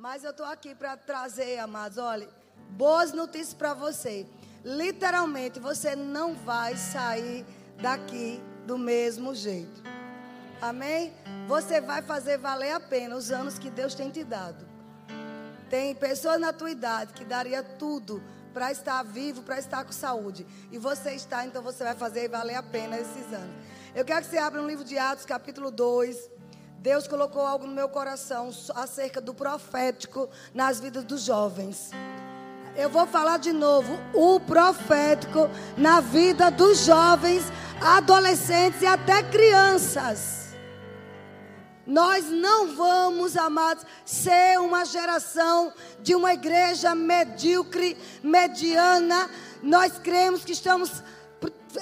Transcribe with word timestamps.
Mas 0.00 0.24
eu 0.24 0.30
estou 0.30 0.46
aqui 0.46 0.74
para 0.74 0.96
trazer, 0.96 1.58
amados, 1.58 1.98
olha, 1.98 2.26
boas 2.70 3.12
notícias 3.12 3.52
para 3.52 3.74
você. 3.74 4.26
Literalmente, 4.64 5.60
você 5.60 5.94
não 5.94 6.34
vai 6.34 6.74
sair 6.74 7.44
daqui 7.82 8.42
do 8.66 8.78
mesmo 8.78 9.34
jeito. 9.34 9.82
Amém? 10.58 11.12
Você 11.46 11.82
vai 11.82 12.00
fazer 12.00 12.38
valer 12.38 12.72
a 12.72 12.80
pena 12.80 13.14
os 13.14 13.30
anos 13.30 13.58
que 13.58 13.68
Deus 13.68 13.94
tem 13.94 14.08
te 14.08 14.24
dado. 14.24 14.66
Tem 15.68 15.94
pessoas 15.94 16.40
na 16.40 16.50
tua 16.50 16.70
idade 16.70 17.12
que 17.12 17.22
daria 17.22 17.62
tudo 17.62 18.22
para 18.54 18.72
estar 18.72 19.02
vivo, 19.02 19.42
para 19.42 19.58
estar 19.58 19.84
com 19.84 19.92
saúde. 19.92 20.46
E 20.72 20.78
você 20.78 21.10
está, 21.10 21.44
então 21.44 21.62
você 21.62 21.84
vai 21.84 21.94
fazer 21.94 22.26
valer 22.26 22.54
a 22.54 22.62
pena 22.62 22.98
esses 22.98 23.30
anos. 23.34 23.54
Eu 23.94 24.06
quero 24.06 24.24
que 24.24 24.30
você 24.30 24.38
abra 24.38 24.62
um 24.62 24.66
livro 24.66 24.82
de 24.82 24.96
Atos, 24.96 25.26
capítulo 25.26 25.70
2. 25.70 26.39
Deus 26.80 27.06
colocou 27.06 27.42
algo 27.42 27.66
no 27.66 27.74
meu 27.74 27.90
coração 27.90 28.48
acerca 28.74 29.20
do 29.20 29.34
profético 29.34 30.30
nas 30.54 30.80
vidas 30.80 31.04
dos 31.04 31.24
jovens. 31.24 31.90
Eu 32.74 32.88
vou 32.88 33.06
falar 33.06 33.38
de 33.38 33.52
novo, 33.52 33.98
o 34.14 34.40
profético 34.40 35.50
na 35.76 36.00
vida 36.00 36.50
dos 36.50 36.86
jovens, 36.86 37.44
adolescentes 37.82 38.80
e 38.80 38.86
até 38.86 39.22
crianças. 39.22 40.54
Nós 41.86 42.24
não 42.30 42.74
vamos, 42.74 43.36
amados, 43.36 43.84
ser 44.06 44.58
uma 44.58 44.86
geração 44.86 45.74
de 46.00 46.14
uma 46.14 46.32
igreja 46.32 46.94
medíocre, 46.94 47.94
mediana. 48.22 49.28
Nós 49.62 49.98
cremos 49.98 50.46
que 50.46 50.52
estamos 50.52 51.02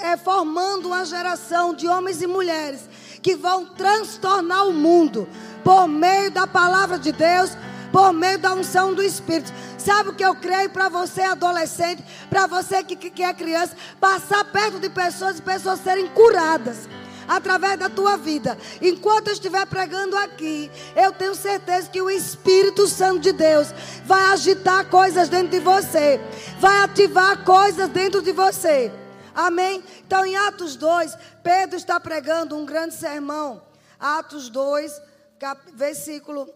é, 0.01 0.17
formando 0.17 0.87
uma 0.87 1.05
geração 1.05 1.73
de 1.73 1.87
homens 1.87 2.21
e 2.21 2.27
mulheres 2.27 2.89
que 3.23 3.37
vão 3.37 3.67
transtornar 3.67 4.67
o 4.67 4.73
mundo 4.73 5.29
por 5.65 5.87
meio 5.87 6.31
da 6.31 6.47
palavra 6.47 6.99
de 6.99 7.13
Deus, 7.13 7.51
por 7.93 8.13
meio 8.13 8.39
da 8.39 8.55
unção 8.55 8.95
do 8.95 9.03
Espírito. 9.03 9.53
Sabe 9.77 10.11
o 10.11 10.15
que 10.15 10.25
eu 10.25 10.35
creio 10.35 10.71
para 10.71 10.89
você, 10.89 11.23
adolescente, 11.23 12.03
para 12.29 12.47
você 12.47 12.83
que, 12.83 12.97
que, 12.97 13.23
é 13.23 13.33
criança, 13.33 13.77
passar 14.01 14.45
perto 14.45 14.79
de 14.79 14.89
pessoas 14.91 15.39
e 15.39 15.43
pessoas 15.43 15.81
serem 15.81 16.07
curadas 16.09 16.89
através 17.27 17.79
da 17.79 17.89
tua 17.89 18.17
vida. 18.17 18.57
Enquanto 18.81 19.29
eu 19.29 19.35
estiver 19.35 19.67
pregando 19.67 20.17
aqui, 20.17 20.71
eu 20.97 21.13
tenho 21.13 21.35
certeza 21.35 21.91
que 21.91 22.01
o 22.01 22.11
Espírito 22.11 22.87
Santo 22.87 23.21
de 23.21 23.33
Deus 23.33 23.73
vai 24.05 24.33
agitar 24.33 24.87
coisas 24.87 25.29
dentro 25.29 25.51
de 25.51 25.61
você, 25.61 26.21
vai 26.59 26.81
ativar 26.81 27.45
coisas 27.45 27.89
dentro 27.91 28.23
de 28.23 28.33
você. 28.33 28.91
Amém? 29.39 29.85
Então, 30.05 30.27
em 30.27 30.37
Atos 30.37 30.75
2, 30.75 31.17
Pedro 31.45 31.77
está 31.77 32.01
pregando 32.01 32.57
um 32.57 32.67
grande 32.67 32.95
sermão. 32.95 33.63
Atos 33.97 34.49
2, 34.49 35.01
cap, 35.39 35.63
versículo. 35.75 36.53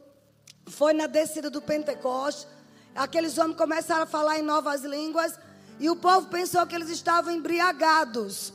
Foi 0.66 0.92
na 0.92 1.06
descida 1.06 1.48
do 1.48 1.62
Pentecoste. 1.62 2.48
Aqueles 2.92 3.38
homens 3.38 3.56
começaram 3.56 4.02
a 4.02 4.06
falar 4.06 4.40
em 4.40 4.42
novas 4.42 4.82
línguas. 4.82 5.38
E 5.78 5.88
o 5.88 5.94
povo 5.94 6.26
pensou 6.26 6.66
que 6.66 6.74
eles 6.74 6.88
estavam 6.88 7.32
embriagados. 7.32 8.52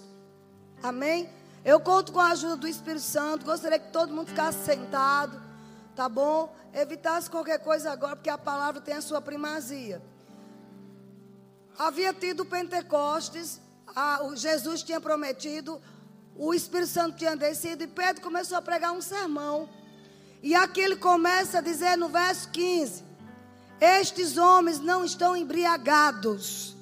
Amém? 0.83 1.29
Eu 1.63 1.79
conto 1.79 2.11
com 2.11 2.19
a 2.19 2.31
ajuda 2.31 2.57
do 2.57 2.67
Espírito 2.67 3.05
Santo. 3.05 3.45
Gostaria 3.45 3.79
que 3.79 3.93
todo 3.93 4.13
mundo 4.13 4.27
ficasse 4.27 4.57
sentado. 4.65 5.41
Tá 5.95 6.09
bom? 6.09 6.53
Evitasse 6.73 7.29
qualquer 7.29 7.59
coisa 7.59 7.93
agora, 7.93 8.17
porque 8.17 8.29
a 8.29 8.37
palavra 8.37 8.81
tem 8.81 8.95
a 8.95 9.01
sua 9.01 9.21
primazia. 9.21 10.01
Havia 11.77 12.13
tido 12.13 12.43
Pentecostes. 12.43 13.65
A, 13.99 14.23
o 14.23 14.35
Jesus 14.35 14.83
tinha 14.83 15.01
prometido. 15.01 15.81
O 16.35 16.53
Espírito 16.53 16.91
Santo 16.91 17.17
tinha 17.17 17.35
descido. 17.35 17.83
E 17.83 17.87
Pedro 17.87 18.21
começou 18.21 18.55
a 18.55 18.61
pregar 18.61 18.91
um 18.91 19.01
sermão. 19.01 19.67
E 20.43 20.53
aqui 20.53 20.79
ele 20.79 20.97
começa 20.97 21.57
a 21.57 21.61
dizer 21.61 21.97
no 21.97 22.07
verso 22.07 22.47
15: 22.49 23.03
Estes 23.81 24.37
homens 24.37 24.79
não 24.79 25.03
estão 25.03 25.35
embriagados, 25.35 26.75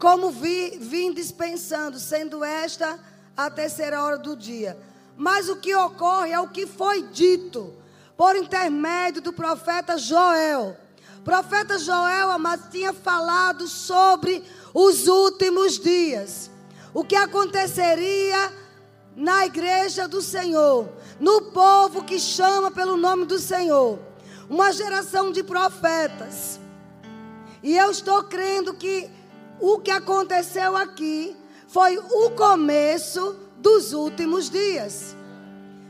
como 0.00 0.32
vi, 0.32 0.78
vim 0.80 1.12
dispensando, 1.12 2.00
sendo 2.00 2.42
esta 2.42 2.98
a 3.36 3.48
terceira 3.48 4.02
hora 4.02 4.18
do 4.18 4.34
dia. 4.36 4.76
Mas 5.16 5.48
o 5.48 5.60
que 5.60 5.72
ocorre 5.76 6.32
é 6.32 6.40
o 6.40 6.48
que 6.48 6.66
foi 6.66 7.04
dito 7.04 7.72
por 8.16 8.34
intermédio 8.34 9.22
do 9.22 9.32
profeta 9.32 9.96
Joel. 9.96 10.76
Profeta 11.28 11.78
Joel, 11.78 12.30
amados, 12.30 12.68
tinha 12.70 12.90
falado 12.90 13.68
sobre 13.68 14.42
os 14.72 15.06
últimos 15.06 15.78
dias. 15.78 16.50
O 16.94 17.04
que 17.04 17.14
aconteceria 17.14 18.50
na 19.14 19.44
igreja 19.44 20.08
do 20.08 20.22
Senhor, 20.22 20.88
no 21.20 21.42
povo 21.52 22.02
que 22.02 22.18
chama 22.18 22.70
pelo 22.70 22.96
nome 22.96 23.26
do 23.26 23.38
Senhor. 23.38 23.98
Uma 24.48 24.72
geração 24.72 25.30
de 25.30 25.42
profetas. 25.42 26.58
E 27.62 27.76
eu 27.76 27.90
estou 27.90 28.24
crendo 28.24 28.72
que 28.72 29.10
o 29.60 29.80
que 29.80 29.90
aconteceu 29.90 30.74
aqui 30.78 31.36
foi 31.68 31.98
o 31.98 32.30
começo 32.30 33.36
dos 33.58 33.92
últimos 33.92 34.48
dias. 34.48 35.14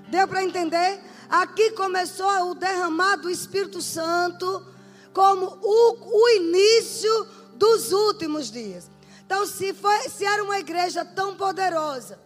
Deu 0.08 0.26
para 0.26 0.42
entender? 0.42 1.00
Aqui 1.30 1.70
começou 1.70 2.50
o 2.50 2.54
derramar 2.56 3.18
do 3.18 3.30
Espírito 3.30 3.80
Santo 3.80 4.76
como 5.18 5.58
o, 5.60 6.22
o 6.22 6.28
início 6.36 7.26
dos 7.54 7.90
últimos 7.90 8.52
dias. 8.52 8.88
Então, 9.26 9.44
se, 9.48 9.74
foi, 9.74 10.08
se 10.08 10.24
era 10.24 10.44
uma 10.44 10.60
igreja 10.60 11.04
tão 11.04 11.34
poderosa, 11.34 12.20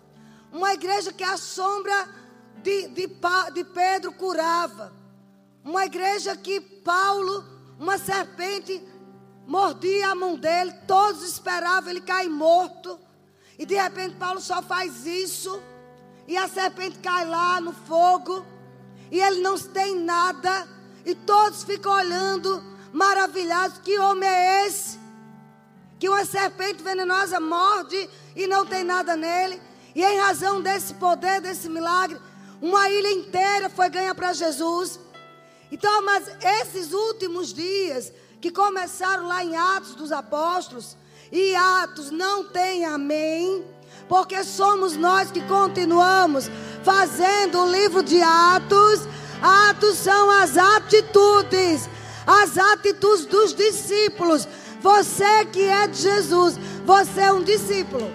uma 0.53 0.75
igreja 0.75 1.11
que 1.11 1.25
a 1.25 1.39
sombra 1.39 2.07
de, 2.63 2.89
de, 2.89 3.09
de 3.55 3.65
Pedro 3.65 4.13
curava, 4.13 4.93
uma 5.65 5.87
igreja 5.87 6.37
que 6.37 6.61
Paulo, 6.61 7.43
uma 7.79 7.97
serpente, 7.97 8.87
mordia 9.47 10.11
a 10.11 10.15
mão 10.15 10.37
dele, 10.37 10.75
todos 10.87 11.23
esperavam 11.23 11.89
ele 11.89 12.03
cair 12.03 12.29
morto. 12.29 13.01
E 13.59 13.65
de 13.65 13.75
repente 13.75 14.17
Paulo 14.17 14.39
só 14.39 14.61
faz 14.61 15.07
isso. 15.07 15.63
E 16.29 16.37
a 16.37 16.47
serpente 16.47 16.99
cai 16.99 17.25
lá 17.25 17.59
no 17.59 17.73
fogo. 17.73 18.45
E 19.11 19.19
ele 19.19 19.41
não 19.41 19.59
tem 19.59 19.99
nada. 19.99 20.69
E 21.07 21.15
todos 21.15 21.65
ficam 21.65 21.91
olhando, 21.91 22.72
maravilhados. 22.93 23.79
Que 23.79 23.99
homem 23.99 24.29
é 24.29 24.67
esse? 24.67 24.99
Que 25.99 26.09
uma 26.09 26.25
serpente 26.25 26.83
venenosa 26.83 27.41
morde 27.41 28.09
e 28.37 28.47
não 28.47 28.67
tem 28.67 28.85
nada 28.85 29.17
nele. 29.17 29.61
E 29.95 30.03
em 30.03 30.19
razão 30.19 30.61
desse 30.61 30.95
poder, 30.95 31.41
desse 31.41 31.69
milagre, 31.69 32.19
uma 32.61 32.89
ilha 32.89 33.13
inteira 33.13 33.69
foi 33.69 33.89
ganha 33.89 34.15
para 34.15 34.33
Jesus. 34.33 34.99
Então, 35.71 36.05
mas 36.05 36.29
esses 36.61 36.93
últimos 36.93 37.53
dias 37.53 38.13
que 38.41 38.51
começaram 38.51 39.27
lá 39.27 39.43
em 39.43 39.57
Atos 39.57 39.95
dos 39.95 40.13
Apóstolos, 40.13 40.97
e 41.31 41.55
Atos 41.55 42.11
não 42.11 42.45
tem 42.45 42.85
amém, 42.85 43.65
porque 44.07 44.45
somos 44.45 44.97
nós 44.97 45.31
que 45.31 45.41
continuamos 45.43 46.51
fazendo 46.85 47.61
o 47.61 47.71
livro 47.71 48.03
de 48.03 48.21
Atos. 48.21 49.01
Atos 49.41 49.97
são 49.97 50.31
as 50.31 50.59
atitudes, 50.59 51.89
as 52.27 52.59
atitudes 52.59 53.27
dos 53.27 53.55
discípulos. 53.55 54.47
Você 54.81 55.45
que 55.47 55.63
é 55.63 55.87
de 55.87 55.99
Jesus, 55.99 56.57
você 56.85 57.21
é 57.23 57.33
um 57.33 57.43
discípulo. 57.43 58.11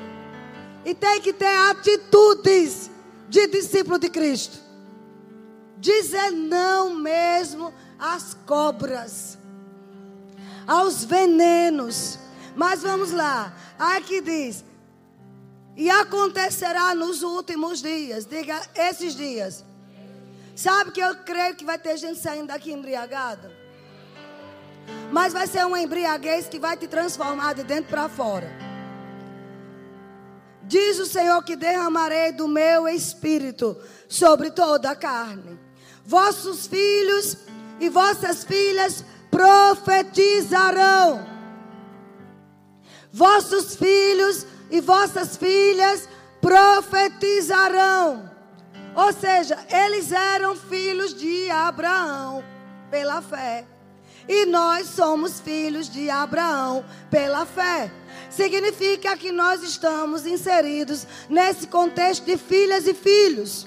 E 0.86 0.94
tem 0.94 1.22
que 1.22 1.34
ter 1.34 1.58
atitudes 1.70 2.90
de 3.30 3.48
discípulo 3.48 3.98
de 3.98 4.10
Cristo. 4.10 4.58
Dizer 5.78 6.32
não 6.32 6.94
mesmo 6.94 7.74
às 8.00 8.34
cobras, 8.46 9.38
aos 10.66 11.04
venenos 11.04 12.20
mas 12.58 12.82
vamos 12.82 13.12
lá. 13.12 13.54
Aqui 13.78 14.20
diz: 14.20 14.66
E 15.76 15.92
acontecerá 15.92 16.96
nos 16.96 17.22
últimos 17.22 17.84
dias. 17.84 18.26
Diga 18.26 18.60
esses 18.76 19.16
dias. 19.16 19.64
Sabe 20.56 20.92
que 20.92 21.00
eu 21.00 21.16
creio 21.18 21.56
que 21.56 21.64
vai 21.64 21.78
ter 21.78 21.96
gente 21.98 22.20
saindo 22.20 22.48
daqui 22.48 22.74
embriagada? 22.74 23.56
Mas 25.12 25.34
vai 25.34 25.48
ser 25.48 25.66
uma 25.66 25.82
embriaguez 25.82 26.48
que 26.48 26.60
vai 26.60 26.78
te 26.78 26.88
transformar 26.88 27.54
de 27.54 27.64
dentro 27.64 27.90
para 27.90 28.10
fora. 28.10 28.52
Diz 30.64 31.00
o 31.00 31.06
Senhor 31.06 31.42
que 31.44 31.56
derramarei 31.56 32.32
do 32.32 32.48
meu 32.48 32.88
espírito 32.88 33.78
sobre 34.08 34.52
toda 34.52 34.92
a 34.92 34.96
carne. 34.96 35.58
Vossos 36.06 36.68
filhos 36.68 37.38
e 37.80 37.90
vossas 37.90 38.44
filhas 38.44 39.04
profetizarão 39.32 41.38
Vossos 43.18 43.76
filhos 43.76 44.46
e 44.70 44.80
vossas 44.80 45.36
filhas 45.38 46.08
profetizarão. 46.40 48.30
Ou 48.96 49.12
seja, 49.12 49.58
eles 49.70 50.12
eram 50.12 50.56
filhos 50.56 51.16
de 51.16 51.50
Abraão 51.50 52.44
pela 52.92 53.22
fé. 53.22 53.66
E 54.28 54.46
nós 54.46 54.88
somos 54.90 55.40
filhos 55.40 55.90
de 55.90 56.10
Abraão 56.10 56.84
pela 57.10 57.46
fé. 57.46 57.92
Significa 58.30 59.16
que 59.16 59.32
nós 59.32 59.64
estamos 59.64 60.26
inseridos 60.26 61.08
nesse 61.30 61.68
contexto 61.68 62.26
de 62.26 62.38
filhas 62.38 62.86
e 62.88 62.94
filhos. 62.94 63.66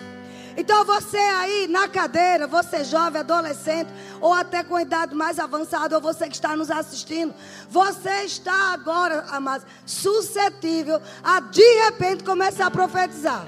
Então 0.57 0.85
você 0.85 1.17
aí 1.17 1.67
na 1.69 1.89
cadeira, 1.89 2.47
você 2.47 2.85
jovem, 2.85 3.21
adolescente, 3.21 3.89
ou 4.21 4.33
até 4.35 4.63
com 4.63 4.79
idade 4.79 5.15
mais 5.15 5.39
avançada, 5.39 5.97
ou 5.97 6.03
você 6.03 6.29
que 6.29 6.35
está 6.35 6.55
nos 6.55 6.71
assistindo, 6.71 7.35
você 7.69 8.25
está 8.25 8.73
agora, 8.73 9.25
amados, 9.31 9.67
suscetível 9.87 11.01
a 11.23 11.41
de 11.41 11.85
repente 11.85 12.25
começar 12.25 12.67
a 12.67 12.71
profetizar. 12.71 13.47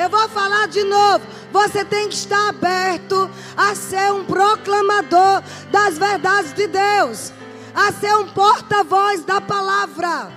Eu 0.00 0.08
vou 0.08 0.26
falar 0.30 0.66
de 0.66 0.82
novo. 0.82 1.26
Você 1.52 1.84
tem 1.84 2.08
que 2.08 2.14
estar 2.14 2.48
aberto 2.48 3.30
a 3.54 3.74
ser 3.74 4.10
um 4.12 4.24
proclamador 4.24 5.42
das 5.70 5.98
verdades 5.98 6.54
de 6.54 6.66
Deus, 6.66 7.30
a 7.74 7.92
ser 7.92 8.16
um 8.16 8.26
porta-voz 8.28 9.22
da 9.26 9.42
palavra. 9.42 10.32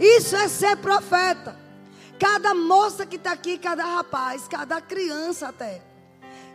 Isso 0.00 0.34
é 0.34 0.48
ser 0.48 0.76
profeta. 0.78 1.56
Cada 2.18 2.52
moça 2.52 3.06
que 3.06 3.14
está 3.14 3.30
aqui, 3.30 3.56
cada 3.58 3.84
rapaz, 3.84 4.48
cada 4.48 4.80
criança 4.80 5.50
até. 5.50 5.80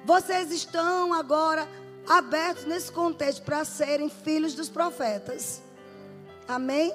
Vocês 0.03 0.51
estão 0.51 1.13
agora 1.13 1.65
abertos 2.05 2.65
nesse 2.65 2.91
contexto 2.91 3.43
para 3.43 3.63
serem 3.63 4.09
filhos 4.09 4.55
dos 4.55 4.67
profetas. 4.67 5.61
Amém? 6.49 6.91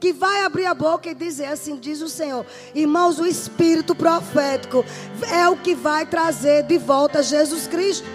Que 0.00 0.12
vai 0.12 0.44
abrir 0.44 0.66
a 0.66 0.74
boca 0.74 1.10
e 1.10 1.14
dizer 1.14 1.46
assim: 1.46 1.76
diz 1.76 2.00
o 2.00 2.08
Senhor. 2.08 2.46
Irmãos, 2.74 3.18
o 3.18 3.26
espírito 3.26 3.94
profético 3.94 4.84
é 5.32 5.48
o 5.48 5.56
que 5.56 5.74
vai 5.74 6.06
trazer 6.06 6.62
de 6.64 6.78
volta 6.78 7.22
Jesus 7.22 7.66
Cristo. 7.66 8.06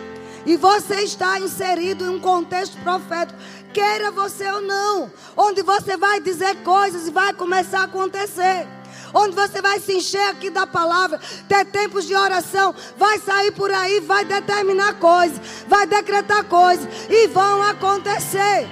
E 0.45 0.57
você 0.57 1.01
está 1.01 1.39
inserido 1.39 2.05
em 2.05 2.09
um 2.09 2.19
contexto 2.19 2.77
profético, 2.83 3.39
queira 3.73 4.11
você 4.11 4.45
ou 4.49 4.61
não, 4.61 5.11
onde 5.37 5.61
você 5.61 5.95
vai 5.95 6.19
dizer 6.19 6.57
coisas 6.63 7.07
e 7.07 7.11
vai 7.11 7.33
começar 7.33 7.79
a 7.79 7.83
acontecer 7.83 8.67
onde 9.13 9.35
você 9.35 9.61
vai 9.61 9.79
se 9.79 9.93
encher 9.93 10.29
aqui 10.29 10.49
da 10.49 10.65
palavra, 10.65 11.19
ter 11.47 11.65
tempos 11.65 12.05
de 12.05 12.15
oração, 12.15 12.73
vai 12.97 13.19
sair 13.19 13.51
por 13.51 13.71
aí, 13.71 13.99
vai 13.99 14.25
determinar 14.25 14.95
coisas, 14.95 15.39
vai 15.67 15.85
decretar 15.85 16.43
coisas 16.45 16.87
e 17.09 17.27
vão 17.27 17.61
acontecer. 17.61 18.67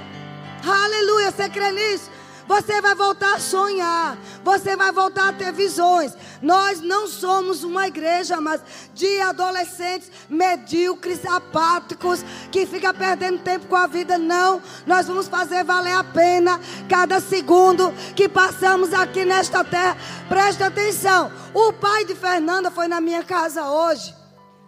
Aleluia, 0.66 1.32
você 1.32 1.48
crê 1.50 1.72
nisso? 1.72 2.10
Você 2.52 2.82
vai 2.82 2.94
voltar 2.94 3.36
a 3.36 3.40
sonhar. 3.40 4.18
Você 4.44 4.76
vai 4.76 4.92
voltar 4.92 5.30
a 5.30 5.34
ter 5.34 5.54
visões. 5.54 6.18
Nós 6.42 6.82
não 6.82 7.08
somos 7.08 7.64
uma 7.64 7.88
igreja, 7.88 8.42
mas 8.42 8.62
de 8.94 9.22
adolescentes 9.22 10.12
medíocres, 10.30 11.26
apáticos, 11.26 12.26
que 12.52 12.66
fica 12.66 12.94
perdendo 12.94 13.40
tempo 13.40 13.68
com 13.68 13.76
a 13.78 13.88
vida. 13.88 14.18
Não. 14.18 14.62
Nós 14.86 15.08
vamos 15.08 15.30
fazer 15.30 15.64
valer 15.64 15.94
a 15.94 16.04
pena 16.04 16.60
cada 16.90 17.22
segundo 17.22 17.90
que 18.18 18.28
passamos 18.28 18.94
aqui 18.94 19.24
nesta 19.24 19.64
terra. 19.64 19.96
Presta 20.28 20.66
atenção. 20.66 21.32
O 21.54 21.72
pai 21.72 22.04
de 22.04 22.16
Fernanda 22.16 22.70
foi 22.70 22.90
na 22.90 23.00
minha 23.00 23.24
casa 23.24 23.64
hoje, 23.72 24.14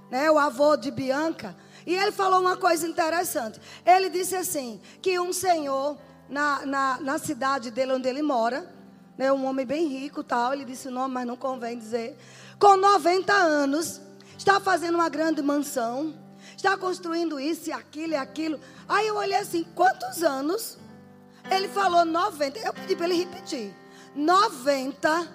né? 0.09 0.31
O 0.31 0.39
avô 0.39 0.77
de 0.77 0.89
Bianca. 0.89 1.53
E 1.85 1.93
ele 1.93 2.13
falou 2.13 2.39
uma 2.39 2.55
coisa 2.55 2.87
interessante. 2.87 3.59
Ele 3.85 4.09
disse 4.09 4.37
assim: 4.37 4.79
que 5.01 5.19
um 5.19 5.33
senhor 5.33 5.97
na, 6.29 6.65
na, 6.65 6.99
na 6.99 7.17
cidade 7.17 7.71
dele, 7.71 7.93
onde 7.93 8.07
ele 8.07 8.21
mora. 8.21 8.71
Né, 9.17 9.31
um 9.31 9.45
homem 9.45 9.65
bem 9.65 9.87
rico 9.87 10.23
tal. 10.23 10.53
Ele 10.53 10.65
disse 10.65 10.87
o 10.87 10.91
nome, 10.91 11.13
mas 11.13 11.27
não 11.27 11.35
convém 11.35 11.77
dizer. 11.77 12.17
Com 12.59 12.75
90 12.75 13.31
anos, 13.33 14.01
está 14.37 14.59
fazendo 14.59 14.95
uma 14.95 15.09
grande 15.09 15.41
mansão. 15.41 16.13
Está 16.55 16.77
construindo 16.77 17.39
isso 17.39 17.69
e 17.69 17.73
aquilo 17.73 18.13
e 18.13 18.15
aquilo. 18.15 18.59
Aí 18.87 19.07
eu 19.07 19.15
olhei 19.15 19.37
assim, 19.37 19.63
quantos 19.75 20.23
anos? 20.23 20.77
Ele 21.49 21.67
falou 21.67 22.05
90. 22.05 22.59
Eu 22.59 22.73
pedi 22.73 22.95
para 22.95 23.05
ele 23.05 23.15
repetir. 23.15 23.75
90. 24.15 25.27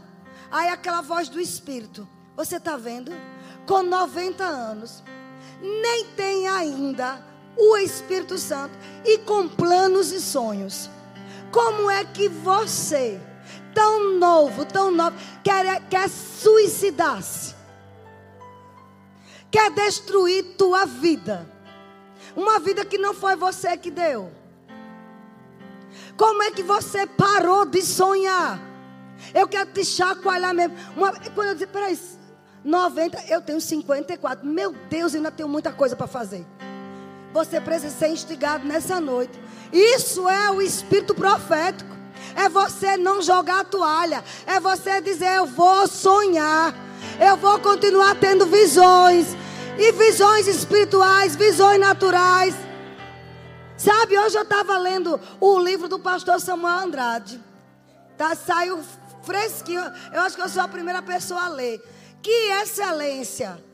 Aí 0.50 0.68
aquela 0.68 1.00
voz 1.00 1.28
do 1.28 1.40
Espírito. 1.40 2.08
Você 2.36 2.56
está 2.56 2.76
vendo? 2.76 3.12
Com 3.66 3.82
90 3.82 4.44
anos. 4.44 5.02
Nem 5.60 6.06
tem 6.16 6.48
ainda 6.48 7.22
o 7.58 7.76
Espírito 7.76 8.38
Santo 8.38 8.78
e 9.04 9.18
com 9.18 9.48
planos 9.48 10.12
e 10.12 10.20
sonhos. 10.20 10.88
Como 11.50 11.90
é 11.90 12.04
que 12.04 12.28
você, 12.28 13.20
tão 13.74 14.16
novo, 14.18 14.64
tão 14.64 14.90
novo, 14.90 15.16
quer, 15.42 15.82
quer 15.88 16.08
suicidar-se? 16.08 17.54
Quer 19.50 19.70
destruir 19.72 20.56
tua 20.56 20.84
vida? 20.86 21.50
Uma 22.36 22.60
vida 22.60 22.84
que 22.84 22.98
não 22.98 23.12
foi 23.12 23.34
você 23.34 23.76
que 23.76 23.90
deu. 23.90 24.30
Como 26.16 26.42
é 26.42 26.50
que 26.50 26.62
você 26.62 27.06
parou 27.06 27.64
de 27.64 27.82
sonhar? 27.82 28.60
Eu 29.34 29.48
quero 29.48 29.72
te 29.72 29.84
chacoalhar 29.84 30.54
mesmo. 30.54 30.76
Uma, 30.96 31.12
quando 31.34 31.48
eu 31.48 31.54
disse, 31.54 31.66
peraí, 31.66 31.98
90, 32.62 33.24
eu 33.28 33.40
tenho 33.40 33.60
54. 33.60 34.46
Meu 34.46 34.72
Deus, 34.90 35.14
ainda 35.14 35.30
tenho 35.30 35.48
muita 35.48 35.72
coisa 35.72 35.96
para 35.96 36.06
fazer. 36.06 36.46
Você 37.38 37.60
precisa 37.60 37.96
ser 37.96 38.08
instigado 38.08 38.66
nessa 38.66 39.00
noite. 39.00 39.38
Isso 39.72 40.28
é 40.28 40.50
o 40.50 40.60
espírito 40.60 41.14
profético. 41.14 41.96
É 42.34 42.48
você 42.48 42.96
não 42.96 43.22
jogar 43.22 43.60
a 43.60 43.64
toalha. 43.64 44.24
É 44.44 44.58
você 44.58 45.00
dizer: 45.00 45.36
Eu 45.36 45.46
vou 45.46 45.86
sonhar. 45.86 46.74
Eu 47.20 47.36
vou 47.36 47.60
continuar 47.60 48.16
tendo 48.16 48.44
visões. 48.46 49.36
E 49.78 49.92
visões 49.92 50.48
espirituais, 50.48 51.36
visões 51.36 51.78
naturais. 51.78 52.56
Sabe, 53.76 54.18
hoje 54.18 54.36
eu 54.36 54.42
estava 54.42 54.76
lendo 54.76 55.20
o 55.38 55.60
livro 55.60 55.86
do 55.86 56.00
pastor 56.00 56.40
Samuel 56.40 56.86
Andrade. 56.86 57.40
Tá, 58.16 58.34
saiu 58.34 58.82
fresquinho. 59.22 59.84
Eu 60.12 60.22
acho 60.22 60.34
que 60.34 60.42
eu 60.42 60.48
sou 60.48 60.62
a 60.62 60.66
primeira 60.66 61.02
pessoa 61.02 61.44
a 61.44 61.48
ler. 61.48 61.80
Que 62.20 62.50
excelência! 62.62 63.67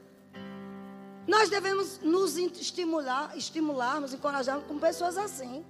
Nós 1.26 1.48
devemos 1.48 2.00
nos 2.00 2.36
estimular, 2.36 3.36
estimularmos, 3.36 4.12
encorajarmos 4.12 4.66
com 4.66 4.78
pessoas 4.78 5.16
assim. 5.16 5.64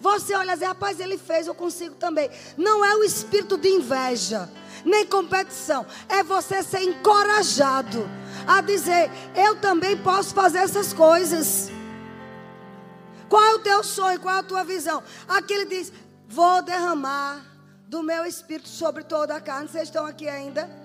Você 0.00 0.34
olha 0.34 0.52
e 0.52 0.56
diz, 0.56 0.66
rapaz, 0.66 0.98
ele 0.98 1.18
fez, 1.18 1.46
eu 1.46 1.54
consigo 1.54 1.94
também. 1.94 2.30
Não 2.56 2.84
é 2.84 2.94
o 2.96 3.04
espírito 3.04 3.58
de 3.58 3.68
inveja, 3.68 4.48
nem 4.84 5.06
competição. 5.06 5.86
É 6.08 6.22
você 6.22 6.62
ser 6.62 6.82
encorajado 6.82 8.08
a 8.46 8.60
dizer, 8.60 9.10
eu 9.34 9.60
também 9.60 9.96
posso 9.96 10.34
fazer 10.34 10.58
essas 10.58 10.92
coisas. 10.92 11.70
Qual 13.28 13.42
é 13.44 13.54
o 13.54 13.60
teu 13.60 13.84
sonho? 13.84 14.18
Qual 14.20 14.34
é 14.34 14.38
a 14.38 14.42
tua 14.42 14.64
visão? 14.64 15.02
Aqui 15.28 15.52
ele 15.52 15.66
diz: 15.66 15.92
Vou 16.26 16.62
derramar 16.62 17.44
do 17.86 18.02
meu 18.02 18.24
espírito 18.24 18.68
sobre 18.68 19.04
toda 19.04 19.36
a 19.36 19.40
carne. 19.40 19.68
Vocês 19.68 19.84
estão 19.84 20.04
aqui 20.04 20.28
ainda? 20.28 20.79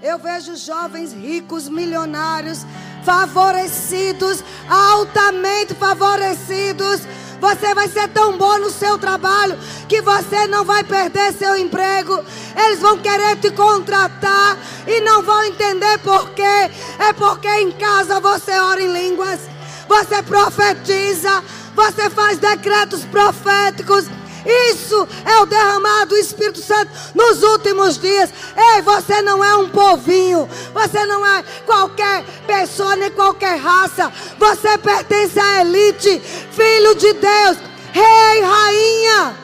Eu 0.00 0.16
vejo 0.16 0.54
jovens 0.54 1.12
ricos, 1.12 1.68
milionários, 1.68 2.64
favorecidos, 3.04 4.44
altamente 4.70 5.74
favorecidos. 5.74 7.00
Você 7.40 7.74
vai 7.74 7.88
ser 7.88 8.08
tão 8.10 8.38
bom 8.38 8.58
no 8.58 8.70
seu 8.70 8.96
trabalho 8.96 9.58
que 9.88 10.00
você 10.00 10.46
não 10.46 10.64
vai 10.64 10.84
perder 10.84 11.32
seu 11.32 11.56
emprego. 11.56 12.24
Eles 12.56 12.78
vão 12.78 12.98
querer 12.98 13.36
te 13.38 13.50
contratar 13.50 14.56
e 14.86 15.00
não 15.00 15.20
vão 15.22 15.42
entender 15.42 15.98
por 15.98 16.30
quê. 16.30 16.70
É 17.00 17.12
porque 17.12 17.48
em 17.48 17.72
casa 17.72 18.20
você 18.20 18.52
ora 18.52 18.80
em 18.80 18.92
línguas, 18.92 19.40
você 19.88 20.22
profetiza, 20.22 21.42
você 21.74 22.08
faz 22.08 22.38
decretos 22.38 23.04
proféticos 23.04 24.06
isso 24.48 25.06
é 25.26 25.42
o 25.42 25.46
derramar 25.46 26.06
do 26.06 26.16
Espírito 26.16 26.60
Santo 26.60 26.90
nos 27.14 27.42
últimos 27.42 27.98
dias. 27.98 28.30
Ei, 28.56 28.80
você 28.80 29.20
não 29.20 29.44
é 29.44 29.54
um 29.56 29.68
povinho. 29.68 30.48
Você 30.72 31.04
não 31.04 31.24
é 31.24 31.44
qualquer 31.66 32.24
pessoa, 32.46 32.96
nem 32.96 33.10
qualquer 33.10 33.58
raça. 33.58 34.10
Você 34.38 34.78
pertence 34.78 35.38
à 35.38 35.60
elite. 35.60 36.18
Filho 36.20 36.94
de 36.94 37.12
Deus. 37.12 37.58
Rei, 37.92 38.40
rainha. 38.40 39.36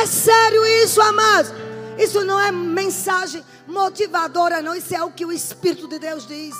É 0.00 0.06
sério 0.06 0.64
isso, 0.84 1.00
amados. 1.02 1.52
Isso 1.98 2.24
não 2.24 2.38
é 2.38 2.52
mensagem 2.52 3.44
motivadora, 3.66 4.62
não. 4.62 4.76
Isso 4.76 4.94
é 4.94 5.02
o 5.02 5.10
que 5.10 5.24
o 5.24 5.32
Espírito 5.32 5.88
de 5.88 5.98
Deus 5.98 6.26
diz. 6.26 6.54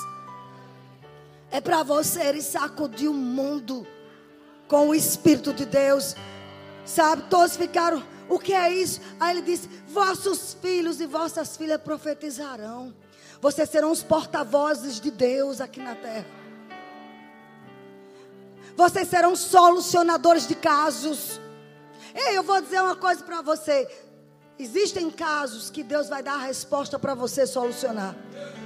É 1.49 1.61
para 1.61 1.83
você 1.83 2.41
sacudir 2.41 3.09
o 3.09 3.13
mundo 3.13 3.87
com 4.67 4.89
o 4.89 4.95
Espírito 4.95 5.53
de 5.53 5.65
Deus. 5.65 6.15
Sabe, 6.87 7.23
todos 7.29 7.57
ficaram, 7.57 8.01
o 8.29 8.39
que 8.39 8.53
é 8.53 8.73
isso? 8.73 9.01
Aí 9.19 9.35
ele 9.37 9.41
disse: 9.41 9.67
Vossos 9.89 10.55
filhos 10.61 11.01
e 11.01 11.05
vossas 11.05 11.57
filhas 11.57 11.81
profetizarão. 11.81 12.95
Vocês 13.41 13.69
serão 13.69 13.91
os 13.91 14.01
porta-vozes 14.01 14.99
de 14.99 15.11
Deus 15.11 15.59
aqui 15.59 15.81
na 15.81 15.95
terra. 15.95 16.25
Vocês 18.75 19.07
serão 19.09 19.35
solucionadores 19.35 20.47
de 20.47 20.55
casos. 20.55 21.41
Ei, 22.15 22.37
eu 22.37 22.43
vou 22.43 22.61
dizer 22.61 22.81
uma 22.81 22.95
coisa 22.95 23.23
para 23.23 23.41
você. 23.41 23.87
Existem 24.59 25.11
casos 25.11 25.69
que 25.69 25.83
Deus 25.83 26.09
vai 26.09 26.23
dar 26.23 26.33
a 26.33 26.45
resposta 26.45 26.97
para 26.97 27.13
você 27.13 27.45
solucionar. 27.45 28.15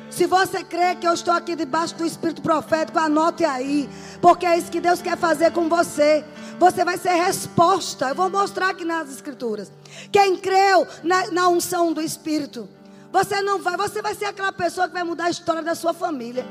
Se 0.09 0.25
você 0.25 0.63
crê 0.63 0.95
que 0.95 1.05
eu 1.05 1.13
estou 1.13 1.33
aqui 1.33 1.53
debaixo 1.53 1.95
do 1.95 2.05
Espírito 2.05 2.41
Profético, 2.41 2.97
anote 2.97 3.43
aí. 3.43 3.89
Porque 4.21 4.45
é 4.45 4.57
isso 4.57 4.71
que 4.71 4.79
Deus 4.79 5.01
quer 5.01 5.17
fazer 5.17 5.51
com 5.51 5.67
você. 5.67 6.23
Você 6.59 6.85
vai 6.85 6.97
ser 6.97 7.13
resposta. 7.13 8.09
Eu 8.09 8.15
vou 8.15 8.29
mostrar 8.29 8.69
aqui 8.69 8.85
nas 8.85 9.09
Escrituras. 9.09 9.69
Quem 10.11 10.37
creu 10.37 10.87
na, 11.03 11.29
na 11.31 11.47
unção 11.49 11.91
do 11.91 12.01
Espírito. 12.01 12.69
Você 13.11 13.41
não 13.41 13.61
vai, 13.61 13.75
você 13.75 14.01
vai 14.01 14.15
ser 14.15 14.25
aquela 14.25 14.53
pessoa 14.53 14.87
que 14.87 14.93
vai 14.93 15.03
mudar 15.03 15.25
a 15.25 15.29
história 15.29 15.61
da 15.61 15.75
sua 15.75 15.93
família. 15.93 16.45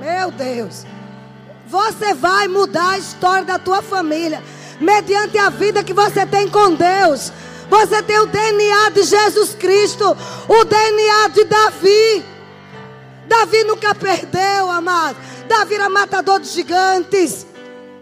Meu 0.00 0.30
Deus. 0.30 0.84
Você 1.66 2.14
vai 2.14 2.48
mudar 2.48 2.90
a 2.90 2.98
história 2.98 3.44
da 3.44 3.58
tua 3.58 3.82
família 3.82 4.42
mediante 4.80 5.36
a 5.36 5.50
vida 5.50 5.84
que 5.84 5.92
você 5.92 6.24
tem 6.24 6.48
com 6.48 6.74
Deus. 6.74 7.30
Você 7.68 8.02
tem 8.02 8.18
o 8.18 8.26
DNA 8.26 8.90
de 8.90 9.02
Jesus 9.02 9.54
Cristo, 9.54 10.16
o 10.48 10.64
DNA 10.64 11.28
de 11.28 11.44
Davi. 11.44 12.24
Davi 13.26 13.64
nunca 13.64 13.94
perdeu, 13.94 14.70
amado. 14.70 15.16
Davi 15.46 15.74
era 15.74 15.88
matador 15.88 16.40
de 16.40 16.48
gigantes. 16.48 17.46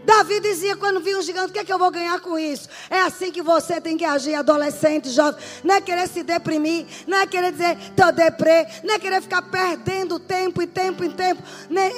Davi 0.06 0.38
dizia 0.38 0.76
quando 0.76 1.00
via 1.00 1.18
um 1.18 1.22
gigante: 1.22 1.50
O 1.50 1.52
que 1.52 1.58
é 1.58 1.64
que 1.64 1.72
eu 1.72 1.78
vou 1.80 1.90
ganhar 1.90 2.20
com 2.20 2.38
isso? 2.38 2.68
É 2.88 3.02
assim 3.02 3.32
que 3.32 3.42
você 3.42 3.80
tem 3.80 3.96
que 3.96 4.04
agir, 4.04 4.34
adolescente, 4.34 5.10
jovem. 5.10 5.42
Não 5.64 5.74
é 5.74 5.80
querer 5.80 6.08
se 6.08 6.22
deprimir, 6.22 6.86
não 7.08 7.18
é 7.18 7.26
querer 7.26 7.50
dizer 7.50 7.76
tô 7.96 8.12
deprê, 8.12 8.68
não 8.84 8.94
é 8.94 8.98
querer 9.00 9.20
ficar 9.20 9.42
perdendo 9.42 10.20
tempo 10.20 10.62
e 10.62 10.66
tempo 10.66 11.02
e 11.02 11.08
tempo 11.08 11.42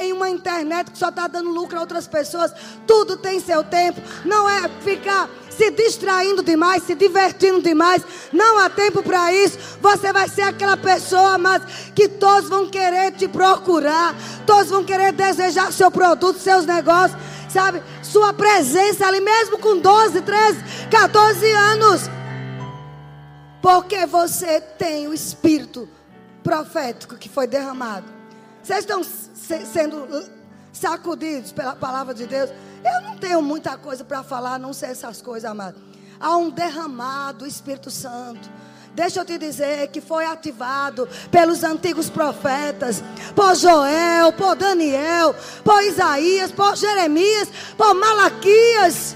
em 0.00 0.12
uma 0.14 0.30
internet 0.30 0.90
que 0.90 0.98
só 0.98 1.10
está 1.10 1.28
dando 1.28 1.50
lucro 1.50 1.76
a 1.76 1.80
outras 1.82 2.08
pessoas. 2.08 2.50
Tudo 2.86 3.18
tem 3.18 3.38
seu 3.40 3.62
tempo. 3.62 4.00
Não 4.24 4.48
é 4.48 4.70
ficar 4.80 5.28
se 5.58 5.70
distraindo 5.72 6.42
demais, 6.42 6.84
se 6.84 6.94
divertindo 6.94 7.60
demais. 7.60 8.02
Não 8.32 8.58
há 8.58 8.70
tempo 8.70 9.02
para 9.02 9.32
isso. 9.32 9.58
Você 9.82 10.12
vai 10.12 10.28
ser 10.28 10.42
aquela 10.42 10.76
pessoa, 10.76 11.36
mas 11.36 11.62
que 11.94 12.08
todos 12.08 12.48
vão 12.48 12.68
querer 12.68 13.10
te 13.12 13.26
procurar, 13.26 14.14
todos 14.46 14.70
vão 14.70 14.84
querer 14.84 15.12
desejar 15.12 15.72
seu 15.72 15.90
produto, 15.90 16.38
seus 16.38 16.64
negócios 16.64 17.18
sabe? 17.48 17.82
Sua 18.02 18.32
presença 18.34 19.06
ali, 19.06 19.20
mesmo 19.20 19.58
com 19.58 19.78
12, 19.78 20.20
13, 20.20 20.58
14 20.90 21.50
anos. 21.50 22.02
Porque 23.62 24.06
você 24.06 24.60
tem 24.60 25.08
o 25.08 25.14
espírito 25.14 25.88
profético 26.44 27.16
que 27.16 27.28
foi 27.28 27.46
derramado. 27.46 28.06
Vocês 28.62 28.80
estão 28.80 29.02
sendo 29.02 30.06
sacudidos 30.72 31.52
pela 31.52 31.74
palavra 31.74 32.14
de 32.14 32.26
Deus. 32.26 32.50
Eu 32.84 33.02
não 33.02 33.16
tenho 33.16 33.42
muita 33.42 33.76
coisa 33.76 34.04
para 34.04 34.22
falar, 34.22 34.54
a 34.54 34.58
não 34.58 34.72
sei 34.72 34.90
essas 34.90 35.20
coisas, 35.20 35.50
amado. 35.50 35.76
Há 36.20 36.36
um 36.36 36.50
derramado 36.50 37.46
Espírito 37.46 37.90
Santo. 37.90 38.48
Deixa 38.94 39.20
eu 39.20 39.24
te 39.24 39.38
dizer 39.38 39.86
que 39.88 40.00
foi 40.00 40.24
ativado 40.24 41.08
pelos 41.30 41.62
antigos 41.62 42.10
profetas, 42.10 43.02
por 43.34 43.54
Joel, 43.54 44.32
por 44.32 44.56
Daniel, 44.56 45.34
por 45.62 45.80
Isaías, 45.84 46.50
por 46.50 46.74
Jeremias, 46.74 47.48
por 47.76 47.94
Malaquias, 47.94 49.14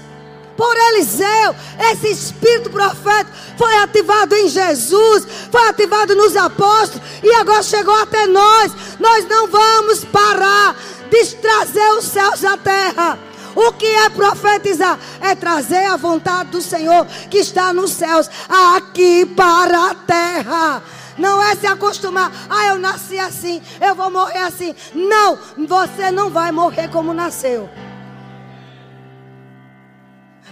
por 0.55 0.73
Eliseu. 0.93 1.53
Esse 1.91 2.11
espírito 2.11 2.69
profético 2.69 3.35
foi 3.57 3.75
ativado 3.79 4.33
em 4.35 4.47
Jesus, 4.47 5.27
foi 5.51 5.67
ativado 5.67 6.15
nos 6.15 6.37
apóstolos 6.37 7.05
e 7.21 7.33
agora 7.33 7.61
chegou 7.61 7.95
até 7.95 8.25
nós. 8.25 8.71
Nós 9.01 9.27
não 9.27 9.47
vamos 9.47 10.05
parar 10.05 10.77
de 11.09 11.35
trazer 11.35 11.89
os 11.97 12.05
céus 12.05 12.45
à 12.45 12.55
terra. 12.55 13.19
O 13.55 13.71
que 13.73 13.85
é 13.85 14.09
profetizar? 14.09 14.99
É 15.21 15.35
trazer 15.35 15.85
a 15.85 15.97
vontade 15.97 16.49
do 16.49 16.61
Senhor 16.61 17.05
que 17.29 17.37
está 17.37 17.73
nos 17.73 17.91
céus 17.91 18.29
aqui 18.49 19.25
para 19.25 19.91
a 19.91 19.95
terra. 19.95 20.83
Não 21.17 21.41
é 21.41 21.55
se 21.55 21.67
acostumar. 21.67 22.31
Ah, 22.49 22.67
eu 22.67 22.79
nasci 22.79 23.19
assim, 23.19 23.61
eu 23.79 23.93
vou 23.93 24.09
morrer 24.09 24.39
assim. 24.39 24.75
Não, 24.93 25.37
você 25.67 26.09
não 26.09 26.29
vai 26.29 26.51
morrer 26.51 26.89
como 26.89 27.13
nasceu. 27.13 27.69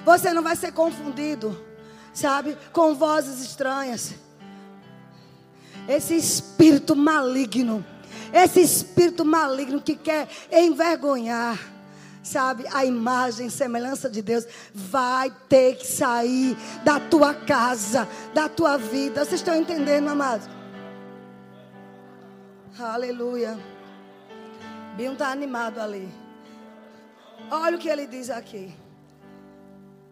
Você 0.05 0.33
não 0.33 0.41
vai 0.41 0.55
ser 0.55 0.71
confundido, 0.71 1.59
sabe, 2.13 2.57
com 2.71 2.95
vozes 2.95 3.39
estranhas. 3.41 4.13
Esse 5.87 6.15
espírito 6.15 6.95
maligno, 6.95 7.85
esse 8.31 8.61
espírito 8.61 9.25
maligno 9.25 9.81
que 9.81 9.95
quer 9.95 10.27
envergonhar 10.51 11.57
Sabe, 12.23 12.65
a 12.71 12.85
imagem, 12.85 13.49
semelhança 13.49 14.07
de 14.09 14.21
Deus 14.21 14.45
vai 14.73 15.31
ter 15.49 15.75
que 15.75 15.87
sair 15.87 16.55
da 16.83 16.99
tua 16.99 17.33
casa, 17.33 18.07
da 18.33 18.47
tua 18.47 18.77
vida. 18.77 19.25
Vocês 19.25 19.41
estão 19.41 19.55
entendendo, 19.55 20.07
amados? 20.07 20.47
Aleluia. 22.79 23.59
Bion 24.95 25.13
está 25.13 25.31
animado 25.31 25.79
ali. 25.79 26.07
Olha 27.49 27.75
o 27.75 27.79
que 27.79 27.89
ele 27.89 28.05
diz 28.05 28.29
aqui. 28.29 28.73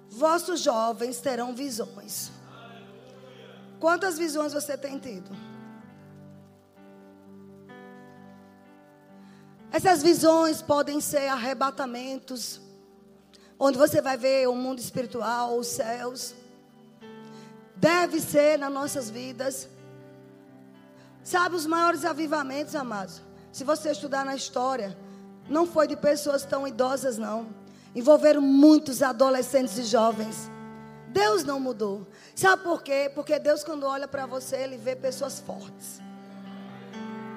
Vossos 0.10 0.62
jovens 0.62 1.20
terão 1.20 1.54
visões. 1.54 2.32
Quantas 3.80 4.18
visões 4.18 4.52
você 4.52 4.76
tem 4.76 4.98
tido? 4.98 5.49
Essas 9.72 10.02
visões 10.02 10.62
podem 10.62 11.00
ser 11.00 11.28
arrebatamentos, 11.28 12.60
onde 13.58 13.78
você 13.78 14.02
vai 14.02 14.18
ver 14.18 14.48
o 14.48 14.56
mundo 14.56 14.80
espiritual, 14.80 15.58
os 15.58 15.68
céus. 15.68 16.34
Deve 17.76 18.20
ser 18.20 18.58
nas 18.58 18.72
nossas 18.72 19.10
vidas. 19.10 19.70
Sabe 21.24 21.56
os 21.56 21.68
maiores 21.68 22.04
avivamentos, 22.04 22.76
amados? 22.76 23.22
Se 23.52 23.64
você 23.64 23.92
estudar 23.92 24.26
na 24.26 24.36
história, 24.36 24.98
não 25.48 25.68
foi 25.68 25.88
de 25.88 25.96
pessoas 25.96 26.44
tão 26.44 26.68
idosas, 26.68 27.18
não. 27.18 27.48
Envolveram 27.96 28.42
muitos 28.42 29.04
adolescentes 29.04 29.78
e 29.78 29.84
jovens. 29.84 30.50
Deus 31.10 31.44
não 31.44 31.60
mudou. 31.60 32.08
Sabe 32.36 32.64
por 32.64 32.82
quê? 32.82 33.12
Porque 33.14 33.38
Deus, 33.38 33.64
quando 33.64 33.84
olha 33.84 34.08
para 34.08 34.26
você, 34.26 34.58
Ele 34.58 34.78
vê 34.78 34.96
pessoas 34.96 35.40
fortes. 35.40 36.00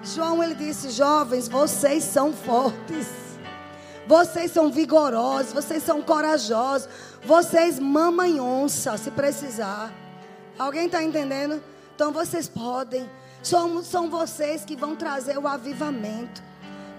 João 0.03 0.43
ele 0.43 0.55
disse: 0.55 0.91
Jovens, 0.91 1.49
vocês 1.49 2.03
são 2.03 2.33
fortes. 2.33 3.07
Vocês 4.07 4.51
são 4.51 4.71
vigorosos, 4.71 5.53
vocês 5.53 5.83
são 5.83 6.03
corajosos. 6.03 6.89
Vocês 7.25 7.79
mamãe 7.79 8.41
onça, 8.41 8.97
se 8.99 9.11
precisar. 9.11 9.93
Alguém 10.59 10.87
está 10.87 11.03
entendendo? 11.03 11.63
Então 11.95 12.13
vocês 12.13 12.49
podem. 12.49 13.09
São, 13.43 13.83
são 13.83 14.11
vocês 14.11 14.65
que 14.65 14.77
vão 14.77 14.95
trazer 14.95 15.39
o 15.39 15.49
avivamento 15.49 16.43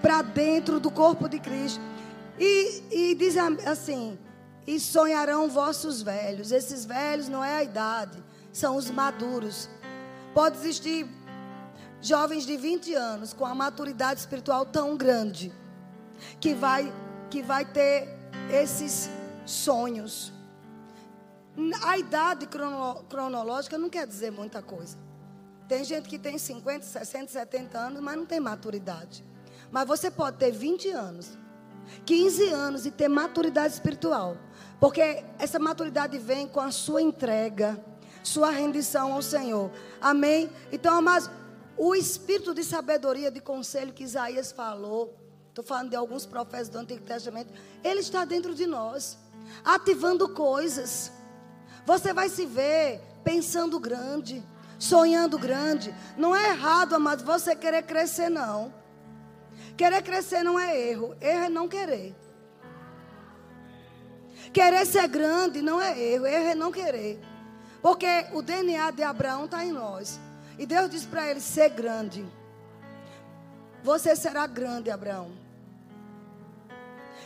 para 0.02 0.20
dentro 0.22 0.78
do 0.78 0.90
corpo 0.90 1.28
de 1.28 1.38
Cristo. 1.38 1.80
E, 2.38 2.82
e 2.90 3.14
diz 3.14 3.36
assim: 3.66 4.18
E 4.66 4.80
sonharão 4.80 5.48
vossos 5.48 6.00
velhos. 6.00 6.52
Esses 6.52 6.86
velhos 6.86 7.28
não 7.28 7.44
é 7.44 7.56
a 7.56 7.62
idade, 7.62 8.22
são 8.50 8.76
os 8.76 8.90
maduros. 8.90 9.68
Pode 10.32 10.56
existir 10.56 11.06
jovens 12.04 12.44
de 12.44 12.54
20 12.54 12.94
anos 12.94 13.32
com 13.32 13.46
a 13.46 13.54
maturidade 13.54 14.20
espiritual 14.20 14.66
tão 14.66 14.94
grande 14.94 15.50
que 16.38 16.54
vai 16.54 16.92
que 17.30 17.42
vai 17.42 17.64
ter 17.64 18.08
esses 18.52 19.10
sonhos. 19.46 20.32
A 21.82 21.96
idade 21.98 22.46
cronológica 23.08 23.78
não 23.78 23.88
quer 23.88 24.06
dizer 24.06 24.30
muita 24.30 24.60
coisa. 24.60 24.98
Tem 25.66 25.82
gente 25.82 26.08
que 26.08 26.18
tem 26.18 26.36
50, 26.36 26.84
60, 26.84 27.32
70 27.32 27.78
anos, 27.78 28.00
mas 28.02 28.16
não 28.16 28.26
tem 28.26 28.38
maturidade. 28.38 29.24
Mas 29.72 29.88
você 29.88 30.10
pode 30.10 30.36
ter 30.36 30.52
20 30.52 30.90
anos, 30.90 31.38
15 32.04 32.48
anos 32.50 32.86
e 32.86 32.90
ter 32.90 33.08
maturidade 33.08 33.72
espiritual. 33.72 34.36
Porque 34.78 35.24
essa 35.38 35.58
maturidade 35.58 36.18
vem 36.18 36.46
com 36.46 36.60
a 36.60 36.70
sua 36.70 37.00
entrega, 37.00 37.82
sua 38.22 38.50
rendição 38.50 39.14
ao 39.14 39.22
Senhor. 39.22 39.70
Amém? 40.00 40.50
Então, 40.70 41.00
mas 41.00 41.30
o 41.76 41.94
espírito 41.94 42.54
de 42.54 42.62
sabedoria, 42.62 43.30
de 43.30 43.40
conselho 43.40 43.92
que 43.92 44.04
Isaías 44.04 44.52
falou, 44.52 45.14
estou 45.48 45.64
falando 45.64 45.90
de 45.90 45.96
alguns 45.96 46.26
profetas 46.26 46.68
do 46.68 46.78
Antigo 46.78 47.04
Testamento, 47.04 47.52
ele 47.82 48.00
está 48.00 48.24
dentro 48.24 48.54
de 48.54 48.66
nós, 48.66 49.18
ativando 49.64 50.28
coisas. 50.28 51.12
Você 51.84 52.12
vai 52.12 52.28
se 52.28 52.46
ver 52.46 53.00
pensando 53.22 53.78
grande, 53.78 54.42
sonhando 54.78 55.38
grande. 55.38 55.94
Não 56.16 56.34
é 56.34 56.50
errado, 56.50 56.94
amado, 56.94 57.24
você 57.24 57.54
querer 57.54 57.82
crescer, 57.82 58.28
não. 58.28 58.72
Querer 59.76 60.02
crescer 60.02 60.42
não 60.42 60.58
é 60.58 60.78
erro, 60.78 61.16
erro 61.20 61.44
é 61.44 61.48
não 61.48 61.68
querer. 61.68 62.14
Querer 64.52 64.86
ser 64.86 65.08
grande 65.08 65.60
não 65.60 65.80
é 65.80 65.98
erro, 66.00 66.26
erro 66.26 66.48
é 66.48 66.54
não 66.54 66.70
querer. 66.70 67.20
Porque 67.82 68.06
o 68.32 68.40
DNA 68.40 68.92
de 68.92 69.02
Abraão 69.02 69.46
está 69.46 69.64
em 69.64 69.72
nós. 69.72 70.20
E 70.58 70.66
Deus 70.66 70.90
disse 70.90 71.06
para 71.06 71.28
ele: 71.30 71.40
ser 71.40 71.70
grande. 71.70 72.26
Você 73.82 74.16
será 74.16 74.46
grande, 74.46 74.90
Abraão. 74.90 75.30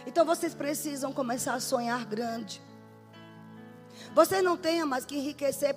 Então 0.06 0.24
vocês 0.24 0.54
precisam 0.54 1.12
começar 1.12 1.54
a 1.54 1.60
sonhar 1.60 2.04
grande. 2.04 2.62
Você 4.14 4.40
não 4.40 4.56
tenha 4.56 4.86
mais 4.86 5.04
que 5.04 5.16
enriquecer 5.16 5.76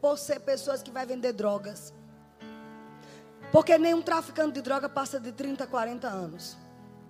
por 0.00 0.16
ser 0.18 0.40
pessoas 0.40 0.82
que 0.82 0.90
vai 0.90 1.04
vender 1.04 1.32
drogas. 1.32 1.92
Porque 3.52 3.78
nenhum 3.78 4.02
traficante 4.02 4.54
de 4.54 4.62
droga 4.62 4.88
passa 4.88 5.18
de 5.18 5.32
30, 5.32 5.66
40 5.66 6.08
anos. 6.08 6.56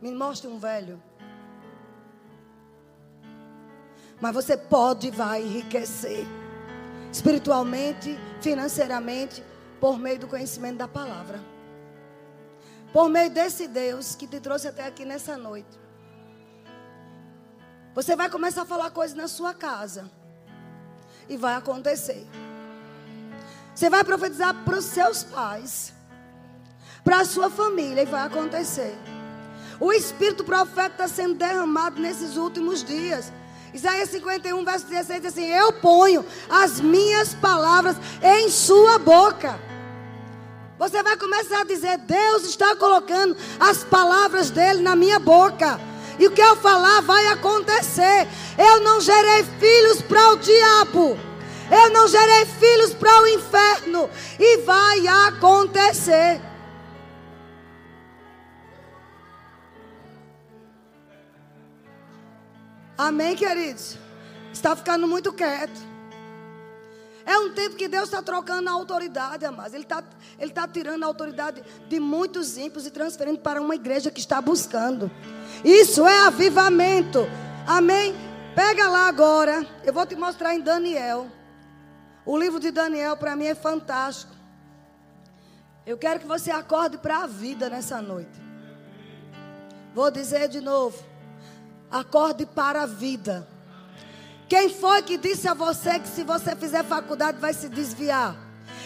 Me 0.00 0.11
mostre 0.12 0.49
um 0.49 0.58
velho. 0.58 1.02
Mas 4.20 4.35
você 4.35 4.56
pode 4.56 5.08
e 5.08 5.11
vai 5.11 5.42
enriquecer. 5.42 6.26
Espiritualmente, 7.12 8.18
financeiramente, 8.40 9.42
por 9.80 9.99
meio 9.99 10.18
do 10.18 10.26
conhecimento 10.26 10.78
da 10.78 10.88
palavra. 10.88 11.40
por 12.92 13.08
meio 13.08 13.30
desse 13.30 13.68
Deus 13.68 14.14
que 14.14 14.26
te 14.26 14.40
trouxe 14.40 14.66
até 14.68 14.87
aqui 14.87 15.04
nessa 15.04 15.37
noite. 15.37 15.78
Você 17.94 18.16
vai 18.16 18.30
começar 18.30 18.62
a 18.62 18.64
falar 18.64 18.90
coisas 18.90 19.16
na 19.16 19.28
sua 19.28 19.52
casa. 19.52 20.11
E 21.28 21.37
vai 21.37 21.54
acontecer. 21.54 22.26
Você 23.75 23.90
vai 23.90 24.02
profetizar 24.02 24.54
para 24.64 24.78
os 24.78 24.87
seus 24.87 25.23
pais, 25.23 25.92
para 27.04 27.20
a 27.20 27.25
sua 27.25 27.50
família, 27.50 28.02
e 28.02 28.06
vai 28.06 28.26
acontecer. 28.26 28.97
O 29.78 29.92
espírito 29.92 30.42
profeta 30.42 31.04
está 31.04 31.08
sendo 31.08 31.35
derramado 31.35 32.00
nesses 32.00 32.37
últimos 32.37 32.82
dias. 32.82 33.30
Isaías 33.72 34.10
51, 34.10 34.64
verso 34.64 34.87
16 34.87 35.20
diz 35.22 35.32
assim: 35.32 35.46
Eu 35.46 35.72
ponho 35.75 36.25
as 36.48 36.80
minhas 36.80 37.34
palavras 37.34 37.96
em 38.22 38.48
sua 38.48 38.98
boca. 38.98 39.58
Você 40.78 41.02
vai 41.02 41.16
começar 41.16 41.60
a 41.60 41.64
dizer: 41.64 41.98
Deus 41.98 42.44
está 42.44 42.76
colocando 42.76 43.37
as 43.58 43.84
palavras 43.84 44.50
dele 44.50 44.80
na 44.80 44.94
minha 44.94 45.18
boca. 45.18 45.78
E 46.18 46.26
o 46.26 46.30
que 46.30 46.40
eu 46.40 46.56
falar 46.56 47.00
vai 47.02 47.28
acontecer. 47.28 48.26
Eu 48.56 48.80
não 48.80 49.00
gerei 49.00 49.44
filhos 49.60 50.02
para 50.02 50.30
o 50.30 50.37
diabo. 50.37 51.18
Eu 51.70 51.90
não 51.90 52.08
gerei 52.08 52.46
filhos 52.46 52.94
para 52.94 53.22
o 53.22 53.28
inferno. 53.28 54.10
E 54.38 54.58
vai 54.58 55.06
acontecer. 55.06 56.40
Amém, 62.99 63.37
queridos? 63.37 63.97
Está 64.52 64.75
ficando 64.75 65.07
muito 65.07 65.33
quieto. 65.33 65.87
É 67.25 67.38
um 67.38 67.55
tempo 67.55 67.76
que 67.76 67.87
Deus 67.87 68.07
está 68.07 68.21
trocando 68.21 68.69
a 68.69 68.73
autoridade, 68.73 69.45
amados. 69.45 69.73
Ele 69.73 69.85
está 69.85 70.02
ele 70.37 70.50
tá 70.50 70.67
tirando 70.67 71.05
a 71.05 71.07
autoridade 71.07 71.62
de 71.88 72.00
muitos 72.00 72.59
ímpios 72.59 72.87
e 72.87 72.90
transferindo 72.90 73.38
para 73.38 73.62
uma 73.62 73.76
igreja 73.76 74.11
que 74.11 74.19
está 74.19 74.43
buscando. 74.43 75.09
Isso 75.64 76.09
é 76.09 76.26
avivamento. 76.26 77.21
Amém? 77.69 78.17
Pega 78.57 78.88
lá 78.88 79.07
agora. 79.07 79.64
Eu 79.85 79.93
vou 79.93 80.05
te 80.05 80.17
mostrar 80.17 80.57
em 80.57 80.61
Daniel. 80.61 81.31
O 82.26 82.37
livro 82.37 82.59
de 82.59 82.73
Daniel 82.73 83.17
para 83.17 83.37
mim 83.37 83.47
é 83.47 83.55
fantástico. 83.55 84.35
Eu 85.87 85.97
quero 85.97 86.19
que 86.19 86.26
você 86.26 86.50
acorde 86.50 86.99
para 86.99 87.19
a 87.19 87.26
vida 87.28 87.71
nessa 87.71 88.02
noite. 88.02 88.40
Vou 89.95 90.11
dizer 90.11 90.49
de 90.49 90.61
novo. 90.61 90.99
Acorde 91.90 92.47
para 92.47 92.83
a 92.83 92.87
vida. 92.87 93.47
Quem 94.49 94.68
foi 94.71 95.02
que 95.02 95.18
disse 95.18 95.47
a 95.47 95.54
você 95.54 95.99
que 95.99 96.09
se 96.09 96.23
você 96.23 96.57
fizer 96.57 96.85
faculdade 96.85 97.38
vai 97.38 97.52
se 97.52 97.68
desviar? 97.68 98.37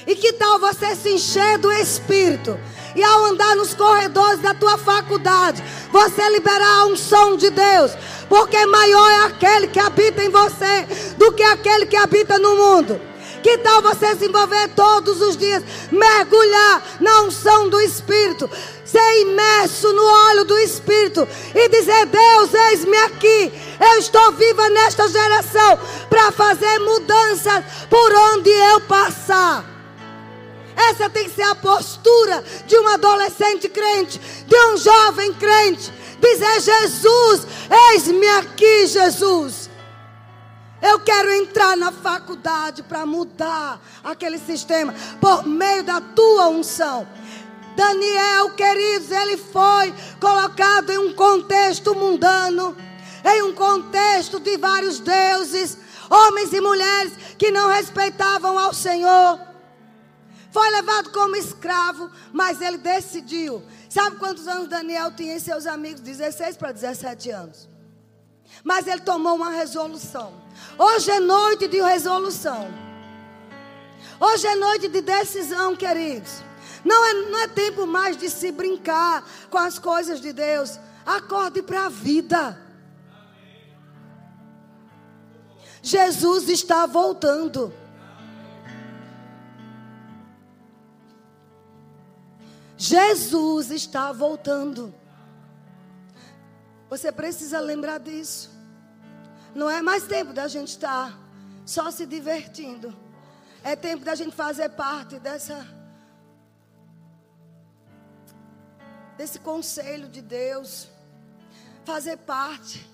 E 0.06 0.16
que 0.16 0.32
tal 0.32 0.58
você 0.58 0.96
se 0.96 1.10
encher 1.10 1.58
do 1.58 1.70
Espírito? 1.72 2.58
E 2.94 3.02
ao 3.02 3.24
andar 3.26 3.54
nos 3.54 3.74
corredores 3.74 4.40
da 4.40 4.52
tua 4.52 4.76
faculdade, 4.76 5.62
você 5.90 6.28
liberar 6.30 6.80
a 6.80 6.86
unção 6.86 7.36
de 7.36 7.50
Deus. 7.50 7.92
Porque 8.28 8.66
maior 8.66 9.10
é 9.10 9.26
aquele 9.26 9.68
que 9.68 9.78
habita 9.78 10.22
em 10.22 10.28
você 10.28 10.86
do 11.16 11.32
que 11.32 11.42
aquele 11.42 11.86
que 11.86 11.96
habita 11.96 12.38
no 12.38 12.56
mundo. 12.56 13.11
Que 13.42 13.58
tal 13.58 13.82
você 13.82 14.14
se 14.14 14.26
envolver 14.26 14.68
todos 14.68 15.20
os 15.20 15.36
dias, 15.36 15.62
mergulhar 15.90 16.82
na 17.00 17.22
unção 17.22 17.68
do 17.68 17.80
Espírito, 17.80 18.48
ser 18.84 19.20
imerso 19.22 19.92
no 19.92 20.04
óleo 20.04 20.44
do 20.44 20.58
Espírito 20.58 21.26
e 21.54 21.68
dizer: 21.68 22.06
Deus, 22.06 22.54
eis-me 22.54 22.96
aqui. 22.98 23.52
Eu 23.80 23.98
estou 23.98 24.32
viva 24.32 24.68
nesta 24.70 25.08
geração 25.08 25.78
para 26.08 26.30
fazer 26.30 26.78
mudanças 26.78 27.64
por 27.90 28.14
onde 28.32 28.50
eu 28.50 28.80
passar. 28.82 29.64
Essa 30.76 31.10
tem 31.10 31.24
que 31.28 31.34
ser 31.34 31.42
a 31.42 31.54
postura 31.54 32.42
de 32.66 32.76
um 32.76 32.88
adolescente 32.88 33.68
crente, 33.68 34.20
de 34.46 34.56
um 34.56 34.76
jovem 34.76 35.32
crente. 35.34 35.92
Dizer: 36.20 36.60
Jesus, 36.60 37.46
eis-me 37.90 38.28
aqui, 38.28 38.86
Jesus. 38.86 39.61
Eu 40.82 40.98
quero 40.98 41.32
entrar 41.32 41.76
na 41.76 41.92
faculdade 41.92 42.82
para 42.82 43.06
mudar 43.06 43.80
aquele 44.02 44.36
sistema 44.36 44.92
por 45.20 45.46
meio 45.46 45.84
da 45.84 46.00
tua 46.00 46.48
unção. 46.48 47.06
Daniel, 47.76 48.50
queridos, 48.50 49.12
ele 49.12 49.36
foi 49.36 49.94
colocado 50.20 50.90
em 50.90 50.98
um 50.98 51.14
contexto 51.14 51.94
mundano, 51.94 52.76
em 53.24 53.42
um 53.42 53.54
contexto 53.54 54.40
de 54.40 54.58
vários 54.58 54.98
deuses, 54.98 55.78
homens 56.10 56.52
e 56.52 56.60
mulheres 56.60 57.12
que 57.38 57.52
não 57.52 57.68
respeitavam 57.68 58.58
ao 58.58 58.74
Senhor. 58.74 59.40
Foi 60.50 60.68
levado 60.70 61.10
como 61.12 61.36
escravo, 61.36 62.10
mas 62.32 62.60
ele 62.60 62.76
decidiu. 62.76 63.62
Sabe 63.88 64.16
quantos 64.16 64.48
anos 64.48 64.68
Daniel 64.68 65.12
tinha 65.12 65.36
em 65.36 65.38
seus 65.38 65.64
amigos? 65.64 66.00
16 66.00 66.56
para 66.56 66.72
17 66.72 67.30
anos. 67.30 67.71
Mas 68.62 68.86
ele 68.86 69.00
tomou 69.00 69.36
uma 69.36 69.50
resolução. 69.50 70.32
Hoje 70.78 71.10
é 71.10 71.20
noite 71.20 71.66
de 71.68 71.80
resolução. 71.80 72.68
Hoje 74.20 74.46
é 74.46 74.54
noite 74.54 74.88
de 74.88 75.00
decisão, 75.00 75.74
queridos. 75.74 76.42
Não 76.84 77.04
é, 77.04 77.12
não 77.30 77.38
é 77.38 77.48
tempo 77.48 77.86
mais 77.86 78.16
de 78.16 78.30
se 78.30 78.52
brincar 78.52 79.28
com 79.50 79.58
as 79.58 79.78
coisas 79.78 80.20
de 80.20 80.32
Deus. 80.32 80.78
Acorde 81.04 81.62
para 81.62 81.86
a 81.86 81.88
vida. 81.88 82.60
Jesus 85.82 86.48
está 86.48 86.86
voltando. 86.86 87.72
Jesus 92.76 93.70
está 93.70 94.12
voltando. 94.12 94.94
Você 96.88 97.10
precisa 97.10 97.58
lembrar 97.58 97.98
disso. 97.98 98.51
Não 99.54 99.68
é 99.68 99.82
mais 99.82 100.04
tempo 100.04 100.32
da 100.32 100.48
gente 100.48 100.68
estar 100.68 101.18
só 101.64 101.90
se 101.90 102.06
divertindo. 102.06 102.94
É 103.62 103.76
tempo 103.76 104.04
da 104.04 104.14
gente 104.14 104.34
fazer 104.34 104.70
parte 104.70 105.18
dessa 105.18 105.66
desse 109.16 109.38
conselho 109.38 110.08
de 110.08 110.20
Deus. 110.22 110.88
Fazer 111.84 112.16
parte, 112.18 112.88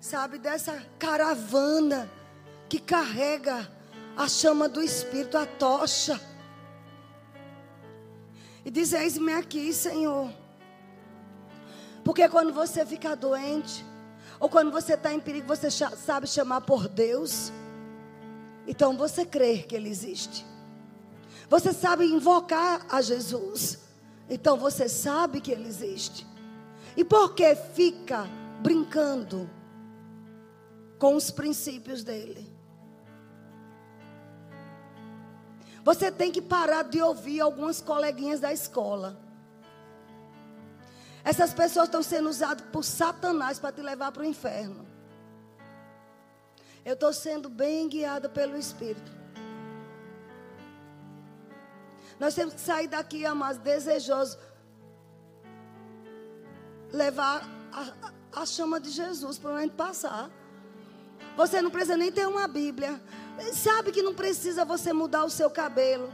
sabe, 0.00 0.38
dessa 0.38 0.84
caravana 0.98 2.10
que 2.68 2.80
carrega 2.80 3.70
a 4.16 4.28
chama 4.28 4.68
do 4.68 4.82
Espírito, 4.82 5.38
a 5.38 5.46
tocha. 5.46 6.20
E 8.64 8.70
diz: 8.70 8.92
Eis-me 8.92 9.32
aqui, 9.32 9.72
Senhor. 9.72 10.32
Porque 12.04 12.28
quando 12.28 12.52
você 12.52 12.84
fica 12.84 13.14
doente, 13.14 13.84
ou 14.42 14.48
quando 14.48 14.72
você 14.72 14.94
está 14.94 15.14
em 15.14 15.20
perigo, 15.20 15.46
você 15.46 15.70
sabe 15.70 16.26
chamar 16.26 16.62
por 16.62 16.88
Deus. 16.88 17.52
Então 18.66 18.96
você 18.96 19.24
crê 19.24 19.58
que 19.58 19.76
Ele 19.76 19.88
existe. 19.88 20.44
Você 21.48 21.72
sabe 21.72 22.06
invocar 22.06 22.84
a 22.90 23.00
Jesus. 23.00 23.78
Então 24.28 24.56
você 24.56 24.88
sabe 24.88 25.40
que 25.40 25.52
Ele 25.52 25.68
existe. 25.68 26.26
E 26.96 27.04
por 27.04 27.36
que 27.36 27.54
fica 27.54 28.26
brincando 28.60 29.48
com 30.98 31.14
os 31.14 31.30
princípios 31.30 32.02
dele? 32.02 32.52
Você 35.84 36.10
tem 36.10 36.32
que 36.32 36.42
parar 36.42 36.82
de 36.82 37.00
ouvir 37.00 37.40
algumas 37.40 37.80
coleguinhas 37.80 38.40
da 38.40 38.52
escola. 38.52 39.21
Essas 41.24 41.54
pessoas 41.54 41.86
estão 41.86 42.02
sendo 42.02 42.28
usadas 42.28 42.64
por 42.72 42.82
Satanás 42.82 43.58
para 43.58 43.72
te 43.72 43.80
levar 43.80 44.10
para 44.10 44.22
o 44.22 44.26
inferno. 44.26 44.86
Eu 46.84 46.94
estou 46.94 47.12
sendo 47.12 47.48
bem 47.48 47.88
guiada 47.88 48.28
pelo 48.28 48.56
Espírito. 48.56 49.12
Nós 52.18 52.34
temos 52.34 52.54
que 52.54 52.60
sair 52.60 52.88
daqui, 52.88 53.24
amados, 53.24 53.58
desejosos. 53.58 54.38
Levar 56.92 57.48
a, 57.72 58.40
a, 58.40 58.46
chama 58.46 58.80
de 58.80 58.90
Jesus 58.90 59.38
para 59.38 59.52
onde 59.52 59.72
passar. 59.72 60.28
Você 61.36 61.62
não 61.62 61.70
precisa 61.70 61.96
nem 61.96 62.10
ter 62.10 62.26
uma 62.26 62.46
Bíblia. 62.48 63.00
Sabe 63.52 63.92
que 63.92 64.02
não 64.02 64.14
precisa 64.14 64.64
você 64.64 64.92
mudar 64.92 65.24
o 65.24 65.30
seu 65.30 65.50
cabelo. 65.50 66.12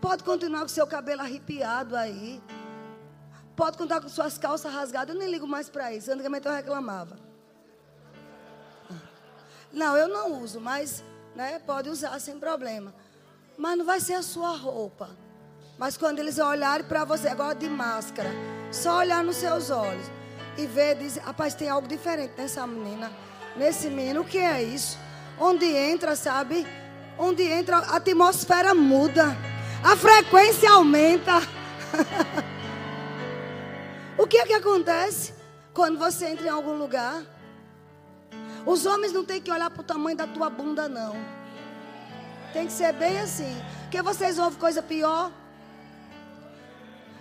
Pode 0.00 0.22
continuar 0.22 0.60
com 0.60 0.66
o 0.66 0.68
seu 0.68 0.86
cabelo 0.86 1.22
arrepiado 1.22 1.96
aí. 1.96 2.42
Pode 3.58 3.76
contar 3.76 4.00
com 4.00 4.08
suas 4.08 4.38
calças 4.38 4.72
rasgadas. 4.72 5.12
Eu 5.12 5.20
nem 5.20 5.28
ligo 5.28 5.44
mais 5.44 5.68
para 5.68 5.92
isso. 5.92 6.12
Antigamente 6.12 6.46
eu 6.46 6.52
reclamava. 6.52 7.18
Não, 9.72 9.96
eu 9.96 10.06
não 10.06 10.40
uso, 10.40 10.60
mas 10.60 11.02
né, 11.34 11.58
pode 11.66 11.90
usar 11.90 12.16
sem 12.20 12.38
problema. 12.38 12.94
Mas 13.56 13.76
não 13.76 13.84
vai 13.84 13.98
ser 13.98 14.14
a 14.14 14.22
sua 14.22 14.56
roupa. 14.56 15.10
Mas 15.76 15.96
quando 15.96 16.20
eles 16.20 16.38
olharem 16.38 16.86
para 16.86 17.04
você, 17.04 17.26
agora 17.26 17.56
de 17.56 17.68
máscara, 17.68 18.30
só 18.70 18.98
olhar 18.98 19.24
nos 19.24 19.34
seus 19.34 19.70
olhos 19.70 20.06
e 20.56 20.64
ver, 20.64 20.94
dizer, 20.94 21.20
rapaz, 21.22 21.52
tem 21.52 21.68
algo 21.68 21.88
diferente 21.88 22.34
nessa 22.38 22.64
menina, 22.64 23.10
nesse 23.56 23.90
menino, 23.90 24.20
o 24.20 24.24
que 24.24 24.38
é 24.38 24.62
isso? 24.62 24.96
Onde 25.36 25.66
entra, 25.66 26.14
sabe? 26.14 26.64
Onde 27.18 27.42
entra, 27.42 27.78
a 27.78 27.96
atmosfera 27.96 28.72
muda, 28.72 29.36
a 29.82 29.96
frequência 29.96 30.70
aumenta. 30.70 31.32
O 34.18 34.26
que 34.26 34.36
é 34.36 34.44
que 34.44 34.52
acontece 34.52 35.32
quando 35.72 35.96
você 35.96 36.26
entra 36.26 36.48
em 36.48 36.50
algum 36.50 36.76
lugar? 36.76 37.22
Os 38.66 38.84
homens 38.84 39.12
não 39.12 39.24
têm 39.24 39.40
que 39.40 39.50
olhar 39.50 39.70
para 39.70 39.80
o 39.80 39.84
tamanho 39.84 40.16
da 40.16 40.26
tua 40.26 40.50
bunda, 40.50 40.88
não. 40.88 41.16
Tem 42.52 42.66
que 42.66 42.72
ser 42.72 42.92
bem 42.92 43.20
assim. 43.20 43.56
Porque 43.82 44.02
vocês 44.02 44.36
ouvem 44.36 44.58
coisa 44.58 44.82
pior. 44.82 45.30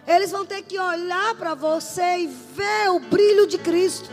Eles 0.07 0.31
vão 0.31 0.43
ter 0.43 0.63
que 0.63 0.79
olhar 0.79 1.35
para 1.35 1.53
você 1.53 2.17
e 2.17 2.27
ver 2.27 2.89
o 2.89 2.99
brilho 2.99 3.45
de 3.45 3.59
Cristo. 3.59 4.09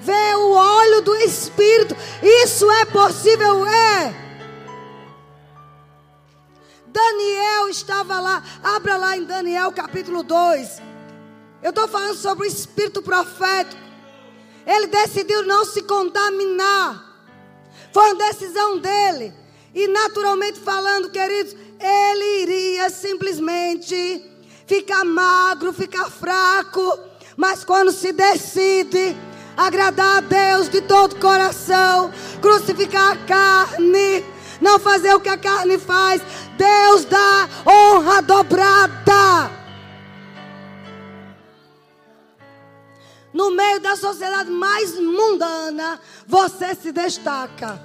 Ver 0.00 0.36
o 0.36 0.52
óleo 0.52 1.02
do 1.02 1.14
Espírito. 1.16 1.94
Isso 2.22 2.70
é 2.70 2.86
possível? 2.86 3.66
É. 3.66 4.14
Daniel 6.86 7.68
estava 7.68 8.18
lá. 8.20 8.42
Abra 8.62 8.96
lá 8.96 9.16
em 9.18 9.24
Daniel 9.24 9.70
capítulo 9.70 10.22
2. 10.22 10.89
Eu 11.62 11.70
estou 11.70 11.86
falando 11.88 12.16
sobre 12.16 12.46
o 12.46 12.50
espírito 12.50 13.02
profético. 13.02 13.80
Ele 14.66 14.86
decidiu 14.86 15.44
não 15.44 15.64
se 15.64 15.82
contaminar. 15.82 17.04
Foi 17.92 18.12
uma 18.12 18.26
decisão 18.26 18.78
dele. 18.78 19.34
E 19.74 19.86
naturalmente 19.88 20.58
falando, 20.58 21.10
queridos, 21.10 21.54
ele 21.78 22.42
iria 22.42 22.88
simplesmente 22.88 24.24
ficar 24.66 25.04
magro, 25.04 25.72
ficar 25.72 26.10
fraco. 26.10 26.98
Mas 27.36 27.64
quando 27.64 27.92
se 27.92 28.12
decide 28.12 29.16
agradar 29.56 30.18
a 30.18 30.20
Deus 30.20 30.68
de 30.68 30.80
todo 30.80 31.12
o 31.12 31.20
coração, 31.20 32.10
crucificar 32.40 33.12
a 33.12 33.16
carne, 33.26 34.24
não 34.60 34.78
fazer 34.78 35.14
o 35.14 35.20
que 35.20 35.28
a 35.28 35.36
carne 35.36 35.78
faz, 35.78 36.22
Deus 36.56 37.04
dá 37.04 37.48
honra 37.66 38.22
dobrada. 38.22 39.59
No 43.40 43.50
meio 43.52 43.80
da 43.80 43.96
sociedade 43.96 44.50
mais 44.50 45.00
mundana, 45.00 45.98
você 46.26 46.74
se 46.74 46.92
destaca. 46.92 47.80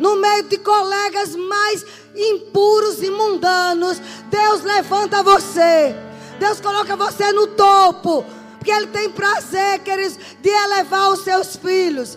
No 0.00 0.16
meio 0.16 0.44
de 0.44 0.56
colegas 0.56 1.36
mais 1.36 1.84
impuros 2.14 3.02
e 3.02 3.10
mundanos, 3.10 4.00
Deus 4.30 4.62
levanta 4.62 5.22
você. 5.22 5.94
Deus 6.38 6.62
coloca 6.62 6.96
você 6.96 7.30
no 7.30 7.46
topo. 7.48 8.24
Porque 8.56 8.70
Ele 8.70 8.86
tem 8.86 9.10
prazer, 9.10 9.80
queridos, 9.80 10.18
de 10.40 10.48
elevar 10.48 11.10
os 11.10 11.20
seus 11.20 11.56
filhos. 11.56 12.16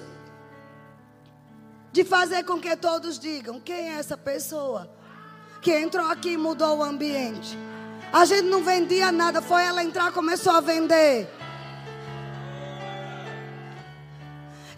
De 1.92 2.06
fazer 2.06 2.46
com 2.46 2.62
que 2.62 2.78
todos 2.78 3.20
digam: 3.20 3.60
quem 3.60 3.89
é 3.89 4.00
essa 4.00 4.15
pessoa? 4.15 4.89
Que 5.62 5.74
entrou 5.74 6.06
aqui 6.06 6.30
e 6.30 6.38
mudou 6.38 6.78
o 6.78 6.84
ambiente. 6.84 7.60
A 8.13 8.24
gente 8.24 8.44
não 8.44 8.63
vendia 8.63 9.12
nada, 9.12 9.42
foi 9.42 9.63
ela 9.63 9.84
entrar 9.84 10.13
começou 10.13 10.54
a 10.54 10.62
vender. 10.62 11.38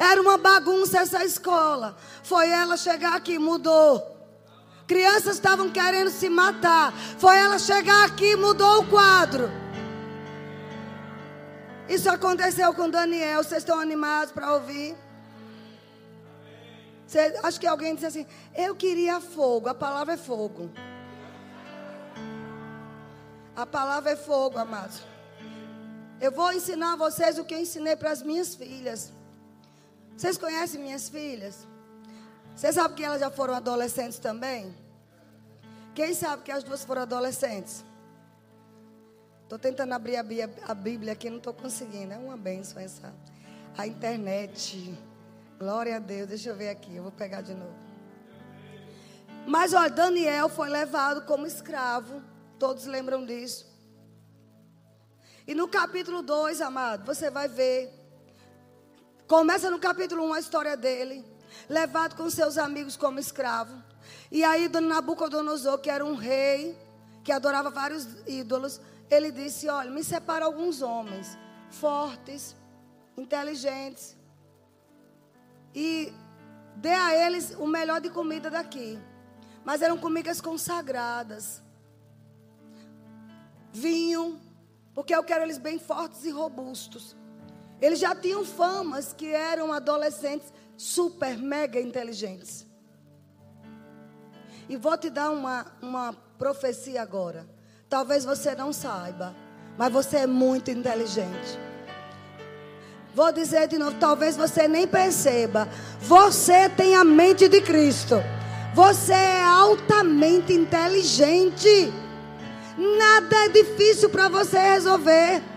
Era 0.01 0.19
uma 0.19 0.35
bagunça 0.35 0.97
essa 0.97 1.23
escola. 1.23 1.95
Foi 2.23 2.49
ela 2.49 2.75
chegar 2.75 3.13
aqui, 3.15 3.37
mudou. 3.37 4.17
Crianças 4.87 5.35
estavam 5.35 5.69
querendo 5.69 6.09
se 6.09 6.27
matar. 6.27 6.91
Foi 7.19 7.37
ela 7.37 7.59
chegar 7.59 8.05
aqui, 8.05 8.35
mudou 8.35 8.79
o 8.79 8.87
quadro. 8.89 9.47
Isso 11.87 12.09
aconteceu 12.09 12.73
com 12.73 12.89
Daniel. 12.89 13.43
Vocês 13.43 13.61
estão 13.61 13.79
animados 13.79 14.31
para 14.31 14.51
ouvir? 14.55 14.97
Cê, 17.05 17.37
acho 17.43 17.59
que 17.59 17.67
alguém 17.67 17.93
disse 17.93 18.07
assim: 18.07 18.25
Eu 18.55 18.75
queria 18.75 19.21
fogo. 19.21 19.69
A 19.69 19.75
palavra 19.75 20.15
é 20.15 20.17
fogo. 20.17 20.71
A 23.55 23.67
palavra 23.67 24.13
é 24.13 24.15
fogo, 24.15 24.57
amados. 24.57 25.03
Eu 26.19 26.31
vou 26.31 26.51
ensinar 26.51 26.93
a 26.93 26.95
vocês 26.95 27.37
o 27.37 27.45
que 27.45 27.53
eu 27.53 27.59
ensinei 27.59 27.95
para 27.95 28.09
as 28.09 28.23
minhas 28.23 28.55
filhas. 28.55 29.20
Vocês 30.15 30.37
conhecem 30.37 30.81
minhas 30.81 31.09
filhas? 31.09 31.67
Vocês 32.55 32.75
sabem 32.75 32.95
que 32.95 33.03
elas 33.03 33.19
já 33.19 33.31
foram 33.31 33.55
adolescentes 33.55 34.19
também? 34.19 34.75
Quem 35.95 36.13
sabe 36.13 36.43
que 36.43 36.51
as 36.51 36.63
duas 36.63 36.83
foram 36.83 37.01
adolescentes? 37.01 37.83
Estou 39.43 39.59
tentando 39.59 39.93
abrir 39.93 40.15
a 40.15 40.73
Bíblia 40.73 41.13
aqui, 41.13 41.29
não 41.29 41.37
estou 41.37 41.53
conseguindo. 41.53 42.13
É 42.13 42.17
uma 42.17 42.37
benção 42.37 42.81
essa. 42.81 43.13
A 43.77 43.85
internet. 43.85 44.97
Glória 45.59 45.97
a 45.97 45.99
Deus. 45.99 46.29
Deixa 46.29 46.49
eu 46.49 46.55
ver 46.55 46.69
aqui, 46.69 46.95
eu 46.95 47.03
vou 47.03 47.11
pegar 47.11 47.41
de 47.41 47.53
novo. 47.53 47.75
Mas 49.45 49.73
olha, 49.73 49.89
Daniel 49.89 50.47
foi 50.47 50.69
levado 50.69 51.25
como 51.25 51.45
escravo. 51.45 52.21
Todos 52.59 52.85
lembram 52.85 53.25
disso. 53.25 53.69
E 55.47 55.55
no 55.55 55.67
capítulo 55.67 56.21
2, 56.21 56.61
amado, 56.61 57.05
você 57.05 57.29
vai 57.29 57.47
ver 57.47 57.91
Começa 59.31 59.71
no 59.71 59.79
capítulo 59.79 60.25
1 60.25 60.33
a 60.33 60.39
história 60.41 60.75
dele, 60.75 61.23
levado 61.69 62.17
com 62.17 62.29
seus 62.29 62.57
amigos 62.57 62.97
como 62.97 63.17
escravo. 63.17 63.81
E 64.29 64.43
aí, 64.43 64.67
Nabucodonosor, 64.67 65.77
que 65.77 65.89
era 65.89 66.03
um 66.05 66.15
rei, 66.15 66.77
que 67.23 67.31
adorava 67.31 67.69
vários 67.69 68.05
ídolos, 68.27 68.81
ele 69.09 69.31
disse: 69.31 69.69
Olha, 69.69 69.89
me 69.89 70.03
separa 70.03 70.43
alguns 70.43 70.81
homens 70.81 71.37
fortes, 71.69 72.57
inteligentes, 73.15 74.17
e 75.73 76.11
dê 76.75 76.93
a 76.93 77.15
eles 77.15 77.55
o 77.57 77.65
melhor 77.65 78.01
de 78.01 78.09
comida 78.09 78.49
daqui. 78.49 78.99
Mas 79.63 79.81
eram 79.81 79.97
comidas 79.97 80.41
consagradas, 80.41 81.63
vinho, 83.71 84.41
porque 84.93 85.15
eu 85.15 85.23
quero 85.23 85.45
eles 85.45 85.57
bem 85.57 85.79
fortes 85.79 86.25
e 86.25 86.31
robustos. 86.31 87.20
Eles 87.81 87.99
já 87.99 88.13
tinham 88.13 88.45
famas 88.45 89.11
que 89.11 89.33
eram 89.33 89.73
adolescentes 89.73 90.53
super, 90.77 91.37
mega 91.37 91.81
inteligentes. 91.81 92.65
E 94.69 94.77
vou 94.77 94.97
te 94.97 95.09
dar 95.09 95.31
uma, 95.31 95.65
uma 95.81 96.13
profecia 96.37 97.01
agora. 97.01 97.47
Talvez 97.89 98.23
você 98.23 98.55
não 98.55 98.71
saiba, 98.71 99.35
mas 99.77 99.91
você 99.91 100.17
é 100.17 100.27
muito 100.27 100.69
inteligente. 100.69 101.59
Vou 103.13 103.31
dizer 103.31 103.67
de 103.67 103.77
novo, 103.77 103.97
talvez 103.99 104.37
você 104.37 104.67
nem 104.67 104.87
perceba. 104.87 105.67
Você 105.99 106.69
tem 106.69 106.95
a 106.95 107.03
mente 107.03 107.49
de 107.49 107.61
Cristo. 107.61 108.15
Você 108.73 109.11
é 109.11 109.43
altamente 109.43 110.53
inteligente. 110.53 111.91
Nada 112.77 113.35
é 113.45 113.49
difícil 113.49 114.09
para 114.09 114.29
você 114.29 114.57
resolver. 114.57 115.50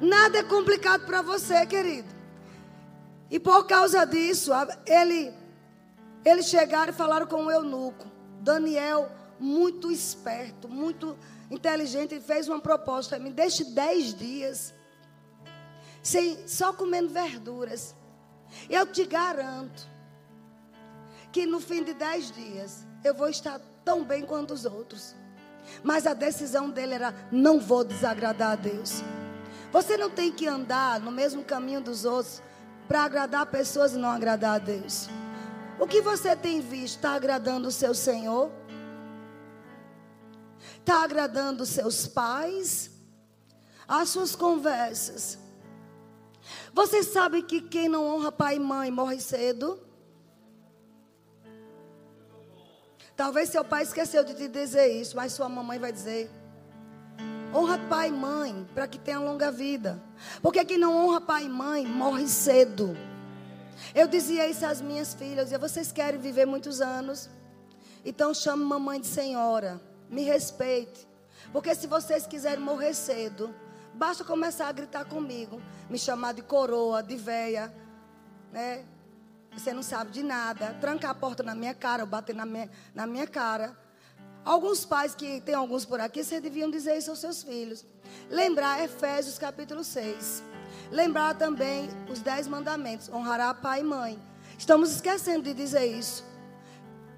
Nada 0.00 0.38
é 0.38 0.42
complicado 0.42 1.04
para 1.04 1.20
você, 1.20 1.66
querido. 1.66 2.08
E 3.30 3.38
por 3.38 3.66
causa 3.66 4.04
disso, 4.04 4.50
ele, 4.86 5.32
eles 6.24 6.46
chegaram 6.46 6.92
e 6.92 6.96
falaram 6.96 7.26
com 7.26 7.44
o 7.44 7.50
eunuco. 7.50 8.06
Daniel, 8.40 9.10
muito 9.38 9.90
esperto, 9.90 10.68
muito 10.68 11.16
inteligente, 11.50 12.18
fez 12.20 12.48
uma 12.48 12.60
proposta. 12.60 13.18
Me 13.18 13.30
deixe 13.30 13.64
dez 13.64 14.14
dias, 14.14 14.74
sem, 16.02 16.48
só 16.48 16.72
comendo 16.72 17.10
verduras. 17.10 17.94
Eu 18.68 18.86
te 18.86 19.04
garanto 19.04 19.88
que 21.30 21.46
no 21.46 21.60
fim 21.60 21.84
de 21.84 21.94
dez 21.94 22.32
dias 22.32 22.86
eu 23.04 23.14
vou 23.14 23.28
estar 23.28 23.60
tão 23.84 24.02
bem 24.02 24.24
quanto 24.24 24.54
os 24.54 24.64
outros. 24.64 25.14
Mas 25.84 26.06
a 26.06 26.14
decisão 26.14 26.70
dele 26.70 26.94
era: 26.94 27.14
não 27.30 27.60
vou 27.60 27.84
desagradar 27.84 28.52
a 28.52 28.56
Deus. 28.56 29.02
Você 29.72 29.96
não 29.96 30.10
tem 30.10 30.32
que 30.32 30.46
andar 30.46 31.00
no 31.00 31.10
mesmo 31.10 31.44
caminho 31.44 31.80
dos 31.80 32.04
outros 32.04 32.42
para 32.88 33.04
agradar 33.04 33.46
pessoas 33.46 33.92
e 33.92 33.98
não 33.98 34.10
agradar 34.10 34.56
a 34.56 34.58
Deus. 34.58 35.08
O 35.78 35.86
que 35.86 36.02
você 36.02 36.34
tem 36.34 36.60
visto 36.60 36.96
está 36.96 37.12
agradando 37.12 37.68
o 37.68 37.72
seu 37.72 37.94
Senhor? 37.94 38.50
Está 40.78 41.04
agradando 41.04 41.62
os 41.62 41.68
seus 41.68 42.06
pais? 42.06 42.90
As 43.86 44.08
suas 44.08 44.34
conversas? 44.34 45.38
Você 46.72 47.02
sabe 47.02 47.42
que 47.42 47.60
quem 47.60 47.88
não 47.88 48.06
honra 48.06 48.32
pai 48.32 48.56
e 48.56 48.60
mãe 48.60 48.90
morre 48.90 49.20
cedo? 49.20 49.80
Talvez 53.16 53.50
seu 53.50 53.64
pai 53.64 53.82
esqueceu 53.82 54.24
de 54.24 54.34
te 54.34 54.48
dizer 54.48 54.88
isso, 54.88 55.14
mas 55.14 55.32
sua 55.32 55.48
mamãe 55.48 55.78
vai 55.78 55.92
dizer. 55.92 56.30
Honra 57.52 57.78
pai 57.88 58.08
e 58.08 58.12
mãe 58.12 58.68
para 58.74 58.86
que 58.86 58.98
tenha 58.98 59.18
longa 59.18 59.50
vida. 59.50 60.00
Porque 60.40 60.64
quem 60.64 60.78
não 60.78 60.96
honra 60.96 61.20
pai 61.20 61.44
e 61.44 61.48
mãe 61.48 61.86
morre 61.86 62.28
cedo. 62.28 62.96
Eu 63.94 64.06
dizia 64.06 64.48
isso 64.48 64.64
às 64.64 64.80
minhas 64.80 65.14
filhas: 65.14 65.50
e 65.50 65.58
vocês 65.58 65.90
querem 65.90 66.20
viver 66.20 66.46
muitos 66.46 66.80
anos? 66.80 67.28
Então 68.04 68.32
chame 68.32 68.64
mamãe 68.64 69.00
de 69.00 69.06
senhora. 69.06 69.80
Me 70.08 70.22
respeite. 70.22 71.08
Porque 71.52 71.74
se 71.74 71.86
vocês 71.86 72.26
quiserem 72.26 72.62
morrer 72.62 72.94
cedo, 72.94 73.52
basta 73.94 74.22
começar 74.22 74.68
a 74.68 74.72
gritar 74.72 75.04
comigo, 75.04 75.60
me 75.88 75.98
chamar 75.98 76.32
de 76.32 76.42
coroa, 76.42 77.02
de 77.02 77.16
véia, 77.16 77.72
né? 78.52 78.84
Você 79.52 79.72
não 79.72 79.82
sabe 79.82 80.12
de 80.12 80.22
nada. 80.22 80.76
Trancar 80.80 81.10
a 81.10 81.14
porta 81.14 81.42
na 81.42 81.54
minha 81.54 81.74
cara, 81.74 82.04
ou 82.04 82.08
bater 82.08 82.34
na 82.34 82.46
minha, 82.46 82.70
na 82.94 83.06
minha 83.06 83.26
cara. 83.26 83.76
Alguns 84.44 84.84
pais 84.84 85.14
que 85.14 85.40
tem 85.40 85.54
alguns 85.54 85.84
por 85.84 86.00
aqui, 86.00 86.24
vocês 86.24 86.42
deviam 86.42 86.70
dizer 86.70 86.96
isso 86.96 87.10
aos 87.10 87.18
seus 87.18 87.42
filhos. 87.42 87.84
Lembrar 88.30 88.82
Efésios 88.82 89.38
capítulo 89.38 89.84
6. 89.84 90.42
Lembrar 90.90 91.34
também 91.34 91.88
os 92.08 92.20
dez 92.20 92.48
mandamentos. 92.48 93.08
Honrará 93.08 93.52
pai 93.52 93.80
e 93.80 93.84
mãe. 93.84 94.18
Estamos 94.58 94.90
esquecendo 94.90 95.42
de 95.42 95.54
dizer 95.54 95.86
isso. 95.86 96.24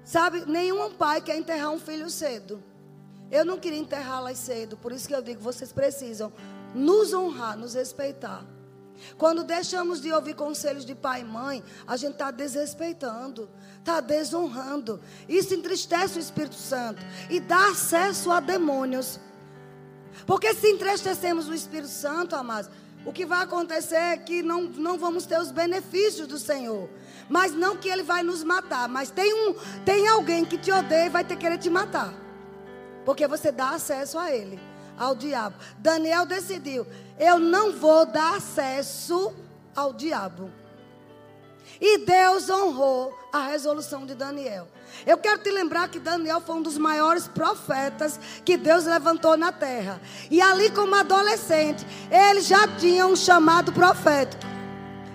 Sabe, 0.03 0.45
nenhum 0.45 0.91
pai 0.91 1.21
quer 1.21 1.37
enterrar 1.37 1.71
um 1.71 1.79
filho 1.79 2.09
cedo. 2.09 2.61
Eu 3.31 3.45
não 3.45 3.57
queria 3.57 3.79
enterrá-las 3.79 4.37
cedo, 4.37 4.77
por 4.77 4.91
isso 4.91 5.07
que 5.07 5.15
eu 5.15 5.21
digo, 5.21 5.41
vocês 5.41 5.71
precisam 5.71 6.31
nos 6.75 7.13
honrar, 7.13 7.57
nos 7.57 7.73
respeitar. 7.73 8.45
Quando 9.17 9.43
deixamos 9.43 10.01
de 10.01 10.11
ouvir 10.11 10.35
conselhos 10.35 10.85
de 10.85 10.95
pai 10.95 11.21
e 11.21 11.25
mãe, 11.25 11.63
a 11.85 11.95
gente 11.95 12.13
está 12.13 12.31
desrespeitando, 12.31 13.49
está 13.79 13.99
desonrando. 13.99 14.99
Isso 15.27 15.53
entristece 15.53 16.17
o 16.17 16.21
Espírito 16.21 16.55
Santo 16.55 17.01
e 17.29 17.39
dá 17.39 17.69
acesso 17.69 18.31
a 18.31 18.39
demônios. 18.39 19.19
Porque 20.25 20.53
se 20.53 20.69
entristecemos 20.69 21.47
o 21.47 21.53
Espírito 21.53 21.89
Santo, 21.89 22.35
amados, 22.35 22.69
o 23.05 23.11
que 23.11 23.25
vai 23.25 23.43
acontecer 23.43 23.95
é 23.95 24.17
que 24.17 24.41
não, 24.41 24.63
não 24.63 24.97
vamos 24.97 25.25
ter 25.25 25.39
os 25.39 25.51
benefícios 25.51 26.27
do 26.27 26.39
Senhor. 26.39 26.89
Mas 27.27 27.53
não 27.53 27.75
que 27.75 27.89
Ele 27.89 28.03
vai 28.03 28.23
nos 28.23 28.43
matar. 28.43 28.87
Mas 28.87 29.09
tem, 29.09 29.33
um, 29.33 29.55
tem 29.83 30.07
alguém 30.07 30.45
que 30.45 30.57
te 30.57 30.71
odeia 30.71 31.07
e 31.07 31.09
vai 31.09 31.23
ter 31.23 31.35
que 31.35 31.41
querer 31.41 31.57
te 31.57 31.69
matar. 31.69 32.13
Porque 33.03 33.27
você 33.27 33.51
dá 33.51 33.71
acesso 33.71 34.17
a 34.17 34.31
Ele, 34.31 34.59
ao 34.97 35.15
diabo. 35.15 35.55
Daniel 35.77 36.25
decidiu: 36.25 36.85
eu 37.19 37.39
não 37.39 37.73
vou 37.73 38.05
dar 38.05 38.35
acesso 38.35 39.33
ao 39.75 39.93
diabo. 39.93 40.51
E 41.79 41.97
Deus 41.99 42.49
honrou 42.49 43.17
a 43.31 43.47
resolução 43.47 44.05
de 44.05 44.15
Daniel. 44.15 44.67
Eu 45.05 45.17
quero 45.17 45.41
te 45.41 45.49
lembrar 45.49 45.89
que 45.89 45.99
Daniel 45.99 46.39
foi 46.39 46.55
um 46.55 46.61
dos 46.61 46.77
maiores 46.77 47.27
profetas 47.27 48.19
que 48.45 48.55
Deus 48.55 48.85
levantou 48.85 49.35
na 49.35 49.51
terra. 49.51 49.99
E 50.29 50.41
ali, 50.41 50.69
como 50.69 50.95
adolescente, 50.95 51.85
ele 52.09 52.41
já 52.41 52.67
tinha 52.67 53.07
um 53.07 53.15
chamado 53.15 53.73
profético. 53.73 54.43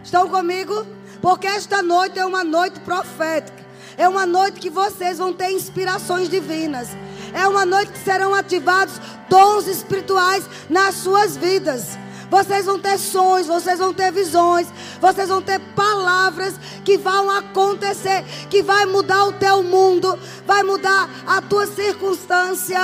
Estão 0.03 0.29
comigo? 0.29 0.87
Porque 1.23 1.47
esta 1.47 1.81
noite 1.81 2.19
é 2.19 2.27
uma 2.27 2.45
noite 2.45 2.81
profética. 2.81 3.67
É 3.97 4.09
uma 4.09 4.27
noite 4.27 4.61
que 4.61 4.71
vocês 4.71 5.19
vão 5.19 5.33
ter 5.33 5.51
inspirações 5.51 6.29
divinas. 6.29 6.89
É 7.33 7.47
uma 7.47 7.65
noite 7.65 7.93
que 7.93 7.99
serão 7.99 8.35
ativados 8.35 8.95
dons 9.29 9.67
espirituais 9.67 10.45
nas 10.69 10.95
suas 10.97 11.37
vidas. 11.37 11.99
Vocês 12.31 12.67
vão 12.67 12.79
ter 12.79 12.99
sonhos, 12.99 13.47
vocês 13.47 13.79
vão 13.79 13.95
ter 13.95 14.13
visões, 14.13 14.69
vocês 15.01 15.29
vão 15.29 15.41
ter 15.41 15.59
palavras 15.75 16.59
que 16.85 16.99
vão 16.99 17.31
acontecer, 17.31 18.23
que 18.51 18.63
vai 18.63 18.85
mudar 18.85 19.25
o 19.25 19.33
teu 19.33 19.63
mundo, 19.63 20.19
vai 20.45 20.63
mudar 20.63 21.09
a 21.27 21.41
tua 21.41 21.67
circunstância. 21.67 22.79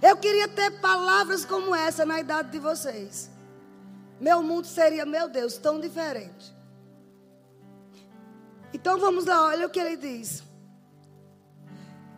Eu 0.00 0.16
queria 0.16 0.48
ter 0.48 0.70
palavras 0.80 1.44
como 1.44 1.74
essa 1.74 2.04
na 2.04 2.18
idade 2.18 2.50
de 2.50 2.58
vocês. 2.58 3.30
Meu 4.18 4.42
mundo 4.42 4.66
seria, 4.66 5.04
meu 5.04 5.28
Deus, 5.28 5.58
tão 5.58 5.78
diferente. 5.78 6.54
Então 8.72 8.98
vamos 8.98 9.26
lá, 9.26 9.48
olha 9.48 9.66
o 9.66 9.70
que 9.70 9.78
ele 9.78 9.96
diz. 9.96 10.42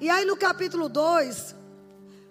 E 0.00 0.10
aí 0.10 0.24
no 0.24 0.36
capítulo 0.36 0.88
2, 0.88 1.54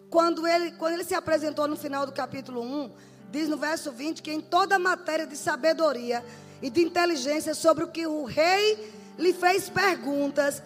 quando 0.09 0.45
ele, 0.45 0.71
quando 0.71 0.93
ele 0.93 1.03
se 1.03 1.15
apresentou 1.15 1.67
no 1.67 1.75
final 1.75 2.05
do 2.05 2.11
capítulo 2.11 2.61
1, 2.61 2.91
diz 3.31 3.47
no 3.47 3.57
verso 3.57 3.91
20 3.91 4.21
que 4.21 4.31
em 4.31 4.41
toda 4.41 4.77
matéria 4.77 5.25
de 5.25 5.37
sabedoria 5.37 6.23
e 6.61 6.69
de 6.69 6.81
inteligência 6.81 7.55
sobre 7.55 7.83
o 7.83 7.87
que 7.87 8.05
o 8.05 8.25
rei 8.25 8.93
lhe 9.17 9.33
fez 9.33 9.69
perguntas, 9.69 10.61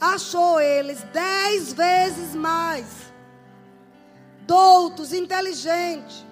achou 0.00 0.60
eles 0.60 1.02
dez 1.12 1.72
vezes 1.72 2.34
mais 2.34 2.86
doutos, 4.46 5.12
inteligentes, 5.12 6.24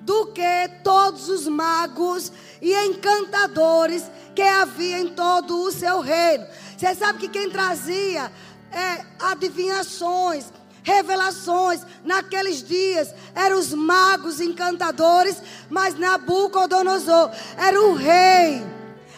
do 0.00 0.28
que 0.28 0.68
todos 0.82 1.28
os 1.28 1.46
magos 1.46 2.32
e 2.62 2.72
encantadores 2.86 4.10
que 4.34 4.42
havia 4.42 5.00
em 5.00 5.08
todo 5.08 5.64
o 5.64 5.72
seu 5.72 6.00
reino. 6.00 6.46
Você 6.76 6.94
sabe 6.94 7.18
que 7.18 7.28
quem 7.28 7.50
trazia 7.50 8.32
é, 8.72 9.04
adivinhações, 9.18 10.46
revelações 10.82 11.82
naqueles 12.04 12.62
dias 12.62 13.14
eram 13.34 13.58
os 13.58 13.72
magos 13.72 14.40
encantadores, 14.40 15.42
mas 15.68 15.98
Nabucodonosor 15.98 17.30
era 17.56 17.80
o 17.80 17.94
rei, 17.94 18.64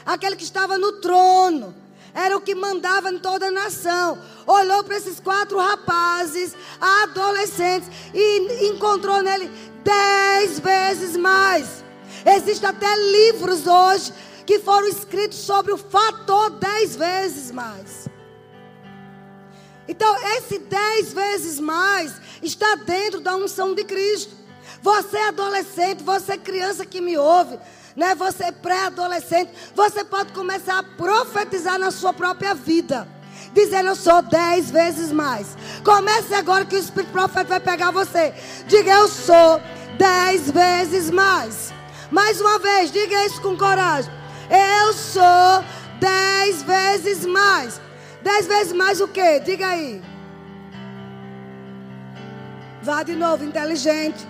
aquele 0.04 0.36
que 0.36 0.44
estava 0.44 0.78
no 0.78 1.00
trono, 1.00 1.74
era 2.12 2.36
o 2.36 2.40
que 2.40 2.54
mandava 2.54 3.10
em 3.10 3.18
toda 3.18 3.46
a 3.46 3.50
nação. 3.52 4.18
Olhou 4.46 4.82
para 4.82 4.96
esses 4.96 5.20
quatro 5.20 5.58
rapazes, 5.58 6.54
adolescentes, 6.80 7.88
e 8.12 8.66
encontrou 8.66 9.22
nele 9.22 9.48
dez 9.84 10.58
vezes 10.58 11.16
mais. 11.16 11.84
Existem 12.26 12.68
até 12.68 12.96
livros 12.96 13.66
hoje 13.66 14.12
que 14.44 14.58
foram 14.58 14.88
escritos 14.88 15.38
sobre 15.38 15.72
o 15.72 15.78
fator 15.78 16.50
dez 16.50 16.96
vezes 16.96 17.50
mais. 17.52 17.99
Então, 19.90 20.16
esse 20.36 20.56
dez 20.56 21.12
vezes 21.12 21.58
mais 21.58 22.12
está 22.40 22.76
dentro 22.76 23.20
da 23.20 23.34
unção 23.34 23.74
de 23.74 23.82
Cristo. 23.82 24.32
Você 24.80 25.16
é 25.16 25.28
adolescente, 25.28 26.04
você 26.04 26.34
é 26.34 26.38
criança 26.38 26.86
que 26.86 27.00
me 27.00 27.18
ouve, 27.18 27.58
né? 27.96 28.14
Você 28.14 28.44
é 28.44 28.52
pré-adolescente, 28.52 29.50
você 29.74 30.04
pode 30.04 30.32
começar 30.32 30.78
a 30.78 30.84
profetizar 30.84 31.76
na 31.76 31.90
sua 31.90 32.12
própria 32.12 32.54
vida. 32.54 33.08
Dizendo, 33.52 33.88
eu 33.88 33.96
sou 33.96 34.22
dez 34.22 34.70
vezes 34.70 35.10
mais. 35.10 35.56
Comece 35.84 36.34
agora 36.34 36.64
que 36.64 36.76
o 36.76 36.78
Espírito 36.78 37.10
Profeta 37.10 37.48
vai 37.48 37.58
pegar 37.58 37.90
você. 37.90 38.32
Diga, 38.68 38.92
eu 38.92 39.08
sou 39.08 39.60
dez 39.98 40.52
vezes 40.52 41.10
mais. 41.10 41.72
Mais 42.12 42.40
uma 42.40 42.60
vez, 42.60 42.92
diga 42.92 43.26
isso 43.26 43.42
com 43.42 43.58
coragem. 43.58 44.12
Eu 44.48 44.92
sou 44.92 45.64
dez 45.98 46.62
vezes 46.62 47.26
mais. 47.26 47.80
Dez 48.22 48.46
vezes 48.46 48.72
mais 48.72 49.00
o 49.00 49.08
que? 49.08 49.40
Diga 49.40 49.68
aí. 49.68 50.02
Vá 52.82 53.02
de 53.02 53.14
novo, 53.14 53.44
inteligente. 53.44 54.28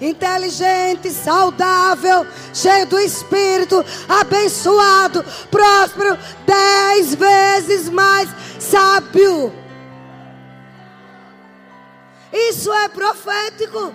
Inteligente, 0.00 1.10
saudável, 1.10 2.24
cheio 2.54 2.86
do 2.86 2.98
Espírito, 3.00 3.84
abençoado, 4.08 5.24
próspero, 5.50 6.16
dez 6.46 7.14
vezes 7.16 7.88
mais 7.88 8.28
sábio. 8.60 9.52
Isso 12.32 12.72
é 12.72 12.88
profético. 12.88 13.92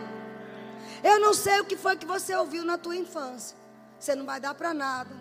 Eu 1.03 1.19
não 1.19 1.33
sei 1.33 1.61
o 1.61 1.65
que 1.65 1.77
foi 1.77 1.95
que 1.95 2.05
você 2.05 2.35
ouviu 2.35 2.65
na 2.65 2.77
tua 2.77 2.95
infância. 2.95 3.55
Você 3.99 4.15
não 4.15 4.25
vai 4.25 4.39
dar 4.39 4.53
para 4.53 4.73
nada. 4.73 5.15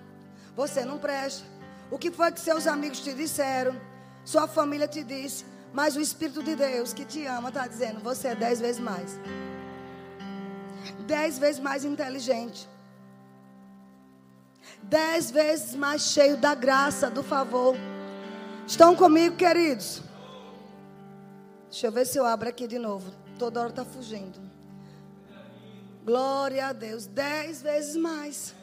Você 0.56 0.84
não 0.84 0.98
presta. 0.98 1.51
O 1.92 1.98
que 1.98 2.10
foi 2.10 2.32
que 2.32 2.40
seus 2.40 2.66
amigos 2.66 3.00
te 3.00 3.12
disseram? 3.12 3.78
Sua 4.24 4.48
família 4.48 4.88
te 4.88 5.04
disse. 5.04 5.44
Mas 5.74 5.94
o 5.94 6.00
Espírito 6.00 6.42
de 6.42 6.56
Deus 6.56 6.94
que 6.94 7.04
te 7.04 7.26
ama 7.26 7.50
está 7.50 7.66
dizendo: 7.66 8.00
você 8.00 8.28
é 8.28 8.34
dez 8.34 8.60
vezes 8.60 8.80
mais. 8.80 9.20
Dez 11.06 11.38
vezes 11.38 11.60
mais 11.60 11.84
inteligente. 11.84 12.66
Dez 14.82 15.30
vezes 15.30 15.74
mais 15.74 16.00
cheio 16.00 16.38
da 16.38 16.54
graça, 16.54 17.10
do 17.10 17.22
favor. 17.22 17.76
Estão 18.66 18.96
comigo, 18.96 19.36
queridos? 19.36 20.02
Deixa 21.68 21.88
eu 21.88 21.92
ver 21.92 22.06
se 22.06 22.16
eu 22.16 22.24
abro 22.24 22.48
aqui 22.48 22.66
de 22.66 22.78
novo. 22.78 23.12
Toda 23.38 23.60
hora 23.60 23.68
está 23.68 23.84
fugindo. 23.84 24.40
Glória 26.02 26.68
a 26.68 26.72
Deus. 26.72 27.06
Dez 27.06 27.60
vezes 27.60 27.96
mais. 27.96 28.54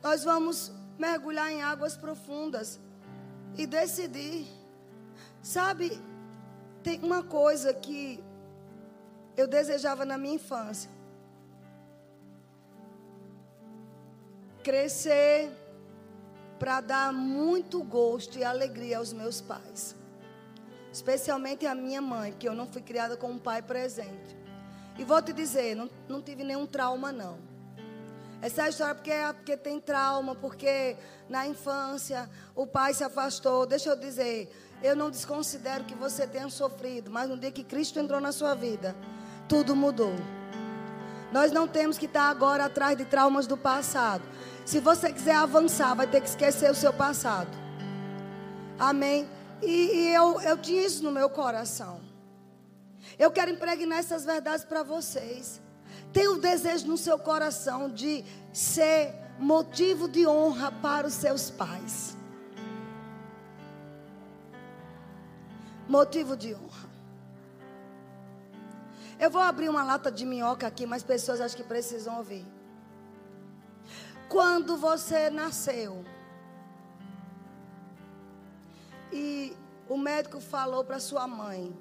Nós 0.00 0.22
vamos 0.22 0.72
mergulhar 0.98 1.50
em 1.50 1.62
águas 1.62 1.96
profundas 1.96 2.80
e 3.56 3.66
decidir. 3.66 4.46
Sabe, 5.42 6.00
tem 6.82 7.00
uma 7.00 7.22
coisa 7.22 7.72
que 7.72 8.22
eu 9.36 9.46
desejava 9.46 10.04
na 10.04 10.16
minha 10.16 10.34
infância: 10.34 10.90
crescer 14.62 15.50
para 16.58 16.80
dar 16.80 17.12
muito 17.12 17.82
gosto 17.82 18.38
e 18.38 18.44
alegria 18.44 18.98
aos 18.98 19.12
meus 19.12 19.40
pais, 19.40 19.94
especialmente 20.92 21.66
a 21.66 21.74
minha 21.74 22.00
mãe, 22.00 22.32
que 22.32 22.48
eu 22.48 22.54
não 22.54 22.66
fui 22.66 22.80
criada 22.80 23.16
com 23.16 23.32
um 23.32 23.38
pai 23.38 23.60
presente. 23.60 24.36
E 24.96 25.04
vou 25.04 25.20
te 25.20 25.32
dizer, 25.32 25.74
não, 25.74 25.90
não 26.08 26.22
tive 26.22 26.44
nenhum 26.44 26.66
trauma, 26.66 27.10
não. 27.10 27.53
Essa 28.44 28.66
é 28.66 28.68
história 28.68 28.94
porque, 28.94 29.10
é 29.10 29.32
porque 29.32 29.56
tem 29.56 29.80
trauma, 29.80 30.34
porque 30.34 30.98
na 31.30 31.46
infância 31.46 32.28
o 32.54 32.66
pai 32.66 32.92
se 32.92 33.02
afastou. 33.02 33.64
Deixa 33.64 33.88
eu 33.88 33.96
dizer, 33.96 34.54
eu 34.82 34.94
não 34.94 35.10
desconsidero 35.10 35.84
que 35.84 35.94
você 35.94 36.26
tenha 36.26 36.50
sofrido, 36.50 37.10
mas 37.10 37.26
no 37.26 37.38
dia 37.38 37.50
que 37.50 37.64
Cristo 37.64 37.98
entrou 37.98 38.20
na 38.20 38.32
sua 38.32 38.54
vida, 38.54 38.94
tudo 39.48 39.74
mudou. 39.74 40.12
Nós 41.32 41.52
não 41.52 41.66
temos 41.66 41.96
que 41.96 42.04
estar 42.04 42.28
agora 42.28 42.66
atrás 42.66 42.98
de 42.98 43.06
traumas 43.06 43.46
do 43.46 43.56
passado. 43.56 44.22
Se 44.66 44.78
você 44.78 45.10
quiser 45.10 45.36
avançar, 45.36 45.94
vai 45.94 46.06
ter 46.06 46.20
que 46.20 46.28
esquecer 46.28 46.70
o 46.70 46.74
seu 46.74 46.92
passado. 46.92 47.48
Amém? 48.78 49.26
E, 49.62 49.70
e 49.70 50.14
eu, 50.14 50.38
eu 50.42 50.58
tinha 50.58 50.84
isso 50.84 51.02
no 51.02 51.10
meu 51.10 51.30
coração. 51.30 51.98
Eu 53.18 53.30
quero 53.30 53.50
impregnar 53.50 54.00
essas 54.00 54.22
verdades 54.22 54.66
para 54.66 54.82
vocês. 54.82 55.63
Tem 56.14 56.28
o 56.28 56.36
desejo 56.38 56.86
no 56.86 56.96
seu 56.96 57.18
coração 57.18 57.90
de 57.90 58.24
ser 58.52 59.12
motivo 59.36 60.08
de 60.08 60.24
honra 60.24 60.70
para 60.70 61.08
os 61.08 61.14
seus 61.14 61.50
pais. 61.50 62.16
Motivo 65.88 66.36
de 66.36 66.54
honra. 66.54 66.88
Eu 69.18 69.28
vou 69.28 69.42
abrir 69.42 69.68
uma 69.68 69.82
lata 69.82 70.10
de 70.10 70.24
minhoca 70.24 70.68
aqui, 70.68 70.86
mas 70.86 71.02
pessoas 71.02 71.40
acho 71.40 71.56
que 71.56 71.64
precisam 71.64 72.16
ouvir. 72.18 72.46
Quando 74.28 74.76
você 74.76 75.30
nasceu 75.30 76.04
e 79.12 79.56
o 79.88 79.96
médico 79.96 80.40
falou 80.40 80.84
para 80.84 81.00
sua 81.00 81.26
mãe: 81.26 81.76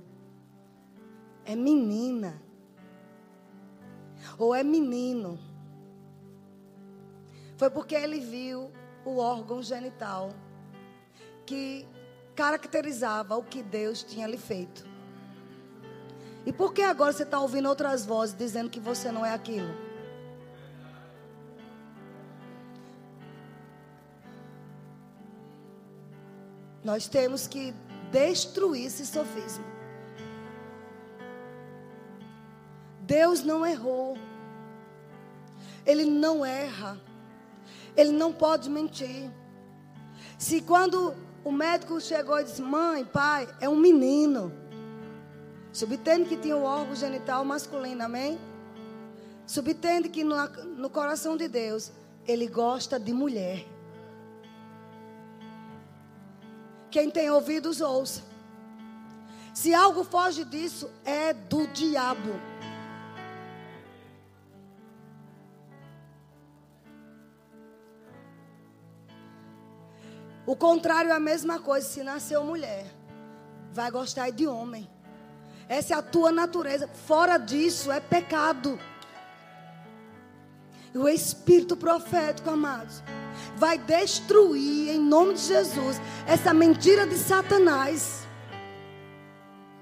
é 1.45 1.55
menina 1.55 2.41
ou 4.37 4.53
é 4.53 4.63
menino. 4.63 5.39
Foi 7.57 7.69
porque 7.69 7.95
ele 7.95 8.19
viu 8.19 8.71
o 9.05 9.17
órgão 9.17 9.61
genital 9.61 10.31
que 11.45 11.87
caracterizava 12.35 13.37
o 13.37 13.43
que 13.43 13.61
Deus 13.61 14.03
tinha 14.03 14.27
lhe 14.27 14.37
feito. 14.37 14.85
E 16.45 16.51
por 16.51 16.73
que 16.73 16.81
agora 16.81 17.13
você 17.13 17.23
está 17.23 17.39
ouvindo 17.39 17.69
outras 17.69 18.05
vozes 18.05 18.35
dizendo 18.35 18.69
que 18.69 18.79
você 18.79 19.11
não 19.11 19.25
é 19.25 19.33
aquilo? 19.33 19.73
Nós 26.83 27.07
temos 27.07 27.47
que 27.47 27.73
destruir 28.11 28.87
esse 28.87 29.05
sofisma. 29.05 29.72
Deus 33.13 33.43
não 33.43 33.63
errou. 33.63 34.17
Ele 35.85 36.03
não 36.03 36.43
erra. 36.43 36.99
Ele 37.95 38.11
não 38.11 38.33
pode 38.33 38.71
mentir. 38.71 39.29
Se 40.35 40.61
quando 40.61 41.13
o 41.43 41.51
médico 41.51 42.01
chegou 42.01 42.39
e 42.39 42.43
disse: 42.43 42.63
Mãe, 42.63 43.05
pai, 43.05 43.47
é 43.61 43.69
um 43.69 43.75
menino. 43.75 44.51
Subtende 45.71 46.27
que 46.27 46.37
tinha 46.37 46.57
o 46.57 46.63
órgão 46.63 46.95
genital 46.95 47.45
masculino, 47.45 48.03
amém? 48.03 48.39
Subtende 49.45 50.09
que 50.09 50.23
no, 50.23 50.35
no 50.83 50.89
coração 50.89 51.37
de 51.37 51.47
Deus, 51.47 51.91
Ele 52.27 52.47
gosta 52.47 52.99
de 52.99 53.13
mulher. 53.13 53.63
Quem 56.89 57.11
tem 57.11 57.29
ouvidos, 57.29 57.79
ouça. 57.79 58.23
Se 59.53 59.71
algo 59.71 60.03
foge 60.03 60.43
disso, 60.43 60.89
é 61.05 61.31
do 61.31 61.67
diabo. 61.67 62.52
O 70.45 70.55
contrário 70.55 71.11
é 71.11 71.13
a 71.13 71.19
mesma 71.19 71.59
coisa. 71.59 71.87
Se 71.87 72.03
nasceu 72.03 72.43
mulher, 72.43 72.85
vai 73.71 73.89
gostar 73.89 74.29
de 74.31 74.45
homem. 74.45 74.89
Essa 75.67 75.93
é 75.93 75.97
a 75.97 76.01
tua 76.01 76.31
natureza. 76.31 76.87
Fora 76.87 77.37
disso 77.37 77.91
é 77.91 77.99
pecado. 77.99 78.79
E 80.93 80.97
o 80.97 81.07
espírito 81.07 81.75
profético, 81.75 82.49
amados, 82.49 83.01
vai 83.55 83.77
destruir 83.77 84.89
em 84.89 84.99
nome 84.99 85.33
de 85.33 85.41
Jesus 85.41 85.99
essa 86.27 86.53
mentira 86.53 87.07
de 87.07 87.17
Satanás. 87.17 88.27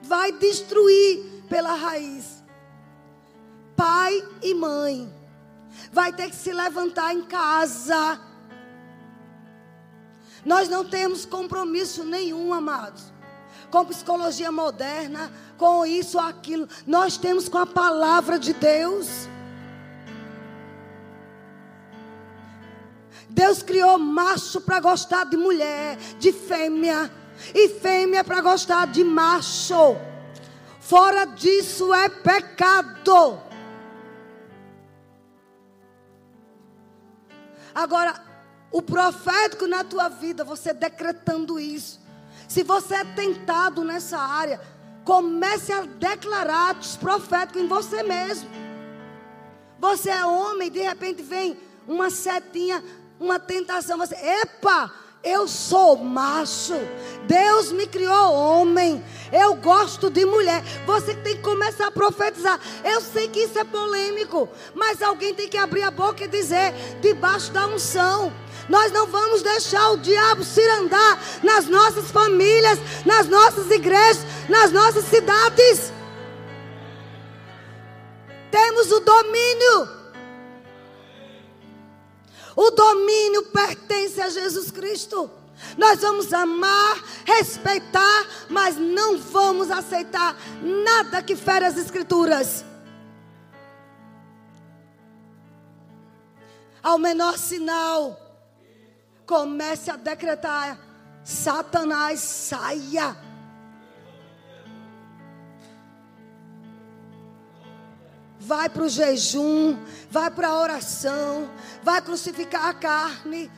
Vai 0.04 0.32
destruir 0.32 1.43
pela 1.50 1.74
raiz. 1.74 2.41
Pai 3.76 4.24
e 4.41 4.54
mãe 4.54 5.12
vai 5.91 6.13
ter 6.13 6.30
que 6.30 6.36
se 6.36 6.54
levantar 6.54 7.13
em 7.13 7.24
casa 7.24 8.19
nós 10.46 10.68
não 10.68 10.84
temos 10.84 11.26
compromisso 11.26 12.04
nenhum, 12.04 12.54
amados, 12.54 13.04
com 13.70 13.86
psicologia 13.86 14.52
moderna, 14.52 15.32
com 15.58 15.86
isso 15.86 16.18
ou 16.18 16.24
aquilo. 16.24 16.68
Nós 16.86 17.18
temos 17.18 17.48
com 17.48 17.58
a 17.58 17.66
palavra 17.66 18.40
de 18.40 18.54
Deus. 18.54 19.08
Deus 23.30 23.64
criou 23.64 23.98
macho 23.98 24.60
para 24.60 24.80
gostar 24.80 25.26
de 25.26 25.38
mulher, 25.38 25.98
de 26.20 26.34
fêmea, 26.34 27.10
e 27.54 27.70
fêmea 27.70 28.24
para 28.24 28.42
gostar 28.42 28.88
de 28.88 29.04
macho. 29.04 29.96
Fora 30.80 31.26
disso 31.26 31.94
é 31.94 32.10
pecado. 32.10 33.40
Agora, 37.74 38.31
o 38.72 38.82
profético 38.82 39.68
na 39.68 39.84
tua 39.84 40.08
vida, 40.08 40.44
você 40.44 40.74
decretando 40.74 41.60
isso. 41.60 42.00
Se 42.48 42.64
você 42.64 42.96
é 42.96 43.06
tentado 43.06 43.84
nessa 43.84 44.18
área, 44.18 44.62
comece 45.04 45.72
a 45.74 45.82
declarar 45.82 46.72
atos 46.72 46.96
proféticos 46.96 47.62
em 47.62 47.68
você 47.68 48.04
mesmo. 48.04 48.50
Você 49.80 50.10
é 50.10 50.26
homem, 50.26 50.70
de 50.70 50.80
repente 50.80 51.22
vem 51.22 51.58
uma 51.88 52.10
setinha, 52.10 52.84
uma 53.20 53.40
tentação. 53.40 53.98
Você, 53.98 54.16
epa, 54.16 54.94
eu 55.24 55.48
sou 55.48 55.98
macho. 55.98 56.76
Deus 57.28 57.72
me 57.72 57.86
criou 57.86 58.34
homem. 58.34 59.04
Eu 59.32 59.56
gosto 59.56 60.10
de 60.10 60.26
mulher. 60.26 60.64
Você 60.86 61.16
tem 61.16 61.38
que 61.38 61.42
começar 61.42 61.88
a 61.88 61.92
profetizar. 61.92 62.60
Eu 62.84 63.02
sei 63.02 63.28
que 63.28 63.40
isso 63.40 63.58
é 63.58 63.64
polêmico, 63.64 64.50
mas 64.74 65.02
alguém 65.02 65.34
tem 65.34 65.48
que 65.48 65.58
abrir 65.58 65.84
a 65.84 65.92
boca 65.92 66.24
e 66.24 66.28
dizer 66.28 66.74
debaixo 67.02 67.52
da 67.52 67.68
unção. 67.68 68.32
Nós 68.72 68.90
não 68.90 69.06
vamos 69.06 69.42
deixar 69.42 69.90
o 69.90 69.98
diabo 69.98 70.46
se 70.46 70.66
andar 70.70 71.22
nas 71.44 71.68
nossas 71.68 72.10
famílias, 72.10 72.80
nas 73.06 73.28
nossas 73.28 73.70
igrejas, 73.70 74.24
nas 74.48 74.72
nossas 74.72 75.04
cidades. 75.04 75.92
Temos 78.50 78.90
o 78.94 79.02
domínio. 79.02 79.90
O 82.56 82.72
domínio 82.72 83.44
pertence 83.48 84.22
a 84.22 84.30
Jesus 84.30 84.72
Cristo. 84.72 85.30
Nós 85.78 86.00
vamos 86.00 86.32
amar, 86.32 87.04
respeitar, 87.26 88.26
mas 88.48 88.78
não 88.78 89.18
vamos 89.18 89.70
aceitar 89.70 90.38
nada 90.62 91.22
que 91.22 91.36
fere 91.36 91.66
as 91.66 91.78
Escrituras. 91.78 92.64
Ao 96.82 96.98
menor 96.98 97.38
sinal, 97.38 98.31
Comece 99.32 99.89
a 99.89 99.96
decretar: 99.96 100.78
Satanás, 101.24 102.20
saia. 102.20 103.15
Vai 108.38 108.67
para 108.67 108.84
o 108.84 108.89
jejum, 108.89 109.80
vai 110.10 110.30
para 110.30 110.50
a 110.50 110.60
oração, 110.60 111.50
vai 111.82 112.02
crucificar 112.02 112.65
a 112.65 112.74
carne, 112.74 113.50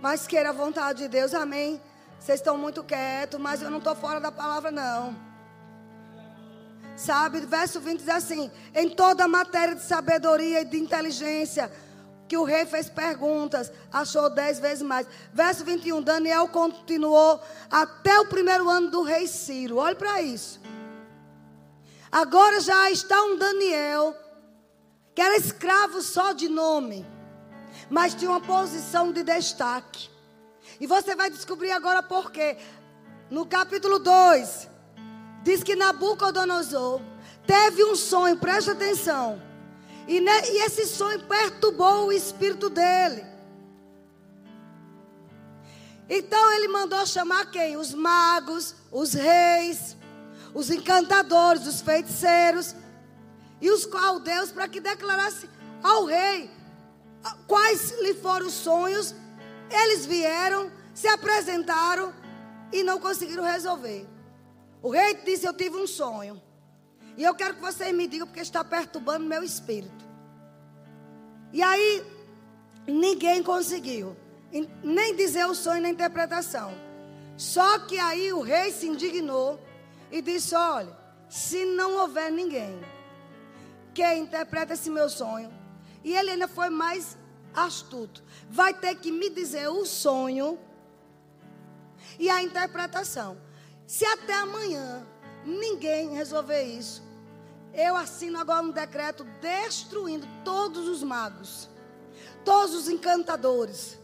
mas 0.00 0.26
queira 0.26 0.48
a 0.48 0.52
vontade 0.52 1.04
de 1.04 1.08
Deus, 1.08 1.32
amém. 1.32 1.80
Vocês 2.18 2.40
estão 2.40 2.58
muito 2.58 2.82
quietos, 2.82 3.38
mas 3.38 3.62
eu 3.62 3.70
não 3.70 3.78
estou 3.78 3.94
fora 3.94 4.18
da 4.18 4.32
palavra, 4.32 4.72
não. 4.72 5.16
Sabe, 6.96 7.38
verso 7.42 7.78
20 7.78 8.00
diz 8.00 8.08
assim: 8.08 8.50
em 8.74 8.90
toda 8.90 9.28
matéria 9.28 9.76
de 9.76 9.82
sabedoria 9.82 10.62
e 10.62 10.64
de 10.64 10.76
inteligência, 10.76 11.70
que 12.28 12.36
o 12.36 12.44
rei 12.44 12.66
fez 12.66 12.90
perguntas, 12.90 13.72
achou 13.90 14.28
dez 14.28 14.60
vezes 14.60 14.82
mais. 14.82 15.06
Verso 15.32 15.64
21, 15.64 16.02
Daniel 16.02 16.46
continuou 16.48 17.40
até 17.70 18.20
o 18.20 18.26
primeiro 18.26 18.68
ano 18.68 18.90
do 18.90 19.02
rei 19.02 19.26
Ciro. 19.26 19.78
Olhe 19.78 19.96
para 19.96 20.20
isso. 20.20 20.60
Agora 22.12 22.60
já 22.60 22.90
está 22.90 23.20
um 23.24 23.36
Daniel, 23.36 24.14
que 25.14 25.22
era 25.22 25.36
escravo 25.36 26.02
só 26.02 26.32
de 26.32 26.48
nome, 26.48 27.06
mas 27.88 28.14
tinha 28.14 28.30
uma 28.30 28.40
posição 28.40 29.10
de 29.10 29.22
destaque. 29.22 30.10
E 30.78 30.86
você 30.86 31.16
vai 31.16 31.30
descobrir 31.30 31.70
agora 31.70 32.02
por 32.02 32.30
quê. 32.30 32.58
No 33.30 33.46
capítulo 33.46 33.98
2, 33.98 34.68
diz 35.42 35.62
que 35.62 35.74
Nabucodonosor 35.74 37.00
teve 37.46 37.84
um 37.84 37.96
sonho, 37.96 38.36
preste 38.36 38.70
atenção 38.70 39.47
e, 40.08 40.20
né, 40.20 40.32
e 40.48 40.64
esse 40.64 40.86
sonho 40.86 41.22
perturbou 41.26 42.06
o 42.06 42.12
espírito 42.12 42.70
dele. 42.70 43.24
Então 46.08 46.50
ele 46.52 46.68
mandou 46.68 47.06
chamar 47.06 47.50
quem? 47.50 47.76
Os 47.76 47.92
magos, 47.92 48.74
os 48.90 49.12
reis, 49.12 49.94
os 50.54 50.70
encantadores, 50.70 51.66
os 51.66 51.82
feiticeiros 51.82 52.74
e 53.60 53.70
os 53.70 53.84
caldeus 53.84 54.50
para 54.50 54.66
que 54.66 54.80
declarasse 54.80 55.46
ao 55.82 56.06
rei 56.06 56.50
quais 57.46 57.90
lhe 58.00 58.14
foram 58.14 58.46
os 58.46 58.54
sonhos. 58.54 59.14
Eles 59.70 60.06
vieram, 60.06 60.72
se 60.94 61.06
apresentaram 61.06 62.14
e 62.72 62.82
não 62.82 62.98
conseguiram 62.98 63.44
resolver. 63.44 64.08
O 64.80 64.88
rei 64.88 65.14
disse: 65.22 65.46
Eu 65.46 65.52
tive 65.52 65.76
um 65.76 65.86
sonho. 65.86 66.40
E 67.18 67.24
eu 67.24 67.34
quero 67.34 67.54
que 67.56 67.60
vocês 67.60 67.92
me 67.92 68.06
digam 68.06 68.28
porque 68.28 68.38
está 68.38 68.62
perturbando 68.62 69.26
meu 69.26 69.42
espírito. 69.42 70.04
E 71.52 71.60
aí, 71.60 72.06
ninguém 72.86 73.42
conseguiu 73.42 74.16
nem 74.84 75.16
dizer 75.16 75.44
o 75.46 75.54
sonho 75.54 75.82
na 75.82 75.88
interpretação. 75.88 76.72
Só 77.36 77.80
que 77.80 77.98
aí 77.98 78.32
o 78.32 78.40
rei 78.40 78.70
se 78.70 78.86
indignou 78.86 79.58
e 80.12 80.22
disse: 80.22 80.54
Olha, 80.54 80.96
se 81.28 81.64
não 81.64 81.96
houver 81.96 82.30
ninguém 82.30 82.78
que 83.92 84.14
interprete 84.14 84.74
esse 84.74 84.88
meu 84.88 85.10
sonho, 85.10 85.52
e 86.04 86.14
ele 86.14 86.30
ainda 86.30 86.46
foi 86.46 86.70
mais 86.70 87.18
astuto, 87.52 88.22
vai 88.48 88.72
ter 88.72 88.94
que 88.94 89.10
me 89.10 89.28
dizer 89.28 89.66
o 89.66 89.84
sonho 89.84 90.56
e 92.16 92.30
a 92.30 92.44
interpretação. 92.44 93.36
Se 93.88 94.04
até 94.04 94.34
amanhã 94.34 95.04
ninguém 95.44 96.14
resolver 96.14 96.62
isso, 96.62 97.07
eu 97.78 97.96
assino 97.96 98.40
agora 98.40 98.66
um 98.66 98.72
decreto 98.72 99.24
destruindo 99.40 100.26
todos 100.44 100.88
os 100.88 101.00
magos, 101.00 101.68
todos 102.44 102.74
os 102.74 102.88
encantadores, 102.88 103.96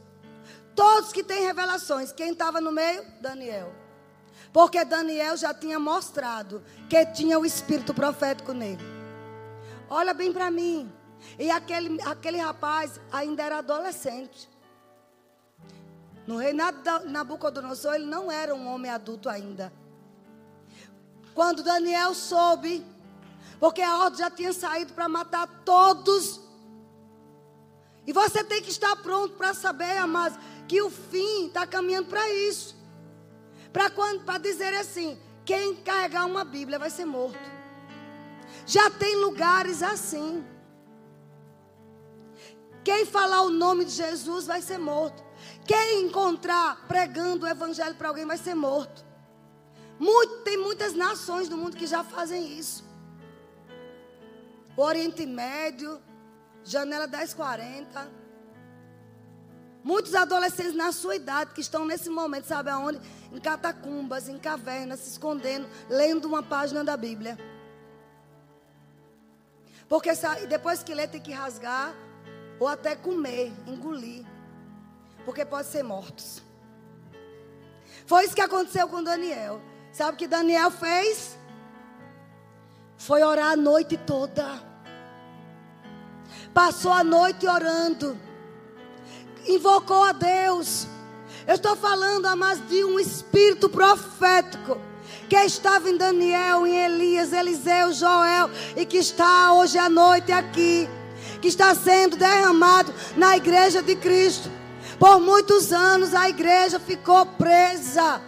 todos 0.76 1.12
que 1.12 1.24
têm 1.24 1.44
revelações. 1.44 2.12
Quem 2.12 2.30
estava 2.30 2.60
no 2.60 2.70
meio? 2.70 3.04
Daniel. 3.20 3.74
Porque 4.52 4.84
Daniel 4.84 5.36
já 5.36 5.52
tinha 5.52 5.80
mostrado 5.80 6.62
que 6.88 7.04
tinha 7.06 7.36
o 7.36 7.44
espírito 7.44 7.92
profético 7.92 8.52
nele. 8.52 8.84
Olha 9.90 10.14
bem 10.14 10.32
para 10.32 10.52
mim. 10.52 10.90
E 11.36 11.50
aquele, 11.50 12.00
aquele 12.02 12.38
rapaz 12.38 13.00
ainda 13.10 13.42
era 13.42 13.58
adolescente. 13.58 14.48
No 16.28 16.36
reinado 16.36 16.78
de 16.80 17.08
Nabucodonosor, 17.08 17.94
ele 17.94 18.06
não 18.06 18.30
era 18.30 18.54
um 18.54 18.72
homem 18.72 18.90
adulto 18.90 19.28
ainda. 19.28 19.72
Quando 21.34 21.64
Daniel 21.64 22.14
soube, 22.14 22.86
porque 23.58 23.82
a 23.82 23.98
ordem 23.98 24.18
já 24.18 24.30
tinha 24.30 24.52
saído 24.52 24.92
para 24.92 25.08
matar 25.08 25.46
todos. 25.64 26.40
E 28.06 28.12
você 28.12 28.44
tem 28.44 28.62
que 28.62 28.70
estar 28.70 28.94
pronto 28.96 29.34
para 29.36 29.54
saber, 29.54 29.96
amados, 29.96 30.38
que 30.68 30.80
o 30.82 30.90
fim 30.90 31.46
está 31.46 31.66
caminhando 31.66 32.08
para 32.08 32.28
isso. 32.30 32.76
Para 33.72 34.38
dizer 34.38 34.74
assim: 34.74 35.18
quem 35.44 35.74
carregar 35.76 36.26
uma 36.26 36.44
Bíblia 36.44 36.78
vai 36.78 36.90
ser 36.90 37.04
morto. 37.04 37.38
Já 38.66 38.90
tem 38.90 39.16
lugares 39.16 39.82
assim. 39.82 40.44
Quem 42.82 43.06
falar 43.06 43.42
o 43.42 43.50
nome 43.50 43.84
de 43.84 43.92
Jesus 43.92 44.46
vai 44.46 44.60
ser 44.60 44.78
morto. 44.78 45.24
Quem 45.66 46.02
encontrar 46.02 46.86
pregando 46.86 47.46
o 47.46 47.48
evangelho 47.48 47.94
para 47.94 48.08
alguém 48.08 48.26
vai 48.26 48.36
ser 48.36 48.54
morto. 48.54 49.04
Muito, 49.98 50.42
tem 50.42 50.58
muitas 50.58 50.92
nações 50.92 51.48
do 51.48 51.56
mundo 51.56 51.76
que 51.76 51.86
já 51.86 52.04
fazem 52.04 52.58
isso. 52.58 52.84
O 54.76 54.82
Oriente 54.82 55.24
Médio, 55.26 56.00
janela 56.64 57.06
1040. 57.06 58.10
Muitos 59.82 60.14
adolescentes 60.14 60.74
na 60.74 60.92
sua 60.92 61.16
idade 61.16 61.52
que 61.52 61.60
estão 61.60 61.84
nesse 61.84 62.08
momento, 62.08 62.46
sabe 62.46 62.70
aonde? 62.70 63.00
Em 63.32 63.38
catacumbas, 63.38 64.28
em 64.28 64.38
cavernas, 64.38 65.00
se 65.00 65.10
escondendo, 65.10 65.68
lendo 65.88 66.26
uma 66.26 66.42
página 66.42 66.82
da 66.82 66.96
Bíblia. 66.96 67.38
Porque 69.88 70.10
depois 70.48 70.82
que 70.82 70.94
lê, 70.94 71.06
tem 71.06 71.20
que 71.20 71.32
rasgar 71.32 71.94
ou 72.58 72.66
até 72.66 72.96
comer, 72.96 73.52
engolir 73.66 74.24
porque 75.24 75.44
pode 75.44 75.68
ser 75.68 75.82
mortos. 75.82 76.42
Foi 78.06 78.24
isso 78.24 78.34
que 78.34 78.40
aconteceu 78.40 78.86
com 78.88 79.02
Daniel. 79.02 79.60
Sabe 79.92 80.14
o 80.14 80.16
que 80.16 80.26
Daniel 80.26 80.70
fez? 80.70 81.38
Foi 82.96 83.22
orar 83.22 83.52
a 83.52 83.56
noite 83.56 83.96
toda. 83.96 84.62
Passou 86.52 86.92
a 86.92 87.02
noite 87.02 87.46
orando. 87.46 88.18
Invocou 89.46 90.04
a 90.04 90.12
Deus. 90.12 90.86
Eu 91.46 91.56
estou 91.56 91.76
falando, 91.76 92.26
amados, 92.26 92.66
de 92.68 92.84
um 92.84 92.98
espírito 92.98 93.68
profético 93.68 94.80
que 95.28 95.36
estava 95.36 95.90
em 95.90 95.96
Daniel, 95.96 96.66
em 96.66 96.76
Elias, 96.76 97.32
Eliseu, 97.32 97.92
Joel 97.92 98.50
e 98.76 98.86
que 98.86 98.98
está 98.98 99.52
hoje 99.52 99.76
à 99.76 99.88
noite 99.88 100.32
aqui, 100.32 100.88
que 101.42 101.48
está 101.48 101.74
sendo 101.74 102.16
derramado 102.16 102.94
na 103.16 103.36
igreja 103.36 103.82
de 103.82 103.96
Cristo. 103.96 104.50
Por 104.98 105.20
muitos 105.20 105.72
anos 105.72 106.14
a 106.14 106.28
igreja 106.28 106.78
ficou 106.78 107.26
presa 107.26 108.22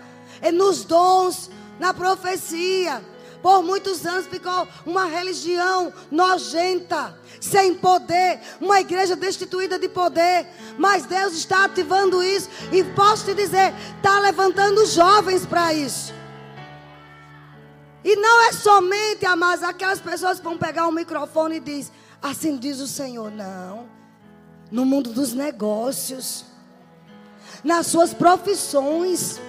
nos 0.53 0.85
dons, 0.85 1.51
na 1.79 1.95
profecia. 1.95 3.03
Por 3.47 3.63
muitos 3.63 4.05
anos 4.05 4.27
ficou 4.27 4.67
uma 4.85 5.05
religião 5.05 5.93
nojenta, 6.11 7.17
sem 7.41 7.77
poder, 7.77 8.41
uma 8.61 8.81
igreja 8.81 9.15
destituída 9.15 9.79
de 9.79 9.89
poder. 9.89 10.49
Mas 10.77 11.07
Deus 11.07 11.33
está 11.35 11.67
ativando 11.67 12.25
isso 12.25 12.49
e 12.73 12.83
posso 12.83 13.25
te 13.27 13.35
dizer, 13.35 13.73
está 13.99 14.19
levantando 14.19 14.85
jovens 14.85 15.47
para 15.47 15.73
isso. 15.73 16.13
E 18.05 18.17
não 18.17 18.49
é 18.49 18.53
somente, 18.53 19.25
amados, 19.25 19.63
aquelas 19.63 20.01
pessoas 20.01 20.39
que 20.39 20.45
vão 20.45 20.59
pegar 20.59 20.89
o 20.89 20.93
microfone 20.93 21.59
e 21.59 21.61
diz, 21.61 21.93
assim 22.21 22.57
diz 22.57 22.81
o 22.81 22.89
Senhor, 22.89 23.31
não. 23.31 23.89
No 24.73 24.85
mundo 24.85 25.13
dos 25.13 25.33
negócios 25.33 26.45
nas 27.63 27.87
suas 27.87 28.13
profissões. 28.13 29.41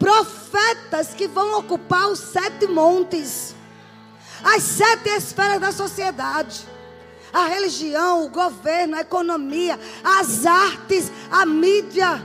Profetas 0.00 1.12
que 1.12 1.28
vão 1.28 1.58
ocupar 1.58 2.08
os 2.08 2.18
sete 2.18 2.66
montes, 2.66 3.54
as 4.42 4.62
sete 4.62 5.10
esferas 5.10 5.60
da 5.60 5.70
sociedade. 5.70 6.66
A 7.30 7.46
religião, 7.46 8.24
o 8.24 8.30
governo, 8.30 8.96
a 8.96 9.02
economia, 9.02 9.78
as 10.02 10.46
artes, 10.46 11.12
a 11.30 11.44
mídia, 11.44 12.20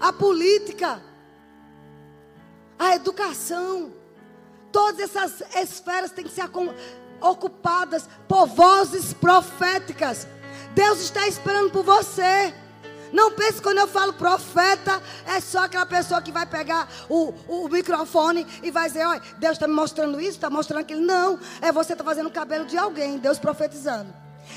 a 0.00 0.12
política, 0.12 1.00
a 2.78 2.96
educação. 2.96 3.92
Todas 4.72 4.98
essas 4.98 5.42
esferas 5.54 6.10
têm 6.10 6.24
que 6.24 6.32
ser 6.32 6.50
ocupadas 7.20 8.08
por 8.26 8.46
vozes 8.46 9.12
proféticas. 9.12 10.26
Deus 10.74 11.00
está 11.00 11.28
esperando 11.28 11.70
por 11.70 11.84
você. 11.84 12.52
Não 13.12 13.30
pense 13.32 13.62
quando 13.62 13.78
eu 13.78 13.88
falo 13.88 14.12
profeta, 14.12 15.00
é 15.26 15.40
só 15.40 15.64
aquela 15.64 15.86
pessoa 15.86 16.20
que 16.20 16.32
vai 16.32 16.46
pegar 16.46 16.88
o, 17.08 17.32
o 17.46 17.68
microfone 17.68 18.46
e 18.62 18.70
vai 18.70 18.88
dizer: 18.88 19.06
olha, 19.06 19.22
Deus 19.38 19.52
está 19.52 19.68
me 19.68 19.74
mostrando 19.74 20.20
isso, 20.20 20.32
está 20.32 20.50
mostrando 20.50 20.80
aquilo. 20.80 21.00
Não, 21.00 21.38
é 21.60 21.70
você 21.70 21.92
está 21.92 22.04
fazendo 22.04 22.26
o 22.26 22.32
cabelo 22.32 22.64
de 22.64 22.76
alguém, 22.76 23.18
Deus 23.18 23.38
profetizando. 23.38 24.12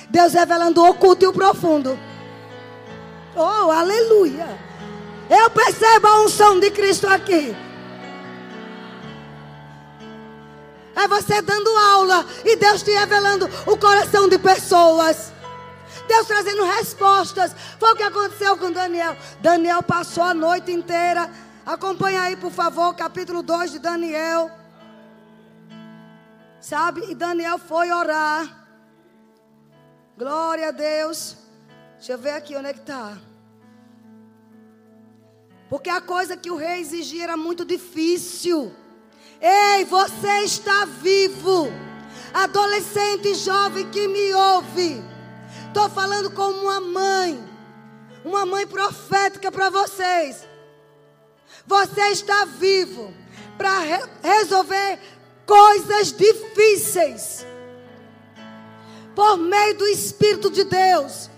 Deus 0.09 0.33
revelando 0.33 0.81
o 0.81 0.89
oculto 0.89 1.25
e 1.25 1.27
o 1.27 1.33
profundo. 1.33 1.97
Oh, 3.35 3.71
aleluia. 3.71 4.47
Eu 5.29 5.49
percebo 5.51 6.07
a 6.07 6.21
unção 6.23 6.59
de 6.59 6.71
Cristo 6.71 7.07
aqui. 7.07 7.55
É 10.95 11.07
você 11.07 11.41
dando 11.41 11.69
aula 11.69 12.25
e 12.43 12.57
Deus 12.57 12.83
te 12.83 12.91
revelando 12.91 13.49
o 13.65 13.77
coração 13.77 14.27
de 14.27 14.37
pessoas. 14.37 15.31
Deus 16.09 16.25
trazendo 16.25 16.63
respostas. 16.63 17.55
Foi 17.79 17.91
o 17.91 17.95
que 17.95 18.03
aconteceu 18.03 18.57
com 18.57 18.71
Daniel. 18.71 19.15
Daniel 19.39 19.83
passou 19.83 20.23
a 20.23 20.33
noite 20.33 20.71
inteira. 20.71 21.29
Acompanha 21.63 22.23
aí, 22.23 22.35
por 22.35 22.51
favor, 22.51 22.95
capítulo 22.95 23.43
2 23.43 23.73
de 23.73 23.79
Daniel. 23.79 24.49
Sabe? 26.59 27.11
E 27.11 27.15
Daniel 27.15 27.59
foi 27.59 27.91
orar. 27.91 28.67
Glória 30.17 30.69
a 30.69 30.71
Deus. 30.71 31.37
Deixa 31.97 32.13
eu 32.13 32.17
ver 32.17 32.31
aqui 32.31 32.55
onde 32.55 32.69
é 32.69 32.73
que 32.73 32.79
está. 32.79 33.17
Porque 35.69 35.91
a 35.91 36.01
coisa 36.01 36.35
que 36.35 36.49
o 36.49 36.55
rei 36.55 36.81
exigia 36.81 37.25
era 37.25 37.37
muito 37.37 37.63
difícil. 37.63 38.73
Ei, 39.39 39.85
você 39.85 40.39
está 40.43 40.85
vivo. 40.85 41.67
Adolescente 42.33 43.35
jovem 43.35 43.89
que 43.91 44.07
me 44.07 44.33
ouve. 44.33 45.18
Estou 45.69 45.87
falando 45.87 46.31
como 46.31 46.63
uma 46.63 46.81
mãe, 46.81 47.47
uma 48.25 48.43
mãe 48.43 48.65
profética 48.65 49.51
para 49.51 49.69
vocês. 49.69 50.47
Você 51.65 52.01
está 52.09 52.45
vivo 52.45 53.13
para 53.55 53.79
re 53.79 53.99
resolver 54.23 54.99
coisas 55.45 56.11
difíceis 56.11 57.45
por 59.15 59.37
meio 59.37 59.77
do 59.77 59.85
Espírito 59.85 60.49
de 60.49 60.63
Deus. 60.63 61.29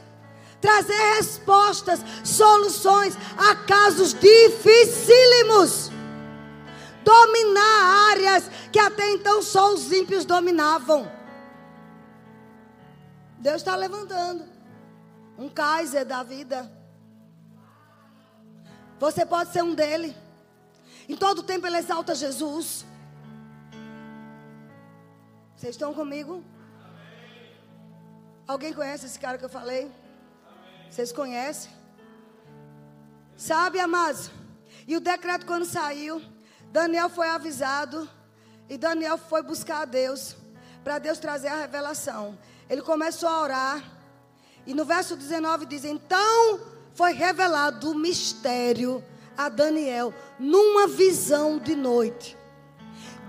Trazer 0.62 1.16
respostas, 1.18 2.00
soluções 2.24 3.18
a 3.38 3.56
casos 3.56 4.14
dificílimos. 4.14 5.92
Dominar 7.04 8.12
áreas 8.12 8.50
que 8.72 8.80
até 8.80 9.12
então 9.12 9.42
só 9.42 9.74
os 9.74 9.92
ímpios 9.92 10.24
dominavam. 10.24 11.21
Deus 13.42 13.58
está 13.58 13.76
levantando 13.76 14.48
um 15.38 15.50
Kaiser 15.50 16.06
da 16.06 16.22
vida. 16.22 16.72
Você 19.00 19.26
pode 19.26 19.52
ser 19.52 19.64
um 19.64 19.74
dele. 19.74 20.16
Em 21.10 21.18
todo 21.18 21.42
tempo 21.42 21.66
ele 21.66 21.78
exalta 21.78 22.14
Jesus. 22.14 22.86
Vocês 25.56 25.76
estão 25.76 25.92
comigo? 25.94 26.44
Alguém 28.48 28.74
conhece 28.74 29.08
esse 29.08 29.20
cara 29.20 29.40
que 29.40 29.46
eu 29.46 29.50
falei? 29.50 29.92
Vocês 30.88 31.12
conhecem? 31.12 31.72
Sabe, 33.36 33.80
amados? 33.80 34.30
E 34.88 34.96
o 34.96 35.00
decreto, 35.00 35.48
quando 35.48 35.66
saiu, 35.66 36.22
Daniel 36.72 37.10
foi 37.10 37.28
avisado. 37.28 38.08
E 38.70 38.78
Daniel 38.78 39.18
foi 39.18 39.42
buscar 39.42 39.82
a 39.82 39.86
Deus. 39.86 40.36
Para 40.84 41.00
Deus 41.00 41.18
trazer 41.18 41.48
a 41.48 41.56
revelação. 41.56 42.38
Ele 42.72 42.82
começou 42.82 43.28
a 43.28 43.42
orar. 43.42 43.84
E 44.66 44.74
no 44.74 44.86
verso 44.86 45.18
19 45.18 45.66
diz: 45.66 45.84
Então 45.84 46.58
foi 46.94 47.12
revelado 47.12 47.92
o 47.92 47.96
mistério 47.96 49.04
a 49.38 49.50
Daniel 49.50 50.14
numa 50.40 50.88
visão 50.88 51.60
de 51.60 51.76
noite. 51.76 52.38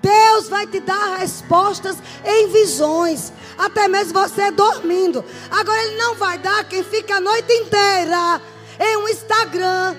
Deus 0.01 0.49
vai 0.49 0.65
te 0.69 0.79
dar 0.79 1.17
respostas 1.17 1.97
em 2.25 2.49
visões, 2.49 3.33
até 3.59 3.89
mesmo 3.89 4.13
você 4.13 4.53
dormindo. 4.53 5.25
Agora 5.51 5.83
Ele 5.87 5.97
não 5.97 6.15
vai 6.15 6.39
dar 6.39 6.63
quem 6.69 6.85
fica 6.85 7.17
a 7.17 7.21
noite 7.21 7.53
inteira 7.53 8.41
em 8.79 8.97
um 8.97 9.09
Instagram 9.09 9.97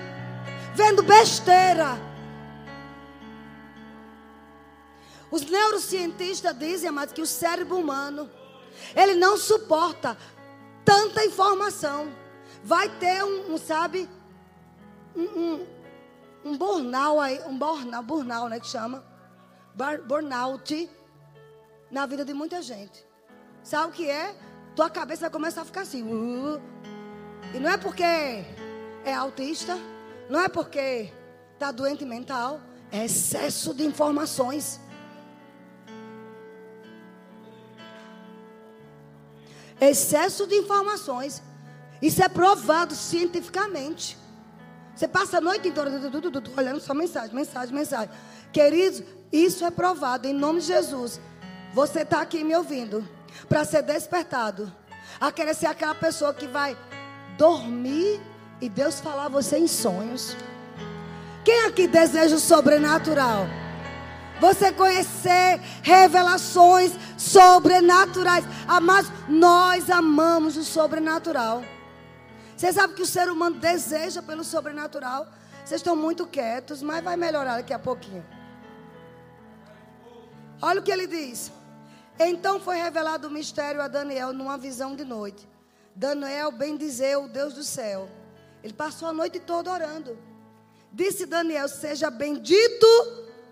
vendo 0.74 1.02
besteira. 1.02 2.00
Os 5.30 5.44
neurocientistas 5.44 6.58
dizem, 6.58 6.88
amados, 6.88 7.12
que 7.12 7.20
o 7.20 7.26
cérebro 7.26 7.76
humano 7.76 8.30
ele 8.94 9.14
não 9.14 9.36
suporta 9.36 10.16
tanta 10.84 11.24
informação. 11.24 12.12
Vai 12.62 12.88
ter 12.98 13.22
um, 13.24 13.54
um 13.54 13.58
sabe, 13.58 14.08
um, 15.14 15.22
um, 15.22 15.66
um 16.44 16.56
burnout 16.56 17.20
aí, 17.20 17.40
um 17.46 17.58
burnout, 17.58 18.06
burnout, 18.06 18.50
né, 18.50 18.60
que 18.60 18.66
chama? 18.66 19.04
Burnout 20.06 20.90
na 21.90 22.06
vida 22.06 22.24
de 22.24 22.34
muita 22.34 22.62
gente. 22.62 23.06
Sabe 23.62 23.88
o 23.88 23.92
que 23.92 24.10
é? 24.10 24.34
Tua 24.74 24.90
cabeça 24.90 25.22
vai 25.22 25.30
começar 25.30 25.62
a 25.62 25.64
ficar 25.64 25.82
assim. 25.82 26.02
Uh, 26.02 26.60
e 27.54 27.58
não 27.58 27.70
é 27.70 27.76
porque 27.76 28.02
é 28.02 29.14
autista, 29.14 29.78
não 30.28 30.40
é 30.40 30.48
porque 30.48 31.12
está 31.52 31.70
doente 31.70 32.04
mental, 32.04 32.60
é 32.90 33.04
excesso 33.04 33.72
de 33.72 33.84
informações. 33.84 34.80
Excesso 39.90 40.46
de 40.46 40.54
informações. 40.54 41.42
Isso 42.00 42.22
é 42.22 42.28
provado 42.28 42.94
cientificamente. 42.94 44.18
Você 44.94 45.08
passa 45.08 45.38
a 45.38 45.40
noite 45.40 45.68
inteira 45.68 45.90
olhando 46.56 46.80
só 46.80 46.94
mensagem, 46.94 47.34
mensagem, 47.34 47.74
mensagem. 47.74 48.10
Queridos, 48.52 49.02
isso 49.32 49.64
é 49.64 49.70
provado 49.70 50.28
em 50.28 50.32
nome 50.32 50.60
de 50.60 50.66
Jesus. 50.66 51.20
Você 51.72 52.02
está 52.02 52.20
aqui 52.20 52.44
me 52.44 52.54
ouvindo 52.54 53.06
para 53.48 53.64
ser 53.64 53.82
despertado. 53.82 54.72
A 55.20 55.32
querer 55.32 55.54
ser 55.54 55.66
aquela 55.66 55.94
pessoa 55.94 56.32
que 56.32 56.46
vai 56.46 56.76
dormir 57.36 58.20
e 58.60 58.68
Deus 58.68 59.00
falar 59.00 59.26
a 59.26 59.28
você 59.28 59.58
em 59.58 59.66
sonhos. 59.66 60.36
Quem 61.44 61.66
aqui 61.66 61.86
deseja 61.86 62.36
o 62.36 62.40
sobrenatural? 62.40 63.46
Você 64.40 64.72
conhecer 64.72 65.60
revelações 65.82 66.92
sobrenaturais. 67.16 68.44
Mas 68.82 69.06
nós 69.28 69.88
amamos 69.90 70.56
o 70.56 70.64
sobrenatural. 70.64 71.62
Você 72.56 72.72
sabe 72.72 72.94
que 72.94 73.02
o 73.02 73.06
ser 73.06 73.28
humano 73.28 73.56
deseja 73.56 74.22
pelo 74.22 74.44
sobrenatural. 74.44 75.26
Vocês 75.64 75.80
estão 75.80 75.96
muito 75.96 76.26
quietos, 76.26 76.82
mas 76.82 77.02
vai 77.02 77.16
melhorar 77.16 77.56
daqui 77.56 77.72
a 77.72 77.78
pouquinho. 77.78 78.24
Olha 80.60 80.80
o 80.80 80.82
que 80.82 80.90
ele 80.90 81.06
diz. 81.06 81.50
Então 82.18 82.60
foi 82.60 82.76
revelado 82.76 83.28
o 83.28 83.30
mistério 83.30 83.82
a 83.82 83.88
Daniel 83.88 84.32
numa 84.32 84.56
visão 84.56 84.94
de 84.94 85.04
noite. 85.04 85.48
Daniel 85.94 86.50
bendizeu 86.50 87.24
o 87.24 87.28
Deus 87.28 87.54
do 87.54 87.64
céu. 87.64 88.08
Ele 88.62 88.72
passou 88.72 89.08
a 89.08 89.12
noite 89.12 89.40
toda 89.40 89.70
orando. 89.70 90.16
Disse 90.92 91.26
Daniel: 91.26 91.68
Seja 91.68 92.10
bendito 92.10 92.86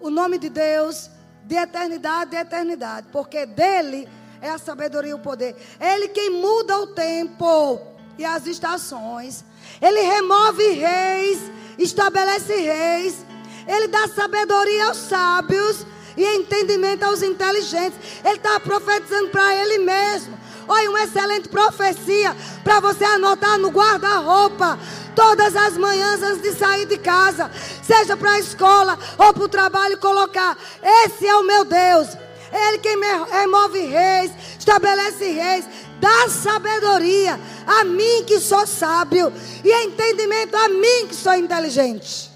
o 0.02 0.10
nome 0.10 0.36
de 0.36 0.48
Deus 0.48 1.08
de 1.44 1.56
eternidade 1.56 2.36
a 2.36 2.42
eternidade, 2.42 3.06
porque 3.10 3.46
dele 3.46 4.08
é 4.40 4.50
a 4.50 4.58
sabedoria 4.58 5.12
e 5.12 5.14
o 5.14 5.18
poder. 5.18 5.56
Ele 5.80 6.08
quem 6.08 6.30
muda 6.30 6.78
o 6.78 6.88
tempo 6.88 7.80
e 8.18 8.24
as 8.24 8.46
estações. 8.46 9.44
Ele 9.80 10.00
remove 10.00 10.70
reis, 10.72 11.38
estabelece 11.78 12.54
reis. 12.54 13.24
Ele 13.66 13.86
dá 13.88 14.08
sabedoria 14.08 14.86
aos 14.86 14.96
sábios 14.96 15.86
e 16.16 16.24
entendimento 16.24 17.04
aos 17.04 17.22
inteligentes. 17.22 17.98
Ele 18.24 18.36
está 18.36 18.58
profetizando 18.60 19.28
para 19.28 19.54
ele 19.54 19.78
mesmo. 19.78 20.36
Olha, 20.66 20.90
uma 20.90 21.02
excelente 21.02 21.48
profecia 21.48 22.36
para 22.62 22.80
você 22.80 23.04
anotar 23.04 23.58
no 23.58 23.68
guarda-roupa 23.68 24.78
todas 25.14 25.54
as 25.56 25.76
manhãs 25.76 26.22
antes 26.22 26.42
de 26.42 26.52
sair 26.52 26.86
de 26.86 26.98
casa, 26.98 27.50
seja 27.82 28.16
para 28.16 28.32
a 28.32 28.38
escola 28.38 28.98
ou 29.18 29.32
para 29.32 29.44
o 29.44 29.48
trabalho, 29.48 29.98
colocar: 29.98 30.56
Esse 30.82 31.26
é 31.26 31.36
o 31.36 31.44
meu 31.44 31.64
Deus. 31.64 32.08
Ele 32.52 32.78
quem 32.78 32.98
remove 33.30 33.80
reis, 33.86 34.30
estabelece 34.58 35.30
reis, 35.30 35.64
dá 35.98 36.28
sabedoria 36.28 37.40
a 37.66 37.82
mim 37.84 38.24
que 38.26 38.38
sou 38.40 38.66
sábio 38.66 39.32
e 39.64 39.72
entendimento 39.86 40.54
a 40.54 40.68
mim 40.68 41.06
que 41.08 41.14
sou 41.14 41.34
inteligente. 41.34 42.30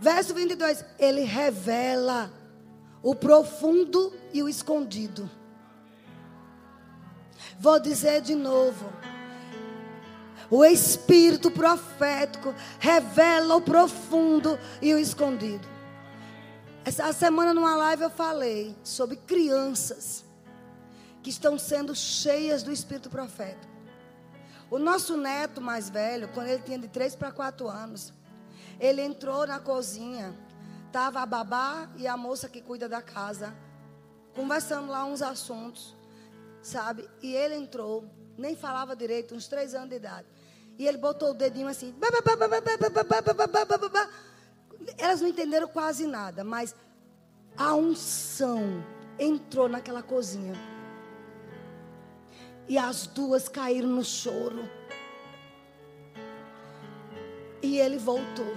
Verso 0.00 0.32
22, 0.32 0.82
ele 0.98 1.24
revela 1.24 2.32
o 3.02 3.14
profundo 3.14 4.14
e 4.32 4.42
o 4.42 4.48
escondido. 4.48 5.30
Vou 7.58 7.78
dizer 7.78 8.22
de 8.22 8.34
novo. 8.34 8.90
O 10.50 10.64
espírito 10.64 11.50
profético 11.50 12.52
revela 12.80 13.54
o 13.54 13.62
profundo 13.62 14.58
e 14.82 14.92
o 14.92 14.98
escondido. 14.98 15.68
Essa 16.84 17.12
semana 17.12 17.54
numa 17.54 17.76
live 17.76 18.02
eu 18.02 18.10
falei 18.10 18.76
sobre 18.82 19.16
crianças 19.16 20.24
que 21.22 21.30
estão 21.30 21.58
sendo 21.58 21.94
cheias 21.94 22.62
do 22.62 22.72
espírito 22.72 23.08
profético. 23.08 23.72
O 24.70 24.78
nosso 24.78 25.16
neto 25.16 25.60
mais 25.60 25.88
velho, 25.88 26.28
quando 26.32 26.48
ele 26.48 26.62
tinha 26.62 26.78
de 26.78 26.88
3 26.88 27.14
para 27.14 27.30
4 27.30 27.68
anos, 27.68 28.12
ele 28.80 29.02
entrou 29.02 29.46
na 29.46 29.60
cozinha, 29.60 30.36
estava 30.86 31.20
a 31.20 31.26
babá 31.26 31.88
e 31.96 32.08
a 32.08 32.16
moça 32.16 32.48
que 32.48 32.60
cuida 32.60 32.88
da 32.88 33.02
casa, 33.02 33.54
conversando 34.34 34.90
lá 34.90 35.04
uns 35.04 35.22
assuntos, 35.22 35.94
sabe? 36.62 37.08
E 37.22 37.34
ele 37.34 37.56
entrou, 37.56 38.04
nem 38.38 38.56
falava 38.56 38.96
direito, 38.96 39.34
uns 39.34 39.46
3 39.46 39.74
anos 39.74 39.90
de 39.90 39.96
idade. 39.96 40.26
E 40.80 40.88
ele 40.88 40.96
botou 40.96 41.32
o 41.32 41.34
dedinho 41.34 41.68
assim. 41.68 41.94
Elas 44.96 45.20
não 45.20 45.28
entenderam 45.28 45.68
quase 45.68 46.06
nada, 46.06 46.42
mas 46.42 46.74
a 47.54 47.74
unção 47.74 48.82
entrou 49.18 49.68
naquela 49.68 50.02
cozinha. 50.02 50.54
E 52.66 52.78
as 52.78 53.06
duas 53.06 53.46
caíram 53.46 53.90
no 53.90 54.02
choro. 54.02 54.66
E 57.62 57.78
ele 57.78 57.98
voltou. 57.98 58.54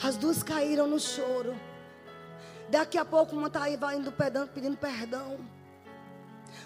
As 0.00 0.16
duas 0.16 0.40
caíram 0.40 0.86
no 0.86 1.00
choro. 1.00 1.52
Daqui 2.68 2.96
a 2.96 3.04
pouco 3.04 3.34
uma 3.34 3.48
está 3.48 3.68
indo 3.68 4.12
pedindo 4.54 4.76
perdão. 4.76 5.36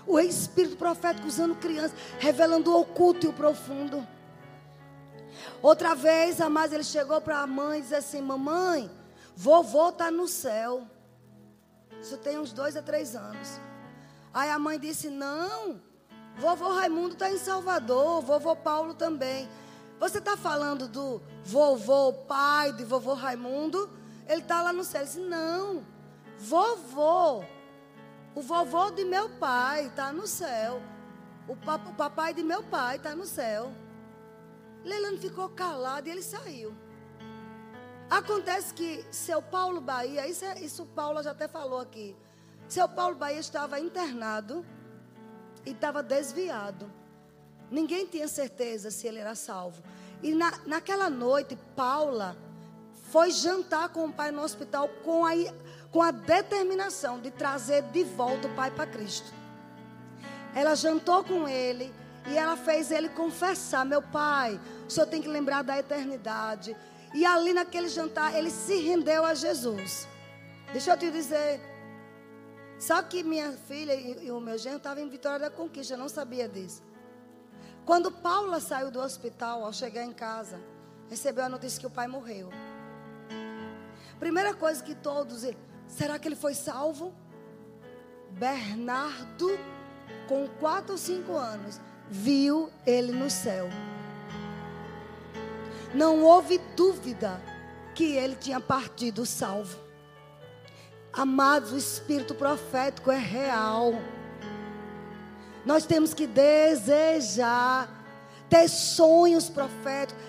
O 0.06 0.18
espírito 0.18 0.76
profético 0.76 1.26
usando 1.26 1.54
crianças, 1.56 1.96
revelando 2.18 2.70
o 2.70 2.80
oculto 2.80 3.26
e 3.26 3.28
o 3.28 3.32
profundo. 3.32 4.06
Outra 5.62 5.94
vez, 5.94 6.40
a 6.40 6.50
mais 6.50 6.72
ele 6.72 6.84
chegou 6.84 7.20
para 7.20 7.38
a 7.38 7.46
mãe 7.46 7.78
e 7.78 7.82
disse 7.82 7.94
assim: 7.94 8.20
Mamãe, 8.20 8.90
vovô 9.34 9.88
está 9.88 10.10
no 10.10 10.28
céu. 10.28 10.86
Isso 12.00 12.18
tem 12.18 12.38
uns 12.38 12.52
dois 12.52 12.76
a 12.76 12.82
três 12.82 13.16
anos. 13.16 13.58
Aí 14.32 14.50
a 14.50 14.58
mãe 14.58 14.78
disse: 14.78 15.08
Não, 15.08 15.80
vovô 16.36 16.68
Raimundo 16.72 17.14
está 17.14 17.30
em 17.30 17.38
Salvador, 17.38 18.20
vovô 18.20 18.54
Paulo 18.54 18.94
também. 18.94 19.48
Você 19.98 20.18
está 20.18 20.36
falando 20.36 20.86
do 20.86 21.22
vovô, 21.42 22.12
pai 22.12 22.72
de 22.72 22.84
vovô 22.84 23.14
Raimundo? 23.14 23.88
Ele 24.28 24.42
está 24.42 24.60
lá 24.60 24.72
no 24.72 24.84
céu. 24.84 25.00
Ele 25.00 25.06
disse: 25.06 25.20
Não, 25.20 25.82
vovô 26.38 27.44
o 28.34 28.42
vovô 28.42 28.90
de 28.90 29.04
meu 29.04 29.28
pai 29.30 29.86
está 29.86 30.12
no 30.12 30.26
céu. 30.26 30.82
O, 31.46 31.54
pap 31.54 31.88
o, 31.88 31.94
papai 31.94 32.34
de 32.34 32.42
meu 32.42 32.62
pai 32.62 32.96
está 32.96 33.14
no 33.14 33.24
céu. 33.24 33.72
Leilano 34.82 35.18
ficou 35.18 35.48
calado 35.48 36.08
e 36.08 36.10
ele 36.10 36.22
saiu. 36.22 36.74
Acontece 38.10 38.74
que 38.74 39.04
seu 39.10 39.40
Paulo 39.40 39.80
Bahia, 39.80 40.26
isso, 40.26 40.44
é, 40.44 40.60
isso 40.60 40.84
Paula 40.86 41.22
já 41.22 41.30
até 41.30 41.46
falou 41.46 41.80
aqui. 41.80 42.16
Seu 42.68 42.88
Paulo 42.88 43.14
Bahia 43.14 43.38
estava 43.38 43.78
internado 43.78 44.64
e 45.64 45.70
estava 45.70 46.02
desviado. 46.02 46.90
Ninguém 47.70 48.06
tinha 48.06 48.28
certeza 48.28 48.90
se 48.90 49.06
ele 49.06 49.18
era 49.18 49.34
salvo. 49.34 49.82
E 50.22 50.34
na, 50.34 50.52
naquela 50.66 51.08
noite, 51.08 51.56
Paula 51.76 52.36
foi 53.10 53.30
jantar 53.30 53.90
com 53.90 54.06
o 54.06 54.12
pai 54.12 54.30
no 54.30 54.42
hospital 54.42 54.88
com 55.02 55.24
a, 55.24 55.32
com 55.94 56.02
a 56.02 56.10
determinação 56.10 57.20
de 57.20 57.30
trazer 57.30 57.82
de 57.82 58.02
volta 58.02 58.48
o 58.48 58.54
pai 58.56 58.68
para 58.68 58.84
Cristo. 58.84 59.32
Ela 60.52 60.74
jantou 60.74 61.22
com 61.22 61.46
ele 61.46 61.94
e 62.26 62.36
ela 62.36 62.56
fez 62.56 62.90
ele 62.90 63.08
confessar: 63.08 63.84
Meu 63.84 64.02
pai, 64.02 64.60
o 64.88 64.90
senhor 64.90 65.06
tem 65.06 65.22
que 65.22 65.28
lembrar 65.28 65.62
da 65.62 65.78
eternidade. 65.78 66.76
E 67.14 67.24
ali 67.24 67.52
naquele 67.52 67.88
jantar, 67.88 68.34
ele 68.34 68.50
se 68.50 68.74
rendeu 68.80 69.24
a 69.24 69.34
Jesus. 69.34 70.08
Deixa 70.72 70.90
eu 70.90 70.98
te 70.98 71.12
dizer. 71.12 71.60
Só 72.76 73.00
que 73.00 73.22
minha 73.22 73.52
filha 73.52 73.94
e, 73.94 74.26
e 74.26 74.32
o 74.32 74.40
meu 74.40 74.58
genro 74.58 74.78
estavam 74.78 75.00
em 75.00 75.08
Vitória 75.08 75.38
da 75.38 75.50
Conquista, 75.50 75.94
eu 75.94 75.98
não 75.98 76.08
sabia 76.08 76.48
disso. 76.48 76.82
Quando 77.86 78.10
Paula 78.10 78.58
saiu 78.58 78.90
do 78.90 78.98
hospital, 78.98 79.64
ao 79.64 79.72
chegar 79.72 80.02
em 80.02 80.12
casa, 80.12 80.60
recebeu 81.08 81.44
a 81.44 81.48
notícia 81.48 81.78
que 81.78 81.86
o 81.86 81.90
pai 81.90 82.08
morreu. 82.08 82.50
Primeira 84.18 84.54
coisa 84.54 84.82
que 84.82 84.96
todos, 84.96 85.44
será 85.96 86.18
que 86.18 86.26
ele 86.26 86.36
foi 86.36 86.54
salvo? 86.54 87.14
Bernardo, 88.30 89.58
com 90.28 90.48
quatro 90.58 90.92
ou 90.92 90.98
cinco 90.98 91.36
anos, 91.36 91.80
viu 92.10 92.68
ele 92.84 93.12
no 93.12 93.30
céu. 93.30 93.68
Não 95.94 96.22
houve 96.22 96.58
dúvida 96.76 97.40
que 97.94 98.16
ele 98.16 98.34
tinha 98.34 98.58
partido 98.58 99.24
salvo. 99.24 99.78
Amados, 101.12 101.70
o 101.70 101.78
espírito 101.78 102.34
profético 102.34 103.12
é 103.12 103.18
real. 103.18 103.92
Nós 105.64 105.86
temos 105.86 106.12
que 106.12 106.26
desejar, 106.26 107.88
ter 108.50 108.68
sonhos 108.68 109.48
proféticos. 109.48 110.24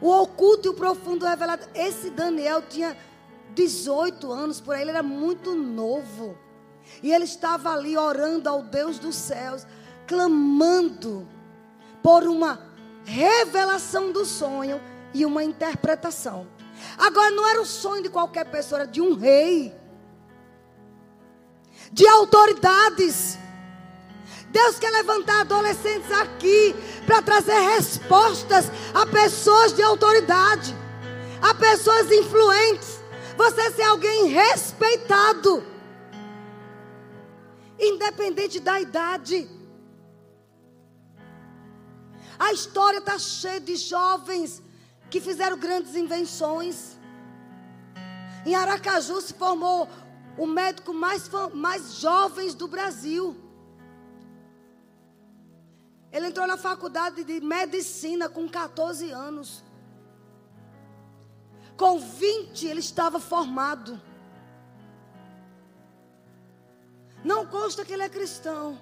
O 0.00 0.08
oculto 0.10 0.68
e 0.68 0.70
o 0.70 0.74
profundo 0.74 1.26
revelado. 1.26 1.66
Esse 1.74 2.08
Daniel 2.08 2.62
tinha 2.62 2.96
18 3.54 4.32
anos 4.32 4.60
por 4.60 4.74
aí, 4.74 4.82
ele 4.82 4.90
era 4.90 5.02
muito 5.02 5.54
novo. 5.54 6.36
E 7.02 7.12
ele 7.12 7.24
estava 7.24 7.72
ali 7.72 7.96
orando 7.96 8.48
ao 8.48 8.62
Deus 8.62 8.98
dos 8.98 9.14
céus, 9.14 9.66
clamando 10.06 11.28
por 12.02 12.24
uma 12.24 12.60
revelação 13.04 14.12
do 14.12 14.24
sonho 14.24 14.80
e 15.12 15.24
uma 15.24 15.42
interpretação. 15.44 16.46
Agora 16.96 17.30
não 17.30 17.46
era 17.48 17.60
o 17.60 17.66
sonho 17.66 18.02
de 18.02 18.08
qualquer 18.08 18.44
pessoa, 18.44 18.82
era 18.82 18.90
de 18.90 19.00
um 19.00 19.14
rei, 19.14 19.74
de 21.92 22.06
autoridades. 22.06 23.38
Deus 24.50 24.78
quer 24.78 24.90
levantar 24.90 25.40
adolescentes 25.40 26.10
aqui 26.10 26.74
para 27.06 27.20
trazer 27.20 27.58
respostas 27.58 28.70
a 28.94 29.06
pessoas 29.06 29.74
de 29.74 29.82
autoridade, 29.82 30.74
a 31.42 31.54
pessoas 31.54 32.10
influentes. 32.10 32.97
Você 33.40 33.70
ser 33.70 33.84
alguém 33.84 34.26
respeitado, 34.26 35.64
independente 37.78 38.58
da 38.58 38.80
idade. 38.80 39.48
A 42.36 42.52
história 42.52 42.98
está 42.98 43.16
cheia 43.16 43.60
de 43.60 43.76
jovens 43.76 44.60
que 45.08 45.20
fizeram 45.20 45.56
grandes 45.56 45.94
invenções. 45.94 46.98
Em 48.44 48.56
Aracaju 48.56 49.20
se 49.20 49.34
formou 49.34 49.88
o 50.36 50.44
médico 50.44 50.92
mais, 50.92 51.30
mais 51.54 51.94
jovens 51.94 52.54
do 52.56 52.66
Brasil. 52.66 53.36
Ele 56.10 56.26
entrou 56.26 56.46
na 56.48 56.56
faculdade 56.56 57.22
de 57.22 57.40
medicina 57.40 58.28
com 58.28 58.48
14 58.48 59.12
anos. 59.12 59.62
Com 61.78 62.00
20 62.00 62.66
ele 62.66 62.80
estava 62.80 63.20
formado. 63.20 63.98
Não 67.24 67.46
consta 67.46 67.84
que 67.84 67.92
ele 67.92 68.02
é 68.02 68.08
cristão. 68.08 68.76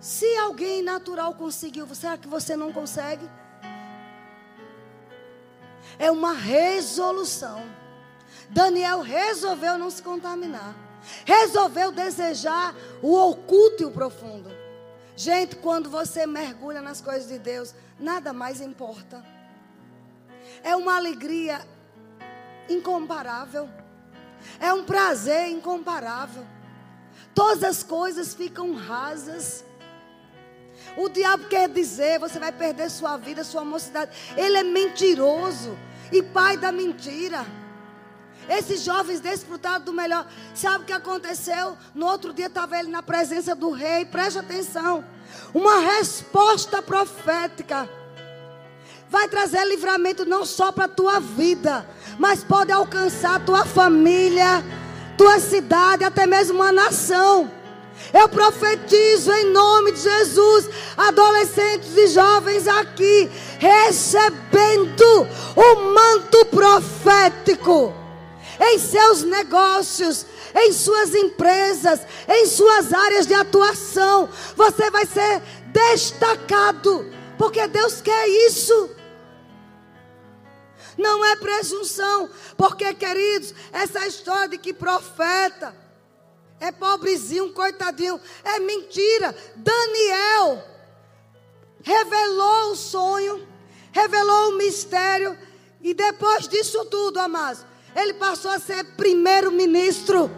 Se 0.00 0.36
alguém 0.38 0.82
natural 0.82 1.34
conseguiu, 1.34 1.86
será 1.94 2.16
que 2.16 2.26
você 2.26 2.56
não 2.56 2.72
consegue? 2.72 3.28
É 5.98 6.10
uma 6.10 6.32
resolução. 6.32 7.62
Daniel 8.48 9.02
resolveu 9.02 9.76
não 9.76 9.90
se 9.90 10.02
contaminar. 10.02 10.74
Resolveu 11.26 11.92
desejar 11.92 12.74
o 13.02 13.14
oculto 13.14 13.82
e 13.82 13.86
o 13.86 13.90
profundo. 13.90 14.50
Gente, 15.14 15.56
quando 15.56 15.90
você 15.90 16.26
mergulha 16.26 16.80
nas 16.80 17.00
coisas 17.02 17.28
de 17.28 17.38
Deus, 17.38 17.74
nada 17.98 18.32
mais 18.32 18.60
importa. 18.60 19.35
É 20.62 20.74
uma 20.76 20.96
alegria 20.96 21.60
incomparável. 22.68 23.68
É 24.60 24.72
um 24.72 24.84
prazer 24.84 25.48
incomparável. 25.48 26.44
Todas 27.34 27.62
as 27.64 27.82
coisas 27.82 28.34
ficam 28.34 28.74
rasas. 28.74 29.64
O 30.96 31.08
diabo 31.08 31.48
quer 31.48 31.68
dizer, 31.68 32.18
você 32.18 32.38
vai 32.38 32.52
perder 32.52 32.90
sua 32.90 33.16
vida, 33.16 33.44
sua 33.44 33.64
mocidade. 33.64 34.16
Ele 34.36 34.56
é 34.56 34.62
mentiroso 34.62 35.76
e 36.12 36.22
pai 36.22 36.56
da 36.56 36.72
mentira. 36.72 37.44
Esses 38.48 38.82
jovens 38.82 39.20
desfrutaram 39.20 39.84
do 39.84 39.92
melhor. 39.92 40.26
Sabe 40.54 40.84
o 40.84 40.86
que 40.86 40.92
aconteceu? 40.92 41.76
No 41.94 42.06
outro 42.06 42.32
dia 42.32 42.46
estava 42.46 42.78
ele 42.78 42.88
na 42.88 43.02
presença 43.02 43.54
do 43.54 43.70
rei. 43.70 44.04
Preste 44.04 44.38
atenção. 44.38 45.04
Uma 45.52 45.80
resposta 45.80 46.80
profética 46.80 47.88
vai 49.10 49.28
trazer 49.28 49.64
livramento 49.64 50.24
não 50.24 50.44
só 50.44 50.72
para 50.72 50.84
a 50.84 50.88
tua 50.88 51.20
vida, 51.20 51.86
mas 52.18 52.42
pode 52.42 52.72
alcançar 52.72 53.44
tua 53.44 53.64
família, 53.64 54.64
tua 55.16 55.38
cidade, 55.38 56.04
até 56.04 56.26
mesmo 56.26 56.56
uma 56.56 56.72
nação. 56.72 57.50
Eu 58.12 58.28
profetizo 58.28 59.32
em 59.32 59.52
nome 59.52 59.92
de 59.92 60.00
Jesus, 60.00 60.68
adolescentes 60.96 61.96
e 61.96 62.08
jovens 62.08 62.68
aqui, 62.68 63.30
recebendo 63.58 65.26
o 65.56 65.76
manto 65.92 66.44
profético 66.46 67.94
em 68.60 68.78
seus 68.78 69.22
negócios, 69.22 70.26
em 70.54 70.72
suas 70.72 71.14
empresas, 71.14 72.00
em 72.28 72.46
suas 72.46 72.92
áreas 72.92 73.26
de 73.26 73.34
atuação. 73.34 74.28
Você 74.56 74.90
vai 74.90 75.06
ser 75.06 75.42
destacado, 75.66 77.10
porque 77.38 77.66
Deus 77.66 78.00
quer 78.00 78.28
isso. 78.28 78.95
Não 80.96 81.24
é 81.24 81.36
presunção, 81.36 82.30
porque, 82.56 82.92
queridos, 82.94 83.54
essa 83.72 84.06
história 84.06 84.48
de 84.48 84.58
que 84.58 84.72
profeta 84.72 85.76
é 86.58 86.72
pobrezinho, 86.72 87.52
coitadinho, 87.52 88.20
é 88.42 88.58
mentira. 88.58 89.36
Daniel 89.56 90.64
revelou 91.82 92.72
o 92.72 92.76
sonho, 92.76 93.46
revelou 93.92 94.50
o 94.50 94.56
mistério, 94.56 95.38
e 95.82 95.94
depois 95.94 96.48
disso 96.48 96.84
tudo, 96.86 97.18
amados, 97.18 97.64
ele 97.94 98.14
passou 98.14 98.50
a 98.50 98.58
ser 98.58 98.82
primeiro-ministro. 98.96 100.30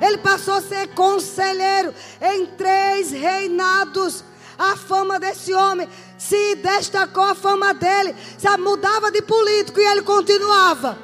Ele 0.00 0.18
passou 0.18 0.54
a 0.54 0.62
ser 0.62 0.88
conselheiro 0.94 1.94
em 2.20 2.46
três 2.46 3.10
reinados. 3.10 4.24
A 4.60 4.76
fama 4.76 5.18
desse 5.18 5.54
homem 5.54 5.88
se 6.18 6.54
destacou, 6.56 7.24
a 7.24 7.34
fama 7.34 7.72
dele 7.72 8.14
se 8.36 8.46
mudava 8.58 9.10
de 9.10 9.22
político 9.22 9.80
e 9.80 9.86
ele 9.86 10.02
continuava. 10.02 10.98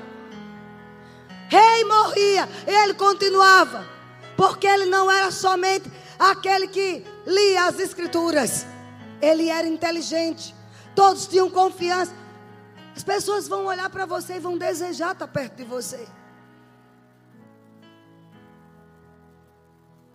Rei 1.49 1.85
morria 1.85 2.47
e 2.67 2.71
ele 2.71 2.93
continuava. 2.93 3.83
Porque 4.37 4.67
ele 4.67 4.85
não 4.85 5.11
era 5.11 5.31
somente 5.31 5.91
aquele 6.19 6.69
que 6.69 7.03
lia 7.27 7.65
as 7.65 7.81
escrituras. 7.81 8.67
Ele 9.23 9.49
era 9.49 9.67
inteligente. 9.67 10.55
Todos 10.95 11.27
tinham 11.27 11.49
confiança. 11.49 12.13
As 12.95 13.03
pessoas 13.03 13.49
vão 13.49 13.65
olhar 13.65 13.89
para 13.89 14.05
você 14.05 14.35
e 14.35 14.39
vão 14.39 14.59
desejar 14.59 15.13
estar 15.13 15.29
perto 15.29 15.57
de 15.57 15.65
você. 15.65 16.07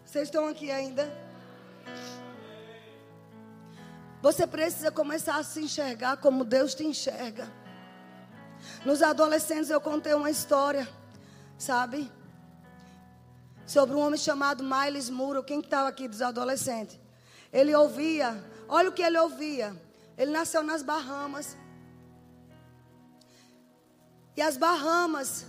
Vocês 0.05 0.25
estão 0.25 0.47
aqui 0.47 0.69
ainda? 0.69 1.11
Você 4.21 4.45
precisa 4.45 4.91
começar 4.91 5.37
a 5.37 5.43
se 5.43 5.61
enxergar 5.61 6.17
como 6.17 6.43
Deus 6.43 6.75
te 6.75 6.85
enxerga. 6.85 7.51
Nos 8.85 9.01
adolescentes 9.01 9.71
eu 9.71 9.81
contei 9.81 10.13
uma 10.13 10.29
história, 10.29 10.87
sabe? 11.57 12.11
Sobre 13.65 13.95
um 13.95 13.99
homem 13.99 14.19
chamado 14.19 14.63
Miles 14.63 15.09
Muro. 15.09 15.43
Quem 15.43 15.59
estava 15.59 15.89
aqui 15.89 16.07
dos 16.07 16.21
adolescentes? 16.21 16.99
Ele 17.51 17.73
ouvia, 17.75 18.43
olha 18.67 18.89
o 18.89 18.91
que 18.91 19.01
ele 19.01 19.17
ouvia. 19.17 19.75
Ele 20.15 20.31
nasceu 20.31 20.61
nas 20.61 20.83
Bahamas. 20.83 21.57
E 24.37 24.41
as 24.41 24.55
Bahamas 24.55 25.47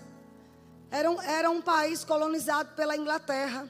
eram, 0.90 1.20
eram 1.20 1.56
um 1.56 1.62
país 1.62 2.04
colonizado 2.04 2.74
pela 2.74 2.96
Inglaterra. 2.96 3.68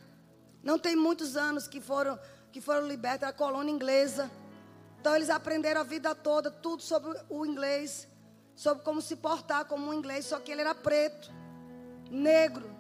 Não 0.63 0.79
tem 0.79 0.95
muitos 0.95 1.37
anos 1.37 1.67
que 1.67 1.81
foram, 1.81 2.17
que 2.53 2.61
foram 2.61 2.87
libertas, 2.87 3.29
a 3.29 3.33
colônia 3.33 3.73
inglesa. 3.73 4.31
Então 5.03 5.17
eles 5.17 5.31
aprenderam 5.31 5.81
a 5.81 5.85
vida 5.85 6.15
toda 6.15 6.49
tudo 6.49 6.81
sobre 6.81 7.21
o 7.29 7.45
inglês, 7.45 8.07
sobre 8.55 8.85
como 8.85 9.03
se 9.03 9.17
portar 9.17 9.65
como 9.65 9.91
um 9.91 9.93
inglês, 9.93 10.27
só 10.27 10.39
que 10.39 10.53
ele 10.53 10.61
era 10.61 10.77
preto, 10.77 11.29
negro. 12.09 12.71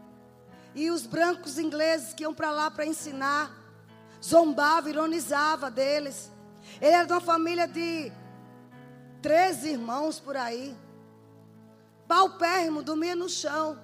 E 0.73 0.89
os 0.89 1.05
brancos 1.05 1.59
ingleses 1.59 2.15
que 2.15 2.23
iam 2.23 2.33
para 2.33 2.53
lá 2.53 2.71
para 2.71 2.87
ensinar, 2.87 3.51
zombava, 4.23 4.89
ironizava 4.89 5.69
deles. 5.69 6.31
Ele 6.81 6.95
era 6.95 7.07
de 7.07 7.13
uma 7.13 7.21
família 7.21 7.67
de 7.67 8.13
13 9.21 9.71
irmãos 9.71 10.21
por 10.21 10.37
aí. 10.37 10.77
Paupérrimo, 12.07 12.85
dormia 12.85 13.17
no 13.17 13.29
chão. 13.29 13.77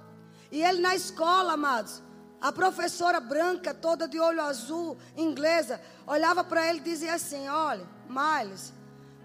E 0.53 0.63
ele 0.63 0.81
na 0.81 0.95
escola, 0.95 1.55
amados, 1.55 2.01
a 2.41 2.53
professora 2.53 3.19
branca, 3.19 3.75
toda 3.75 4.07
de 4.07 4.21
olho 4.21 4.41
azul, 4.41 4.97
inglesa, 5.17 5.81
olhava 6.07 6.45
para 6.45 6.69
ele 6.69 6.79
e 6.79 6.83
dizia 6.83 7.15
assim: 7.15 7.49
Olha, 7.49 7.98
Miles, 8.09 8.73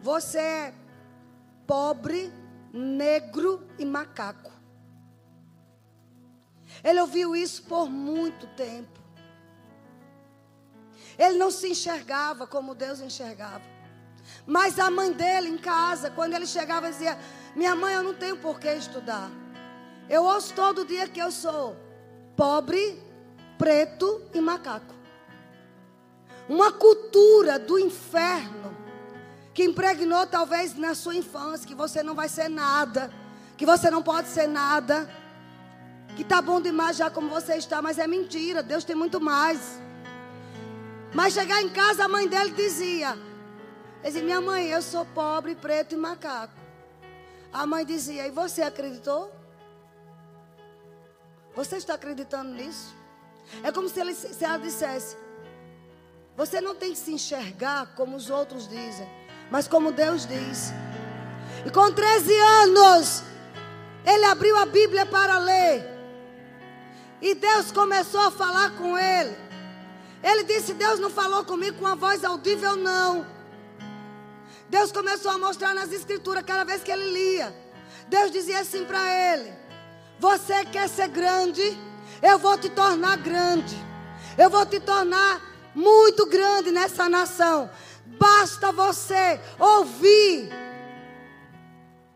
você 0.01 0.39
é 0.39 0.73
pobre, 1.65 2.31
negro 2.73 3.65
e 3.77 3.85
macaco. 3.85 4.51
Ele 6.83 6.99
ouviu 6.99 7.35
isso 7.35 7.63
por 7.63 7.89
muito 7.89 8.47
tempo. 8.47 8.99
Ele 11.17 11.37
não 11.37 11.51
se 11.51 11.69
enxergava 11.69 12.47
como 12.47 12.73
Deus 12.73 12.99
enxergava. 12.99 13.61
Mas 14.45 14.79
a 14.79 14.89
mãe 14.89 15.11
dele 15.11 15.49
em 15.49 15.57
casa, 15.57 16.09
quando 16.09 16.33
ele 16.33 16.45
chegava, 16.45 16.89
dizia: 16.89 17.17
Minha 17.55 17.75
mãe, 17.75 17.93
eu 17.93 18.03
não 18.03 18.13
tenho 18.13 18.37
por 18.37 18.59
que 18.59 18.71
estudar. 18.73 19.29
Eu 20.09 20.23
ouço 20.23 20.53
todo 20.53 20.85
dia 20.85 21.07
que 21.07 21.19
eu 21.19 21.31
sou 21.31 21.75
pobre, 22.35 23.01
preto 23.57 24.21
e 24.33 24.41
macaco. 24.41 24.93
Uma 26.49 26.71
cultura 26.73 27.57
do 27.57 27.79
inferno 27.79 28.72
que 29.53 29.63
impregnou 29.63 30.25
talvez 30.25 30.75
na 30.75 30.95
sua 30.95 31.15
infância 31.15 31.67
que 31.67 31.75
você 31.75 32.01
não 32.01 32.15
vai 32.15 32.27
ser 32.27 32.49
nada, 32.49 33.11
que 33.55 33.65
você 33.65 33.91
não 33.91 34.01
pode 34.01 34.27
ser 34.29 34.47
nada, 34.47 35.09
que 36.15 36.23
tá 36.23 36.41
bom 36.41 36.59
demais 36.59 36.97
já 36.97 37.09
como 37.09 37.29
você 37.29 37.55
está, 37.55 37.81
mas 37.81 37.99
é 37.99 38.07
mentira. 38.07 38.63
Deus 38.63 38.83
tem 38.83 38.95
muito 38.95 39.21
mais. 39.21 39.79
Mas 41.13 41.33
chegar 41.33 41.61
em 41.61 41.69
casa, 41.69 42.05
a 42.05 42.07
mãe 42.07 42.27
dele 42.27 42.51
dizia: 42.51 43.17
dizia, 44.03 44.23
minha 44.23 44.41
mãe, 44.41 44.67
eu 44.67 44.81
sou 44.81 45.05
pobre, 45.05 45.55
preto 45.55 45.93
e 45.93 45.97
macaco. 45.97 46.53
A 47.51 47.67
mãe 47.67 47.85
dizia, 47.85 48.27
e 48.27 48.31
você 48.31 48.63
acreditou? 48.63 49.31
Você 51.55 51.77
está 51.77 51.93
acreditando 51.93 52.51
nisso? 52.51 52.95
É 53.63 53.71
como 53.71 53.87
se, 53.87 53.99
ele, 53.99 54.15
se 54.15 54.43
ela 54.43 54.57
dissesse: 54.57 55.15
Você 56.35 56.59
não 56.59 56.73
tem 56.73 56.91
que 56.91 56.97
se 56.97 57.11
enxergar 57.11 57.93
como 57.95 58.15
os 58.15 58.29
outros 58.31 58.67
dizem, 58.67 59.07
mas 59.49 59.67
como 59.67 59.91
Deus 59.91 60.25
diz. 60.25 60.73
E 61.65 61.69
com 61.69 61.91
13 61.91 62.33
anos, 62.63 63.23
ele 64.05 64.25
abriu 64.25 64.57
a 64.57 64.65
Bíblia 64.65 65.05
para 65.05 65.37
ler. 65.37 65.89
E 67.21 67.33
Deus 67.35 67.71
começou 67.71 68.19
a 68.19 68.31
falar 68.31 68.71
com 68.71 68.97
ele. 68.97 69.35
Ele 70.21 70.43
disse: 70.43 70.73
Deus 70.73 70.99
não 70.99 71.09
falou 71.09 71.43
comigo 71.45 71.79
com 71.79 71.87
a 71.87 71.95
voz 71.95 72.23
audível, 72.23 72.75
não. 72.75 73.25
Deus 74.69 74.91
começou 74.91 75.31
a 75.31 75.37
mostrar 75.37 75.73
nas 75.73 75.91
Escrituras 75.91 76.43
cada 76.45 76.63
vez 76.63 76.83
que 76.83 76.91
ele 76.91 77.11
lia. 77.11 77.55
Deus 78.07 78.31
dizia 78.31 78.59
assim 78.59 78.85
para 78.85 79.01
ele: 79.33 79.53
Você 80.19 80.65
quer 80.65 80.89
ser 80.89 81.07
grande? 81.07 81.77
Eu 82.21 82.39
vou 82.39 82.57
te 82.57 82.69
tornar 82.69 83.17
grande. 83.17 83.75
Eu 84.37 84.49
vou 84.49 84.65
te 84.65 84.79
tornar 84.79 85.41
muito 85.75 86.25
grande 86.25 86.71
nessa 86.71 87.07
nação. 87.07 87.69
Basta 88.05 88.71
você 88.71 89.39
ouvir 89.59 90.49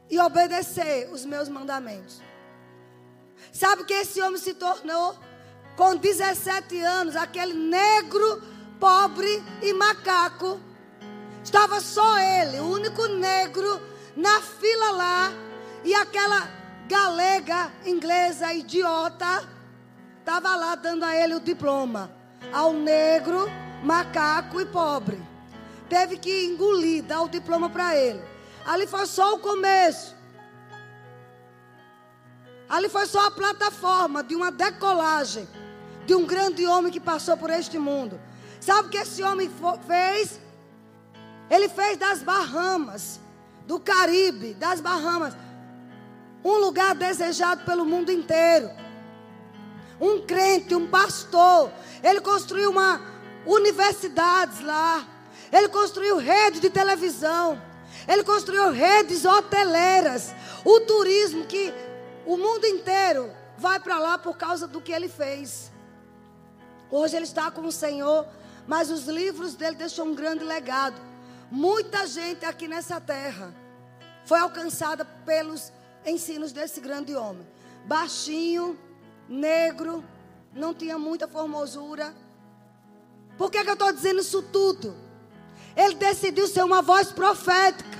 e 0.09 0.19
obedecer 0.19 1.09
os 1.11 1.25
meus 1.25 1.49
mandamentos. 1.49 2.21
Sabe 3.51 3.83
que 3.83 3.93
esse 3.93 4.21
homem 4.21 4.39
se 4.39 4.53
tornou? 4.53 5.17
com 5.77 5.95
17 5.95 6.79
anos, 6.81 7.15
aquele 7.15 7.53
negro, 7.53 8.41
pobre 8.79 9.41
e 9.61 9.71
macaco. 9.73 10.59
Estava 11.43 11.79
só 11.79 12.19
ele, 12.19 12.59
o 12.59 12.71
único 12.71 13.05
negro, 13.07 13.79
na 14.15 14.41
fila 14.41 14.91
lá. 14.91 15.31
E 15.85 15.93
aquela 15.93 16.49
galega 16.89 17.71
inglesa 17.85 18.51
idiota 18.53 19.47
estava 20.19 20.55
lá 20.55 20.75
dando 20.75 21.05
a 21.05 21.15
ele 21.15 21.35
o 21.35 21.39
diploma. 21.39 22.11
Ao 22.51 22.73
negro, 22.73 23.45
macaco 23.83 24.59
e 24.59 24.65
pobre. 24.65 25.21
Teve 25.89 26.17
que 26.17 26.45
engolir, 26.45 27.03
dar 27.03 27.21
o 27.21 27.29
diploma 27.29 27.69
para 27.69 27.95
ele. 27.95 28.21
Ali 28.65 28.85
foi 28.85 29.05
só 29.05 29.35
o 29.35 29.39
começo. 29.39 30.15
Ali 32.67 32.89
foi 32.89 33.05
só 33.05 33.27
a 33.27 33.31
plataforma 33.31 34.23
de 34.23 34.35
uma 34.35 34.51
decolagem 34.51 35.47
de 36.05 36.15
um 36.15 36.25
grande 36.25 36.65
homem 36.65 36.91
que 36.91 36.99
passou 36.99 37.37
por 37.37 37.49
este 37.49 37.77
mundo. 37.77 38.19
Sabe 38.59 38.87
o 38.87 38.91
que 38.91 38.97
esse 38.97 39.21
homem 39.23 39.49
fez? 39.85 40.39
Ele 41.49 41.69
fez 41.69 41.97
das 41.97 42.21
Bahamas, 42.21 43.19
do 43.65 43.79
Caribe, 43.79 44.53
das 44.53 44.81
Bahamas, 44.81 45.35
um 46.43 46.57
lugar 46.57 46.95
desejado 46.95 47.63
pelo 47.65 47.85
mundo 47.85 48.11
inteiro. 48.11 48.69
Um 49.99 50.25
crente, 50.25 50.75
um 50.75 50.87
pastor. 50.87 51.71
Ele 52.03 52.21
construiu 52.21 52.71
uma 52.71 53.01
universidades 53.45 54.61
lá. 54.61 55.05
Ele 55.51 55.69
construiu 55.69 56.17
rede 56.17 56.59
de 56.59 56.69
televisão. 56.69 57.61
Ele 58.07 58.23
construiu 58.23 58.71
redes 58.71 59.25
hoteleiras. 59.25 60.33
O 60.63 60.81
turismo 60.81 61.45
que 61.45 61.73
o 62.25 62.37
mundo 62.37 62.65
inteiro 62.65 63.31
vai 63.57 63.79
para 63.79 63.97
lá 63.97 64.17
por 64.17 64.37
causa 64.37 64.67
do 64.67 64.81
que 64.81 64.91
ele 64.91 65.09
fez. 65.09 65.71
Hoje 66.89 67.15
ele 67.15 67.25
está 67.25 67.49
com 67.51 67.61
o 67.61 67.71
Senhor, 67.71 68.27
mas 68.67 68.91
os 68.91 69.05
livros 69.05 69.55
dele 69.55 69.75
deixou 69.75 70.05
um 70.05 70.15
grande 70.15 70.43
legado. 70.43 70.99
Muita 71.49 72.05
gente 72.05 72.45
aqui 72.45 72.67
nessa 72.67 72.99
terra 72.99 73.53
foi 74.25 74.39
alcançada 74.39 75.05
pelos 75.05 75.71
ensinos 76.05 76.51
desse 76.51 76.79
grande 76.79 77.15
homem. 77.15 77.47
Baixinho, 77.85 78.77
negro, 79.27 80.03
não 80.53 80.73
tinha 80.73 80.97
muita 80.97 81.27
formosura. 81.27 82.13
Por 83.37 83.49
que, 83.51 83.63
que 83.63 83.69
eu 83.69 83.73
estou 83.73 83.91
dizendo 83.91 84.19
isso 84.19 84.41
tudo? 84.41 84.95
Ele 85.77 85.93
decidiu 85.93 86.47
ser 86.47 86.63
uma 86.63 86.81
voz 86.81 87.11
profética. 87.11 87.97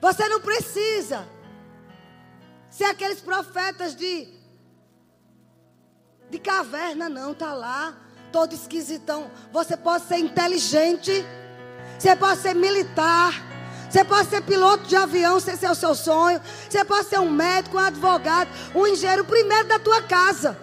Você 0.00 0.26
não 0.28 0.40
precisa 0.40 1.28
ser 2.70 2.84
aqueles 2.84 3.20
profetas 3.20 3.94
de 3.94 4.40
de 6.30 6.38
caverna, 6.38 7.08
não, 7.08 7.34
tá 7.34 7.52
lá, 7.52 7.92
todo 8.30 8.54
esquisitão. 8.54 9.30
Você 9.52 9.76
pode 9.76 10.04
ser 10.04 10.18
inteligente, 10.18 11.26
você 11.98 12.14
pode 12.14 12.40
ser 12.40 12.54
militar, 12.54 13.34
você 13.90 14.04
pode 14.04 14.30
ser 14.30 14.40
piloto 14.42 14.84
de 14.84 14.94
avião, 14.94 15.40
se 15.40 15.50
esse 15.50 15.66
é 15.66 15.70
o 15.70 15.74
seu 15.74 15.94
sonho. 15.94 16.40
Você 16.68 16.84
pode 16.84 17.08
ser 17.08 17.18
um 17.18 17.28
médico, 17.28 17.76
um 17.76 17.80
advogado, 17.80 18.48
um 18.74 18.86
engenheiro, 18.86 19.24
primeiro 19.24 19.66
da 19.66 19.80
tua 19.80 20.00
casa. 20.02 20.56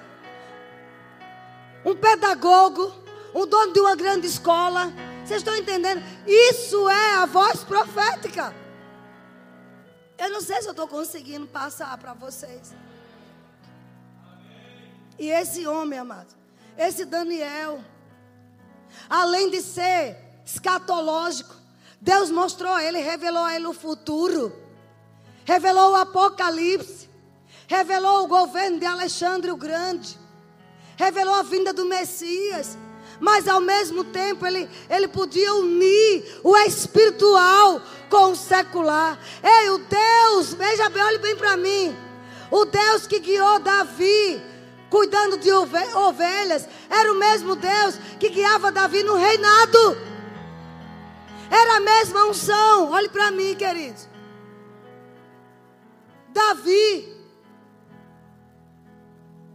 Um 1.84 1.96
pedagogo, 1.96 2.94
um 3.36 3.46
dono 3.46 3.74
de 3.74 3.80
uma 3.82 3.96
grande 3.96 4.28
escola. 4.28 4.92
Vocês 5.28 5.42
estão 5.42 5.58
entendendo? 5.58 6.02
Isso 6.26 6.88
é 6.88 7.16
a 7.16 7.26
voz 7.26 7.62
profética. 7.62 8.56
Eu 10.18 10.30
não 10.30 10.40
sei 10.40 10.62
se 10.62 10.68
eu 10.68 10.72
estou 10.72 10.88
conseguindo 10.88 11.46
passar 11.46 11.98
para 11.98 12.14
vocês. 12.14 12.74
E 15.20 15.30
esse 15.30 15.68
homem, 15.68 16.00
amado, 16.00 16.34
esse 16.78 17.04
Daniel, 17.04 17.84
além 19.10 19.50
de 19.50 19.62
ser 19.62 20.18
escatológico, 20.46 21.54
Deus 22.00 22.32
mostrou 22.32 22.72
a 22.72 22.82
ele, 22.82 23.00
revelou 23.00 23.44
a 23.44 23.54
ele 23.54 23.68
o 23.68 23.74
futuro, 23.74 24.56
revelou 25.44 25.92
o 25.92 25.96
Apocalipse, 25.96 27.10
revelou 27.68 28.24
o 28.24 28.28
governo 28.28 28.80
de 28.80 28.86
Alexandre 28.86 29.52
o 29.52 29.58
Grande, 29.58 30.18
revelou 30.96 31.34
a 31.34 31.44
vinda 31.44 31.74
do 31.74 31.84
Messias, 31.84 32.78
mas 33.20 33.48
ao 33.48 33.60
mesmo 33.60 34.04
tempo 34.04 34.46
ele, 34.46 34.70
ele 34.90 35.08
podia 35.08 35.54
unir 35.54 36.40
o 36.44 36.56
espiritual 36.58 37.82
com 38.10 38.32
o 38.32 38.36
secular. 38.36 39.18
Ei, 39.44 39.70
o 39.70 39.78
Deus, 39.80 40.54
veja 40.54 40.90
bem, 40.90 41.04
olhe 41.04 41.18
bem 41.18 41.36
para 41.36 41.58
mim, 41.58 41.96
o 42.52 42.66
Deus 42.66 43.08
que 43.08 43.20
guiou 43.20 43.60
Davi 43.60 44.42
cuidando 44.90 45.38
de 45.38 45.52
ovelhas, 45.52 46.68
era 46.90 47.12
o 47.12 47.16
mesmo 47.16 47.56
Deus 47.56 47.96
que 48.20 48.30
guiava 48.30 48.72
Davi 48.72 49.04
no 49.04 49.16
reinado. 49.16 49.98
Era 51.50 51.78
a 51.78 51.80
mesma 51.80 52.26
unção. 52.26 52.92
Olhe 52.92 53.10
para 53.10 53.32
mim, 53.32 53.56
queridos. 53.56 54.08
Davi, 56.30 57.16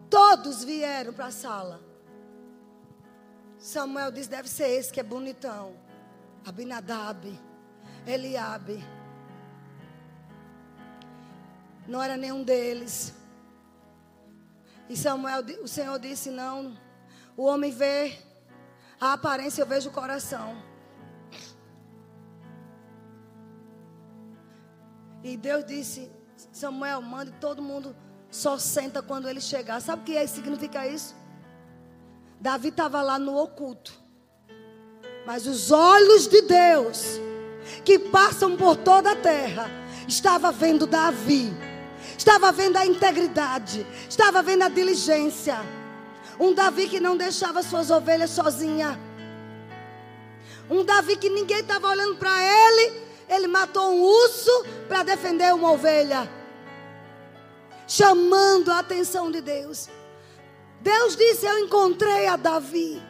todos 0.08 0.64
vieram 0.64 1.12
para 1.12 1.26
a 1.26 1.30
sala. 1.30 1.81
Samuel 3.62 4.10
disse: 4.10 4.28
deve 4.28 4.48
ser 4.48 4.68
esse 4.68 4.92
que 4.92 4.98
é 4.98 5.04
bonitão. 5.04 5.76
Abinadab, 6.44 7.40
Eliabe. 8.04 8.84
Não 11.86 12.02
era 12.02 12.16
nenhum 12.16 12.42
deles. 12.42 13.14
E 14.88 14.96
Samuel, 14.96 15.44
o 15.62 15.68
Senhor 15.68 15.96
disse: 16.00 16.28
Não, 16.28 16.76
o 17.36 17.44
homem 17.44 17.70
vê 17.70 18.18
a 19.00 19.12
aparência, 19.12 19.62
eu 19.62 19.66
vejo 19.66 19.90
o 19.90 19.92
coração. 19.92 20.60
E 25.22 25.36
Deus 25.36 25.64
disse: 25.64 26.10
Samuel, 26.50 27.00
mande 27.00 27.30
todo 27.34 27.62
mundo 27.62 27.94
só 28.28 28.58
senta 28.58 29.00
quando 29.00 29.28
ele 29.28 29.40
chegar. 29.40 29.80
Sabe 29.80 30.02
o 30.02 30.04
que 30.04 30.26
significa 30.26 30.84
isso? 30.84 31.21
Davi 32.42 32.70
estava 32.70 33.00
lá 33.02 33.20
no 33.20 33.40
oculto. 33.40 33.92
Mas 35.24 35.46
os 35.46 35.70
olhos 35.70 36.26
de 36.26 36.42
Deus, 36.42 37.20
que 37.84 38.00
passam 38.00 38.56
por 38.56 38.76
toda 38.76 39.12
a 39.12 39.16
terra, 39.16 39.70
estava 40.08 40.50
vendo 40.50 40.84
Davi. 40.84 41.52
Estava 42.18 42.50
vendo 42.50 42.78
a 42.78 42.84
integridade, 42.84 43.86
estava 44.08 44.42
vendo 44.42 44.64
a 44.64 44.68
diligência. 44.68 45.56
Um 46.38 46.52
Davi 46.52 46.88
que 46.88 46.98
não 46.98 47.16
deixava 47.16 47.62
suas 47.62 47.92
ovelhas 47.92 48.30
sozinha. 48.30 48.98
Um 50.68 50.84
Davi 50.84 51.14
que 51.14 51.30
ninguém 51.30 51.60
estava 51.60 51.86
olhando 51.86 52.16
para 52.16 52.42
ele. 52.42 53.02
Ele 53.28 53.46
matou 53.46 53.88
um 53.92 54.02
urso 54.02 54.66
para 54.88 55.04
defender 55.04 55.54
uma 55.54 55.70
ovelha. 55.70 56.28
Chamando 57.86 58.72
a 58.72 58.80
atenção 58.80 59.30
de 59.30 59.40
Deus. 59.40 59.88
Deus 60.82 61.16
disse: 61.16 61.46
Eu 61.46 61.58
encontrei 61.60 62.26
a 62.26 62.36
Davi. 62.36 63.00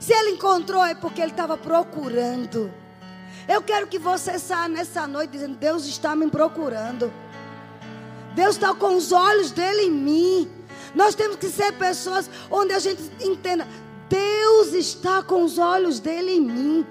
Se 0.00 0.12
ele 0.12 0.30
encontrou, 0.30 0.84
é 0.84 0.94
porque 0.94 1.20
ele 1.20 1.30
estava 1.30 1.56
procurando. 1.56 2.72
Eu 3.48 3.62
quero 3.62 3.86
que 3.86 3.98
você 3.98 4.38
saia 4.38 4.68
nessa 4.68 5.06
noite 5.06 5.30
dizendo: 5.32 5.56
Deus 5.56 5.84
está 5.84 6.16
me 6.16 6.28
procurando. 6.30 7.12
Deus 8.34 8.56
está 8.56 8.74
com 8.74 8.96
os 8.96 9.12
olhos 9.12 9.50
dele 9.50 9.82
em 9.82 9.90
mim. 9.90 10.50
Nós 10.94 11.14
temos 11.14 11.36
que 11.36 11.48
ser 11.48 11.72
pessoas 11.72 12.30
onde 12.50 12.72
a 12.72 12.78
gente 12.78 13.02
entenda: 13.20 13.68
Deus 14.08 14.72
está 14.72 15.22
com 15.22 15.44
os 15.44 15.58
olhos 15.58 16.00
dele 16.00 16.32
em 16.32 16.40
mim. 16.40 16.86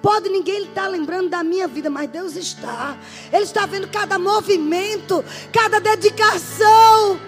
Pode 0.00 0.28
ninguém 0.28 0.62
estar 0.62 0.82
tá 0.82 0.88
lembrando 0.88 1.28
da 1.28 1.42
minha 1.42 1.66
vida, 1.66 1.90
mas 1.90 2.08
Deus 2.08 2.36
está. 2.36 2.96
Ele 3.32 3.42
está 3.42 3.66
vendo 3.66 3.88
cada 3.88 4.16
movimento, 4.16 5.24
cada 5.52 5.80
dedicação 5.80 7.18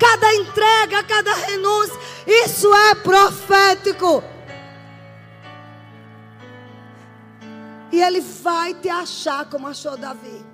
cada 0.00 0.34
entrega, 0.34 1.04
cada 1.04 1.34
renúncia. 1.34 1.94
Isso 2.26 2.74
é 2.74 2.94
profético. 2.94 4.24
E 7.92 8.00
ele 8.00 8.20
vai 8.20 8.72
te 8.72 8.88
achar 8.88 9.48
como 9.50 9.68
achou 9.68 9.96
Davi. 9.96 10.46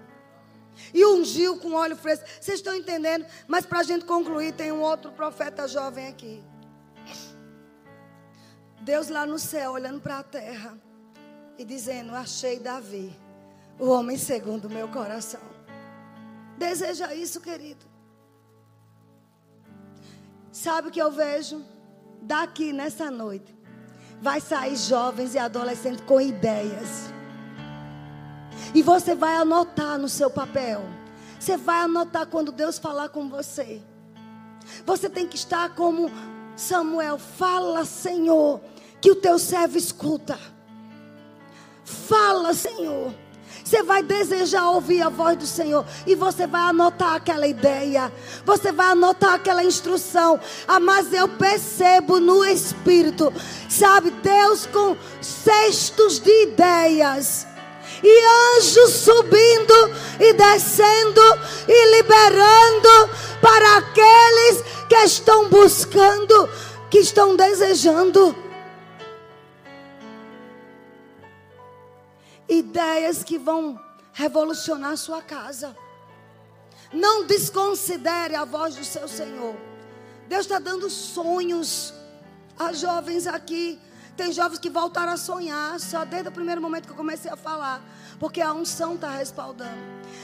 E 0.92 1.04
ungiu 1.06 1.58
com 1.58 1.74
óleo 1.74 1.96
fresco. 1.96 2.26
Vocês 2.40 2.58
estão 2.58 2.74
entendendo? 2.74 3.24
Mas 3.46 3.64
para 3.64 3.80
a 3.80 3.82
gente 3.82 4.04
concluir, 4.04 4.52
tem 4.52 4.72
um 4.72 4.80
outro 4.80 5.12
profeta 5.12 5.68
jovem 5.68 6.08
aqui. 6.08 6.42
Deus 8.80 9.08
lá 9.08 9.26
no 9.26 9.38
céu, 9.38 9.72
olhando 9.72 10.00
para 10.00 10.18
a 10.18 10.22
terra 10.22 10.78
e 11.58 11.64
dizendo: 11.64 12.14
Achei 12.14 12.58
Davi, 12.58 13.16
o 13.78 13.88
homem 13.88 14.16
segundo 14.16 14.66
o 14.66 14.70
meu 14.70 14.88
coração. 14.88 15.40
Deseja 16.56 17.14
isso, 17.14 17.40
querido. 17.40 17.95
Sabe 20.62 20.88
o 20.88 20.90
que 20.90 21.02
eu 21.02 21.12
vejo? 21.12 21.62
Daqui 22.22 22.72
nessa 22.72 23.10
noite. 23.10 23.54
Vai 24.22 24.40
sair 24.40 24.74
jovens 24.74 25.34
e 25.34 25.38
adolescentes 25.38 26.02
com 26.06 26.18
ideias. 26.18 27.12
E 28.74 28.80
você 28.80 29.14
vai 29.14 29.36
anotar 29.36 29.98
no 29.98 30.08
seu 30.08 30.30
papel. 30.30 30.82
Você 31.38 31.58
vai 31.58 31.82
anotar 31.82 32.26
quando 32.26 32.50
Deus 32.50 32.78
falar 32.78 33.10
com 33.10 33.28
você. 33.28 33.82
Você 34.86 35.10
tem 35.10 35.28
que 35.28 35.36
estar 35.36 35.74
como 35.74 36.10
Samuel. 36.56 37.18
Fala, 37.18 37.84
Senhor, 37.84 38.62
que 38.98 39.10
o 39.10 39.16
teu 39.16 39.38
servo 39.38 39.76
escuta. 39.76 40.38
Fala, 41.84 42.54
Senhor. 42.54 43.14
Você 43.66 43.82
vai 43.82 44.00
desejar 44.00 44.70
ouvir 44.70 45.02
a 45.02 45.08
voz 45.08 45.36
do 45.36 45.44
Senhor. 45.44 45.84
E 46.06 46.14
você 46.14 46.46
vai 46.46 46.60
anotar 46.60 47.14
aquela 47.14 47.48
ideia. 47.48 48.12
Você 48.44 48.70
vai 48.70 48.92
anotar 48.92 49.34
aquela 49.34 49.64
instrução. 49.64 50.38
Ah, 50.68 50.78
mas 50.78 51.12
eu 51.12 51.26
percebo 51.26 52.20
no 52.20 52.44
Espírito. 52.44 53.32
Sabe, 53.68 54.12
Deus 54.22 54.66
com 54.66 54.96
cestos 55.20 56.20
de 56.20 56.44
ideias. 56.44 57.44
E 58.04 58.56
anjos 58.56 58.90
subindo 58.92 59.90
e 60.20 60.32
descendo 60.32 61.20
e 61.66 61.96
liberando 61.96 63.10
para 63.40 63.78
aqueles 63.78 64.62
que 64.88 64.94
estão 64.94 65.48
buscando, 65.48 66.48
que 66.88 66.98
estão 66.98 67.34
desejando. 67.34 68.45
Ideias 72.48 73.24
que 73.24 73.38
vão 73.38 73.80
revolucionar 74.12 74.96
sua 74.96 75.22
casa. 75.22 75.76
Não 76.92 77.26
desconsidere 77.26 78.34
a 78.34 78.44
voz 78.44 78.76
do 78.76 78.84
seu 78.84 79.08
Senhor. 79.08 79.56
Deus 80.28 80.42
está 80.42 80.58
dando 80.58 80.88
sonhos 80.88 81.92
a 82.58 82.72
jovens 82.72 83.26
aqui. 83.26 83.78
Tem 84.16 84.32
jovens 84.32 84.58
que 84.58 84.70
voltaram 84.70 85.12
a 85.12 85.16
sonhar 85.16 85.78
só 85.78 86.04
desde 86.04 86.28
o 86.28 86.32
primeiro 86.32 86.60
momento 86.62 86.86
que 86.86 86.92
eu 86.92 86.96
comecei 86.96 87.30
a 87.30 87.36
falar, 87.36 87.82
porque 88.18 88.40
a 88.40 88.52
unção 88.52 88.94
está 88.94 89.10
respaldando. 89.10 89.78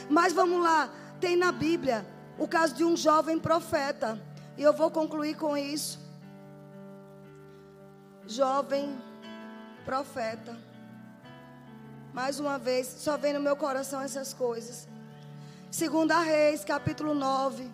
Mas 0.09 0.33
vamos 0.33 0.63
lá, 0.63 0.89
tem 1.21 1.37
na 1.37 1.53
Bíblia 1.53 2.07
o 2.39 2.49
caso 2.49 2.75
de 2.75 2.85
um 2.85 2.97
jovem 2.97 3.39
profeta, 3.39 4.19
e 4.57 4.63
eu 4.63 4.73
vou 4.73 4.91
concluir 4.91 5.37
com 5.37 5.55
isso. 5.57 5.99
Jovem 8.27 8.99
profeta. 9.85 10.57
Mais 12.13 12.39
uma 12.39 12.59
vez, 12.59 12.95
só 12.99 13.17
vem 13.17 13.33
no 13.33 13.41
meu 13.41 13.57
coração 13.57 14.01
essas 14.03 14.35
coisas. 14.35 14.87
Segunda 15.71 16.19
Reis, 16.21 16.63
capítulo 16.63 17.15
9, 17.15 17.71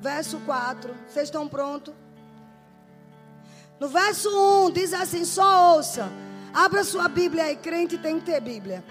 verso 0.00 0.38
4. 0.46 0.94
Vocês 1.08 1.24
estão 1.24 1.48
prontos? 1.48 1.92
No 3.80 3.88
verso 3.88 4.30
1 4.68 4.70
diz 4.70 4.94
assim: 4.94 5.24
só 5.24 5.74
ouça. 5.74 6.08
Abra 6.54 6.84
sua 6.84 7.08
Bíblia 7.08 7.44
aí, 7.44 7.56
crente 7.56 7.98
tem 7.98 8.20
que 8.20 8.26
ter 8.26 8.40
Bíblia. 8.40 8.84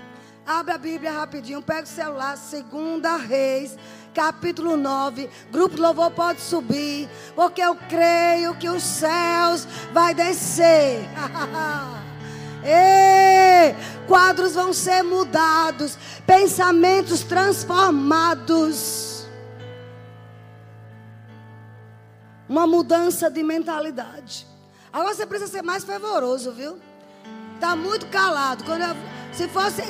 Abra 0.45 0.76
a 0.76 0.78
Bíblia 0.78 1.11
rapidinho, 1.11 1.61
pega 1.61 1.84
o 1.84 1.88
celular, 1.88 2.38
Segunda 2.38 3.15
Reis, 3.15 3.78
capítulo 4.13 4.76
9. 4.76 5.30
Grupo 5.51 5.82
Louvor 5.82 6.11
pode 6.11 6.41
subir, 6.41 7.09
porque 7.34 7.61
eu 7.61 7.76
creio 7.89 8.53
que 8.55 8.69
os 8.69 8.84
céus 8.84 9.65
vai 9.93 10.13
descer. 10.13 10.99
Ei, 12.66 13.76
quadros 14.07 14.55
vão 14.55 14.74
ser 14.74 15.03
mudados, 15.03 15.95
pensamentos 16.26 17.24
transformados. 17.24 19.28
Uma 22.49 22.66
mudança 22.66 23.30
de 23.30 23.43
mentalidade. 23.43 24.47
Agora 24.91 25.13
você 25.13 25.28
precisa 25.28 25.51
ser 25.51 25.61
mais 25.61 25.84
fervoroso, 25.84 26.51
viu? 26.53 26.80
Tá 27.59 27.76
muito 27.76 28.07
calado. 28.07 28.63
Quando 28.63 28.82
eu, 28.82 28.95
se 29.32 29.47
fosse, 29.47 29.84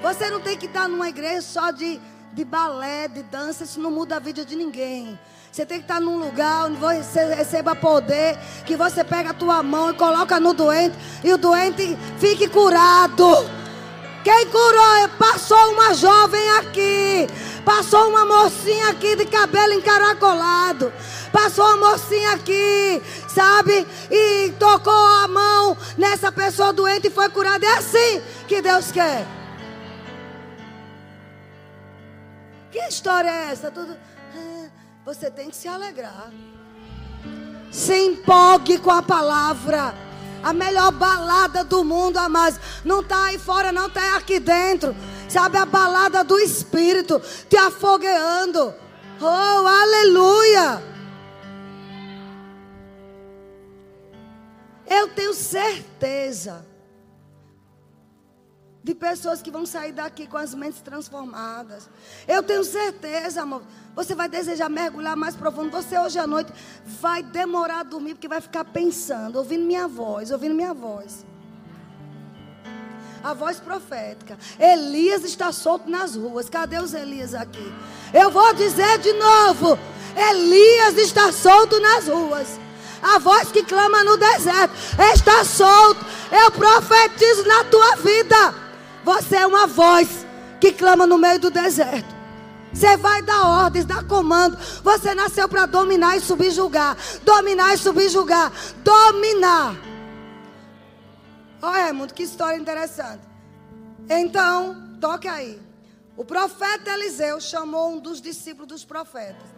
você 0.00 0.30
não 0.30 0.40
tem 0.40 0.56
que 0.56 0.66
estar 0.66 0.88
numa 0.88 1.08
igreja 1.08 1.42
só 1.42 1.70
de, 1.70 2.00
de 2.32 2.44
balé, 2.44 3.08
de 3.08 3.22
dança, 3.24 3.64
isso 3.64 3.80
não 3.80 3.90
muda 3.90 4.16
a 4.16 4.20
vida 4.20 4.44
de 4.44 4.56
ninguém. 4.56 5.18
Você 5.56 5.64
tem 5.64 5.78
que 5.78 5.84
estar 5.84 6.02
num 6.02 6.18
lugar 6.18 6.66
onde 6.66 6.76
você 6.76 7.34
receba 7.34 7.74
poder, 7.74 8.36
que 8.66 8.76
você 8.76 9.02
pega 9.02 9.30
a 9.30 9.32
tua 9.32 9.62
mão 9.62 9.88
e 9.88 9.94
coloca 9.94 10.38
no 10.38 10.52
doente 10.52 10.94
e 11.24 11.32
o 11.32 11.38
doente 11.38 11.96
fique 12.18 12.46
curado. 12.46 13.26
Quem 14.22 14.48
curou? 14.48 15.08
Passou 15.18 15.72
uma 15.72 15.94
jovem 15.94 16.50
aqui. 16.58 17.26
Passou 17.64 18.10
uma 18.10 18.26
mocinha 18.26 18.90
aqui 18.90 19.16
de 19.16 19.24
cabelo 19.24 19.72
encaracolado. 19.72 20.92
Passou 21.32 21.64
uma 21.64 21.92
mocinha 21.92 22.32
aqui, 22.32 23.02
sabe? 23.26 23.86
E 24.10 24.52
tocou 24.58 24.92
a 24.92 25.26
mão 25.26 25.74
nessa 25.96 26.30
pessoa 26.30 26.70
doente 26.70 27.06
e 27.06 27.10
foi 27.10 27.30
curada. 27.30 27.64
É 27.64 27.78
assim 27.78 28.20
que 28.46 28.60
Deus 28.60 28.92
quer. 28.92 29.26
Que 32.70 32.78
história 32.80 33.30
é 33.30 33.52
essa? 33.52 33.70
Tudo. 33.70 33.96
Você 35.06 35.30
tem 35.30 35.50
que 35.50 35.54
se 35.54 35.68
alegrar. 35.68 36.32
Se 37.70 37.94
empolgue 37.94 38.76
com 38.78 38.90
a 38.90 39.00
palavra. 39.00 39.94
A 40.42 40.52
melhor 40.52 40.90
balada 40.90 41.62
do 41.62 41.84
mundo, 41.84 42.16
amados. 42.16 42.58
Não 42.84 43.02
está 43.02 43.26
aí 43.26 43.38
fora, 43.38 43.70
não 43.70 43.86
está 43.86 44.16
aqui 44.16 44.40
dentro. 44.40 44.96
Sabe 45.28 45.58
a 45.58 45.64
balada 45.64 46.24
do 46.24 46.36
Espírito 46.40 47.22
te 47.48 47.56
afogueando. 47.56 48.74
Oh, 49.20 49.66
aleluia. 49.66 50.82
Eu 54.88 55.08
tenho 55.14 55.34
certeza 55.34 56.66
de 58.82 58.94
pessoas 58.94 59.40
que 59.40 59.52
vão 59.52 59.66
sair 59.66 59.92
daqui 59.92 60.26
com 60.26 60.36
as 60.36 60.52
mentes 60.52 60.80
transformadas. 60.80 61.88
Eu 62.26 62.42
tenho 62.42 62.64
certeza, 62.64 63.42
amor. 63.42 63.62
Você 63.96 64.14
vai 64.14 64.28
desejar 64.28 64.68
mergulhar 64.68 65.16
mais 65.16 65.34
profundo. 65.34 65.70
Você 65.70 65.98
hoje 65.98 66.18
à 66.18 66.26
noite 66.26 66.52
vai 67.00 67.22
demorar 67.22 67.80
a 67.80 67.82
dormir 67.82 68.12
porque 68.12 68.28
vai 68.28 68.42
ficar 68.42 68.62
pensando, 68.62 69.36
ouvindo 69.36 69.64
minha 69.64 69.88
voz, 69.88 70.30
ouvindo 70.30 70.54
minha 70.54 70.74
voz. 70.74 71.24
A 73.24 73.32
voz 73.32 73.58
profética. 73.58 74.38
Elias 74.60 75.24
está 75.24 75.50
solto 75.50 75.90
nas 75.90 76.14
ruas. 76.14 76.50
Cadê 76.50 76.78
os 76.78 76.92
Elias 76.92 77.34
aqui? 77.34 77.72
Eu 78.12 78.30
vou 78.30 78.52
dizer 78.52 78.98
de 78.98 79.14
novo. 79.14 79.78
Elias 80.14 80.98
está 80.98 81.32
solto 81.32 81.80
nas 81.80 82.06
ruas. 82.06 82.60
A 83.02 83.18
voz 83.18 83.50
que 83.50 83.62
clama 83.62 84.04
no 84.04 84.18
deserto 84.18 84.74
está 85.14 85.42
solto. 85.42 86.04
Eu 86.30 86.50
profetizo 86.50 87.44
na 87.44 87.64
tua 87.64 87.96
vida. 87.96 88.54
Você 89.02 89.36
é 89.36 89.46
uma 89.46 89.66
voz 89.66 90.26
que 90.60 90.70
clama 90.70 91.06
no 91.06 91.16
meio 91.16 91.38
do 91.38 91.50
deserto. 91.50 92.15
Você 92.76 92.94
vai 92.98 93.22
dar 93.22 93.42
ordens, 93.64 93.86
dar 93.86 94.06
comando. 94.06 94.54
Você 94.82 95.14
nasceu 95.14 95.48
para 95.48 95.64
dominar 95.64 96.14
e 96.18 96.20
subjugar. 96.20 96.94
Dominar 97.24 97.72
e 97.72 97.78
subjugar. 97.78 98.52
Dominar. 98.84 99.74
Olha, 101.62 101.90
mundo, 101.94 102.12
que 102.12 102.22
história 102.22 102.58
interessante. 102.58 103.22
Então, 104.10 104.98
toque 105.00 105.26
aí. 105.26 105.58
O 106.18 106.24
profeta 106.24 106.90
Eliseu 106.92 107.40
chamou 107.40 107.94
um 107.94 107.98
dos 107.98 108.20
discípulos 108.20 108.68
dos 108.68 108.84
profetas. 108.84 109.48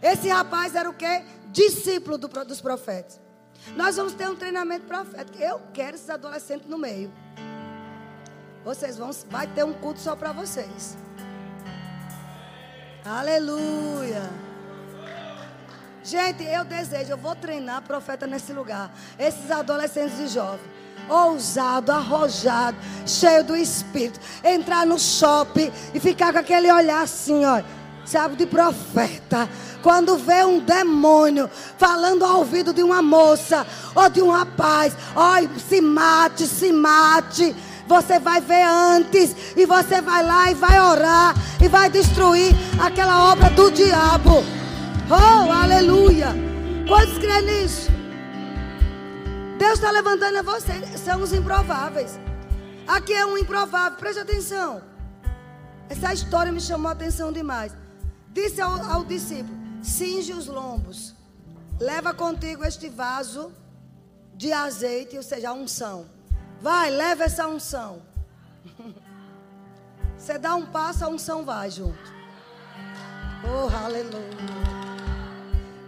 Esse 0.00 0.28
rapaz 0.28 0.76
era 0.76 0.88
o 0.88 0.94
quê? 0.94 1.24
Discípulo 1.48 2.16
do, 2.16 2.28
dos 2.28 2.60
profetas. 2.60 3.20
Nós 3.74 3.96
vamos 3.96 4.12
ter 4.12 4.28
um 4.28 4.36
treinamento 4.36 4.86
profético. 4.86 5.42
Eu 5.42 5.60
quero 5.74 5.96
esses 5.96 6.08
adolescentes 6.08 6.68
no 6.68 6.78
meio. 6.78 7.12
Vocês 8.64 8.96
vão, 8.96 9.10
vai 9.28 9.48
ter 9.48 9.64
um 9.64 9.72
culto 9.72 9.98
só 9.98 10.14
para 10.14 10.30
vocês. 10.30 10.96
Aleluia. 13.04 14.30
Gente, 16.04 16.44
eu 16.44 16.64
desejo, 16.64 17.12
eu 17.12 17.16
vou 17.16 17.34
treinar 17.34 17.82
profeta 17.82 18.26
nesse 18.26 18.52
lugar. 18.52 18.90
Esses 19.18 19.50
adolescentes 19.50 20.18
e 20.18 20.28
jovens. 20.28 20.60
Ousado, 21.08 21.92
arrojado, 21.92 22.76
cheio 23.06 23.42
do 23.42 23.56
espírito. 23.56 24.20
Entrar 24.44 24.86
no 24.86 24.98
shopping 24.98 25.72
e 25.94 26.00
ficar 26.00 26.32
com 26.32 26.38
aquele 26.38 26.70
olhar 26.70 27.02
assim, 27.02 27.44
ó. 27.44 27.62
Sabe, 28.04 28.36
de 28.36 28.46
profeta. 28.46 29.48
Quando 29.82 30.18
vê 30.18 30.44
um 30.44 30.58
demônio 30.58 31.48
falando 31.78 32.24
ao 32.24 32.38
ouvido 32.38 32.72
de 32.72 32.82
uma 32.82 33.00
moça 33.00 33.66
ou 33.94 34.10
de 34.10 34.20
um 34.20 34.30
rapaz, 34.30 34.94
ó, 35.14 35.36
se 35.58 35.80
mate, 35.80 36.46
se 36.46 36.72
mate. 36.72 37.54
Você 37.90 38.20
vai 38.20 38.40
ver 38.40 38.62
antes. 38.62 39.34
E 39.56 39.66
você 39.66 40.00
vai 40.00 40.24
lá 40.24 40.48
e 40.48 40.54
vai 40.54 40.80
orar. 40.80 41.34
E 41.60 41.66
vai 41.66 41.90
destruir 41.90 42.54
aquela 42.80 43.32
obra 43.32 43.50
do 43.50 43.68
diabo. 43.68 44.44
Oh, 45.10 45.50
aleluia. 45.50 46.28
Quantos 46.86 47.18
creem 47.18 47.46
nisso? 47.46 47.90
Deus 49.58 49.72
está 49.72 49.90
levantando 49.90 50.38
a 50.38 50.42
você. 50.42 50.72
São 51.04 51.20
os 51.20 51.32
improváveis. 51.32 52.16
Aqui 52.86 53.12
é 53.12 53.26
um 53.26 53.36
improvável. 53.36 53.98
Preste 53.98 54.20
atenção. 54.20 54.82
Essa 55.88 56.14
história 56.14 56.52
me 56.52 56.60
chamou 56.60 56.90
a 56.90 56.92
atenção 56.92 57.32
demais. 57.32 57.72
Disse 58.32 58.60
ao, 58.60 58.84
ao 58.88 59.04
discípulo: 59.04 59.58
Cinge 59.82 60.32
os 60.32 60.46
lombos. 60.46 61.12
Leva 61.80 62.14
contigo 62.14 62.64
este 62.64 62.88
vaso 62.88 63.52
de 64.36 64.52
azeite, 64.52 65.16
ou 65.16 65.24
seja, 65.24 65.48
a 65.50 65.52
unção. 65.52 66.19
Vai, 66.60 66.90
leva 66.90 67.24
essa 67.24 67.46
unção. 67.46 68.02
Você 70.16 70.36
dá 70.36 70.54
um 70.54 70.66
passo, 70.66 71.04
a 71.04 71.08
unção 71.08 71.44
vai 71.44 71.70
junto. 71.70 72.12
Oh, 73.42 73.74
aleluia. 73.84 74.38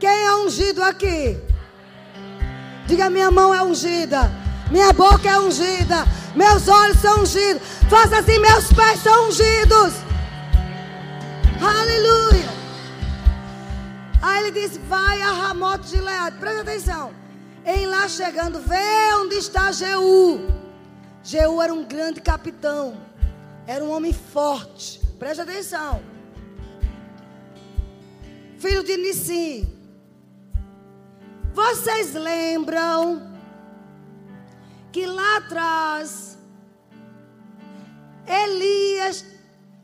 Quem 0.00 0.24
é 0.24 0.34
ungido 0.36 0.82
aqui? 0.82 1.38
Diga: 2.86 3.10
minha 3.10 3.30
mão 3.30 3.54
é 3.54 3.62
ungida, 3.62 4.30
minha 4.70 4.92
boca 4.92 5.28
é 5.28 5.38
ungida, 5.38 6.06
meus 6.34 6.66
olhos 6.66 6.98
são 6.98 7.20
ungidos. 7.20 7.62
Faça 7.90 8.18
assim: 8.18 8.38
meus 8.38 8.72
pés 8.72 9.00
são 9.00 9.28
ungidos. 9.28 9.92
Aleluia. 11.60 12.48
Aí 14.22 14.46
ele 14.46 14.60
disse: 14.60 14.78
Vai 14.78 15.20
a 15.20 15.30
Ramote 15.30 15.88
de 15.88 16.00
Leade. 16.00 16.38
Presta 16.38 16.62
atenção. 16.62 17.12
Em 17.64 17.86
lá 17.86 18.08
chegando, 18.08 18.60
vê 18.60 19.14
onde 19.20 19.36
está 19.36 19.70
Jeú. 19.70 20.61
Jeú 21.22 21.62
era 21.62 21.72
um 21.72 21.84
grande 21.84 22.20
capitão. 22.20 23.00
Era 23.66 23.84
um 23.84 23.90
homem 23.90 24.12
forte. 24.12 25.00
Preste 25.18 25.40
atenção. 25.40 26.02
Filho 28.58 28.82
de 28.82 28.96
Nissim. 28.96 29.72
Vocês 31.54 32.14
lembram 32.14 33.30
que 34.90 35.06
lá 35.06 35.36
atrás 35.36 36.38
Elias 38.26 39.24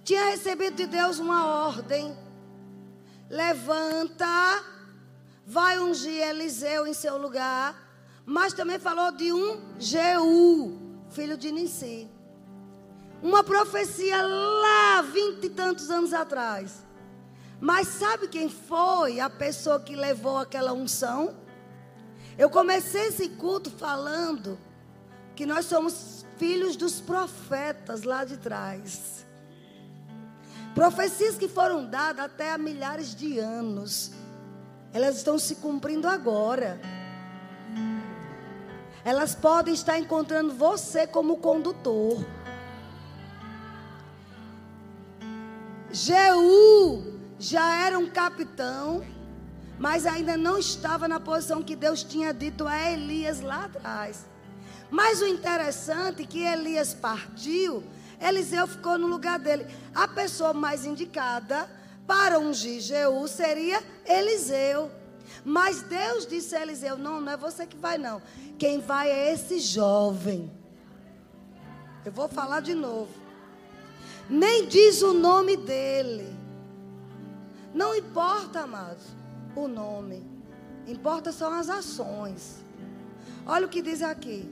tinha 0.03 0.31
recebido 0.31 0.77
de 0.77 0.87
Deus 0.87 1.19
uma 1.19 1.67
ordem. 1.67 2.17
Levanta, 3.31 4.65
vai 5.47 5.79
ungir 5.79 6.23
Eliseu 6.23 6.87
em 6.87 6.95
seu 6.95 7.17
lugar. 7.17 7.77
Mas 8.27 8.53
também 8.53 8.79
falou 8.79 9.13
de 9.13 9.33
um 9.33 9.61
Jeú 9.79 10.88
filho 11.11 11.37
de 11.37 11.51
Nissi. 11.51 12.09
Uma 13.23 13.43
profecia 13.43 14.23
lá, 14.23 15.03
vinte 15.03 15.45
e 15.45 15.51
tantos 15.51 15.91
anos 15.91 16.13
atrás. 16.13 16.87
Mas 17.61 17.89
sabe 17.89 18.29
quem 18.29 18.49
foi 18.49 19.19
a 19.19 19.29
pessoa 19.29 19.81
que 19.81 19.97
levou 19.97 20.39
aquela 20.39 20.73
unção? 20.73 21.35
Eu 22.37 22.49
comecei 22.49 23.09
esse 23.09 23.29
culto 23.31 23.71
falando 23.71 24.59
que 25.35 25.45
nós 25.45 25.67
somos 25.67 26.25
filhos 26.37 26.77
dos 26.77 27.01
profetas 27.01 28.05
lá 28.05 28.25
de 28.25 28.37
trás. 28.37 29.27
Profecias 30.75 31.37
que 31.37 31.49
foram 31.49 31.85
dadas 31.85 32.27
até 32.27 32.53
há 32.53 32.59
milhares 32.59 33.13
de 33.15 33.41
anos. 33.41 34.13
Elas 34.93 35.17
estão 35.17 35.37
se 35.39 35.57
cumprindo 35.57 36.07
agora 36.07 36.81
elas 39.09 39.35
podem 39.35 39.73
estar 39.73 39.99
encontrando 39.99 40.53
você 40.53 41.07
como 41.07 41.39
condutor. 41.39 42.23
Jeú 45.91 47.19
já 47.39 47.87
era 47.87 47.99
um 47.99 48.11
capitão, 48.11 49.03
mas 49.79 50.05
ainda 50.05 50.37
não 50.37 50.59
estava 50.59 51.09
na 51.09 51.19
posição 51.19 51.63
que 51.63 51.75
Deus 51.75 52.05
tinha 52.05 52.35
dito 52.35 52.69
a 52.69 52.91
Elias 52.91 53.41
lá 53.41 53.65
atrás. 53.65 54.27
Mas 54.91 55.23
o 55.23 55.27
interessante 55.27 56.25
é 56.25 56.27
que 56.27 56.45
Elias 56.45 56.93
partiu, 56.93 57.83
Eliseu 58.21 58.67
ficou 58.67 58.99
no 58.99 59.07
lugar 59.07 59.39
dele. 59.39 59.67
A 59.95 60.07
pessoa 60.07 60.53
mais 60.53 60.85
indicada 60.85 61.67
para 62.07 62.39
ungir 62.39 62.83
Jeú 62.83 63.27
seria 63.27 63.83
Eliseu. 64.05 64.91
Mas 65.45 65.83
Deus 65.83 66.27
disse 66.27 66.55
a 66.55 66.63
Eliseu: 66.63 66.97
Não, 66.97 67.21
não 67.21 67.33
é 67.33 67.37
você 67.37 67.67
que 67.67 67.77
vai, 67.77 67.99
não. 67.99 68.21
Quem 68.59 68.81
vai 68.81 69.11
é 69.11 69.33
esse 69.33 69.61
jovem. 69.61 70.51
Eu 72.05 72.13
vou 72.13 72.29
falar 72.29 72.61
de 72.61 72.75
novo. 72.75 73.13
Nem 74.29 74.67
diz 74.67 75.03
o 75.03 75.13
nome 75.15 75.57
dele. 75.57 76.37
Não 77.75 77.95
importa, 77.95 78.61
amados, 78.61 79.05
o 79.55 79.69
nome. 79.69 80.25
Importa 80.87 81.33
são 81.33 81.53
as 81.53 81.69
ações. 81.69 82.65
Olha 83.47 83.67
o 83.67 83.69
que 83.69 83.83
diz 83.83 84.03
aqui. 84.03 84.51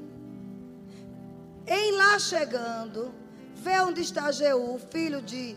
Em 1.67 1.93
lá 1.93 2.19
chegando, 2.19 3.13
vê 3.55 3.81
onde 3.81 4.01
está 4.01 4.31
Jeú, 4.31 4.79
filho 4.91 5.21
de 5.21 5.57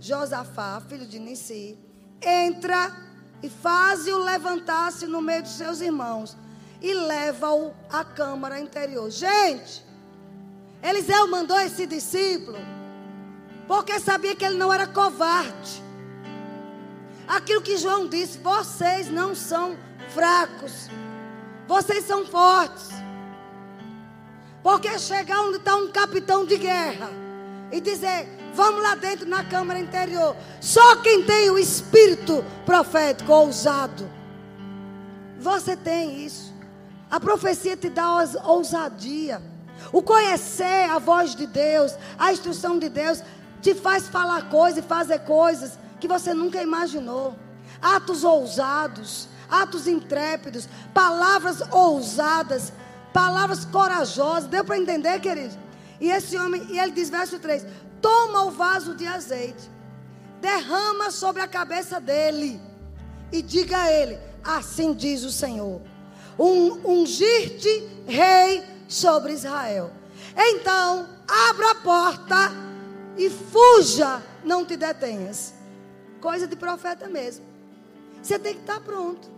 Josafá, 0.00 0.80
filho 0.80 1.06
de 1.06 1.18
Nissi. 1.18 1.78
Entra 2.22 3.05
e 3.42 3.48
faze-o 3.48 4.18
levantar-se 4.18 5.06
no 5.06 5.20
meio 5.20 5.42
de 5.42 5.50
seus 5.50 5.80
irmãos 5.80 6.36
e 6.80 6.92
leva-o 6.94 7.74
à 7.90 8.04
câmara 8.04 8.60
interior. 8.60 9.10
Gente, 9.10 9.84
Eliseu 10.82 11.26
mandou 11.28 11.58
esse 11.60 11.86
discípulo 11.86 12.58
porque 13.66 13.98
sabia 13.98 14.34
que 14.34 14.44
ele 14.44 14.56
não 14.56 14.72
era 14.72 14.86
covarde. 14.86 15.82
Aquilo 17.26 17.60
que 17.60 17.76
João 17.76 18.08
disse: 18.08 18.38
vocês 18.38 19.08
não 19.08 19.34
são 19.34 19.76
fracos, 20.10 20.88
vocês 21.66 22.04
são 22.04 22.24
fortes. 22.26 22.90
Porque 24.62 24.98
chegar 24.98 25.42
onde 25.42 25.58
está 25.58 25.76
um 25.76 25.90
capitão 25.90 26.44
de 26.44 26.56
guerra 26.56 27.10
e 27.72 27.80
dizer: 27.80 28.28
Vamos 28.56 28.82
lá 28.82 28.94
dentro 28.94 29.28
na 29.28 29.44
câmara 29.44 29.78
interior. 29.78 30.34
Só 30.62 30.96
quem 30.96 31.22
tem 31.24 31.50
o 31.50 31.58
espírito 31.58 32.42
profético 32.64 33.30
ousado. 33.30 34.10
Você 35.38 35.76
tem 35.76 36.24
isso. 36.24 36.54
A 37.10 37.20
profecia 37.20 37.76
te 37.76 37.90
dá 37.90 38.08
ousadia. 38.44 39.42
O 39.92 40.02
conhecer 40.02 40.88
a 40.90 40.98
voz 40.98 41.34
de 41.34 41.46
Deus, 41.46 41.94
a 42.18 42.32
instrução 42.32 42.78
de 42.78 42.88
Deus, 42.88 43.22
te 43.60 43.74
faz 43.74 44.08
falar 44.08 44.48
coisas 44.48 44.82
e 44.82 44.88
fazer 44.88 45.18
coisas 45.20 45.78
que 46.00 46.08
você 46.08 46.32
nunca 46.32 46.62
imaginou. 46.62 47.36
Atos 47.80 48.24
ousados, 48.24 49.28
atos 49.50 49.86
intrépidos, 49.86 50.66
palavras 50.94 51.60
ousadas, 51.70 52.72
palavras 53.12 53.66
corajosas. 53.66 54.48
Deu 54.48 54.64
para 54.64 54.78
entender, 54.78 55.20
querido? 55.20 55.54
E 56.00 56.10
esse 56.10 56.36
homem, 56.36 56.66
e 56.70 56.78
ele 56.78 56.92
diz, 56.92 57.10
verso 57.10 57.38
3: 57.38 57.66
Toma 58.00 58.44
o 58.44 58.50
vaso 58.50 58.94
de 58.94 59.06
azeite, 59.06 59.70
derrama 60.40 61.10
sobre 61.10 61.42
a 61.42 61.48
cabeça 61.48 62.00
dele, 62.00 62.60
e 63.32 63.42
diga 63.42 63.82
a 63.82 63.92
ele: 63.92 64.18
Assim 64.42 64.94
diz 64.94 65.24
o 65.24 65.30
Senhor: 65.32 65.80
um, 66.38 67.00
Ungir-te 67.00 67.88
rei 68.06 68.64
sobre 68.88 69.32
Israel. 69.32 69.90
Então, 70.36 71.08
abra 71.26 71.70
a 71.70 71.74
porta 71.76 72.52
e 73.16 73.30
fuja, 73.30 74.22
não 74.44 74.64
te 74.64 74.76
detenhas. 74.76 75.54
Coisa 76.20 76.46
de 76.46 76.56
profeta 76.56 77.08
mesmo. 77.08 77.44
Você 78.22 78.38
tem 78.38 78.54
que 78.54 78.60
estar 78.60 78.80
pronto. 78.80 79.30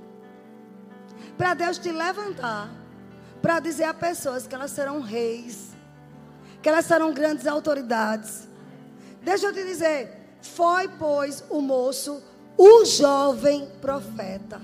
Para 1.37 1.55
Deus 1.55 1.79
te 1.79 1.93
levantar. 1.93 2.71
Para 3.41 3.61
dizer 3.61 3.85
a 3.85 3.95
pessoas 3.95 4.47
que 4.47 4.55
elas 4.55 4.71
serão 4.71 5.01
reis. 5.01 5.71
Que 6.63 6.69
elas 6.69 6.87
serão 6.87 7.13
grandes 7.13 7.47
autoridades. 7.47 8.48
Deixa 9.29 9.49
eu 9.49 9.53
te 9.53 9.63
dizer. 9.63 10.09
Foi, 10.41 10.89
pois, 10.89 11.45
o 11.51 11.61
moço, 11.61 12.23
o 12.57 12.83
jovem 12.87 13.71
profeta. 13.79 14.59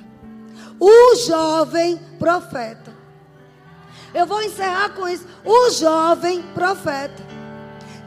O 0.81 1.17
jovem 1.17 1.99
profeta. 2.19 2.97
Eu 4.15 4.25
vou 4.27 4.41
encerrar 4.41 4.95
com 4.95 5.07
isso. 5.07 5.27
O 5.45 5.69
jovem 5.69 6.41
profeta. 6.55 7.23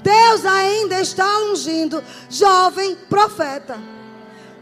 Deus 0.02 0.46
ainda 0.48 1.00
está 1.00 1.28
ungindo 1.44 2.04
jovem 2.28 2.96
profeta. 3.08 3.78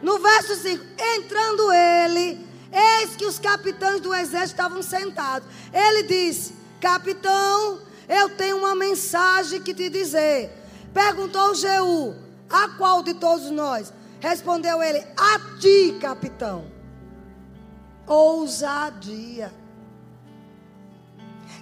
No 0.02 0.20
verso 0.20 0.54
5, 0.54 0.84
entrando 1.16 1.72
ele, 1.72 2.46
eis 2.74 3.16
que 3.16 3.26
os 3.26 3.40
capitães 3.40 4.02
do 4.02 4.14
exército 4.14 4.60
estavam 4.60 4.82
sentados. 4.82 5.48
Ele 5.72 6.04
disse: 6.04 6.56
Capitão, 6.82 7.80
eu 8.10 8.32
tenho 8.32 8.58
uma 8.58 8.76
mensagem 8.76 9.62
que 9.62 9.74
te 9.74 9.90
dizer. 9.90 10.65
Perguntou 10.96 11.54
Jeú: 11.54 12.16
A 12.50 12.70
qual 12.70 13.04
de 13.04 13.14
todos 13.16 13.52
nós? 13.52 13.92
Respondeu 14.22 14.82
ele: 14.82 15.06
A 15.18 15.60
ti, 15.60 15.98
capitão. 16.00 16.72
Ousadia. 18.08 19.54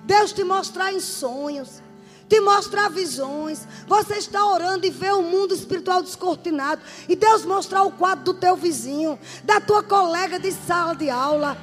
Deus 0.04 0.34
te 0.34 0.44
mostrar 0.44 0.94
em 0.94 1.00
sonhos, 1.00 1.82
te 2.30 2.40
mostrar 2.42 2.92
visões. 2.92 3.68
Você 3.88 4.18
está 4.18 4.46
orando 4.46 4.86
e 4.86 4.92
vê 4.92 5.12
o 5.12 5.24
mundo 5.24 5.56
espiritual 5.56 6.04
descortinado. 6.04 6.84
E 7.10 7.16
Deus 7.16 7.44
mostrar 7.44 7.82
o 7.82 7.92
quadro 7.92 8.26
do 8.26 8.34
teu 8.36 8.56
vizinho, 8.56 9.18
da 9.44 9.60
tua 9.60 9.82
colega 9.82 10.38
de 10.38 10.52
sala 10.52 10.94
de 10.94 11.10
aula, 11.10 11.58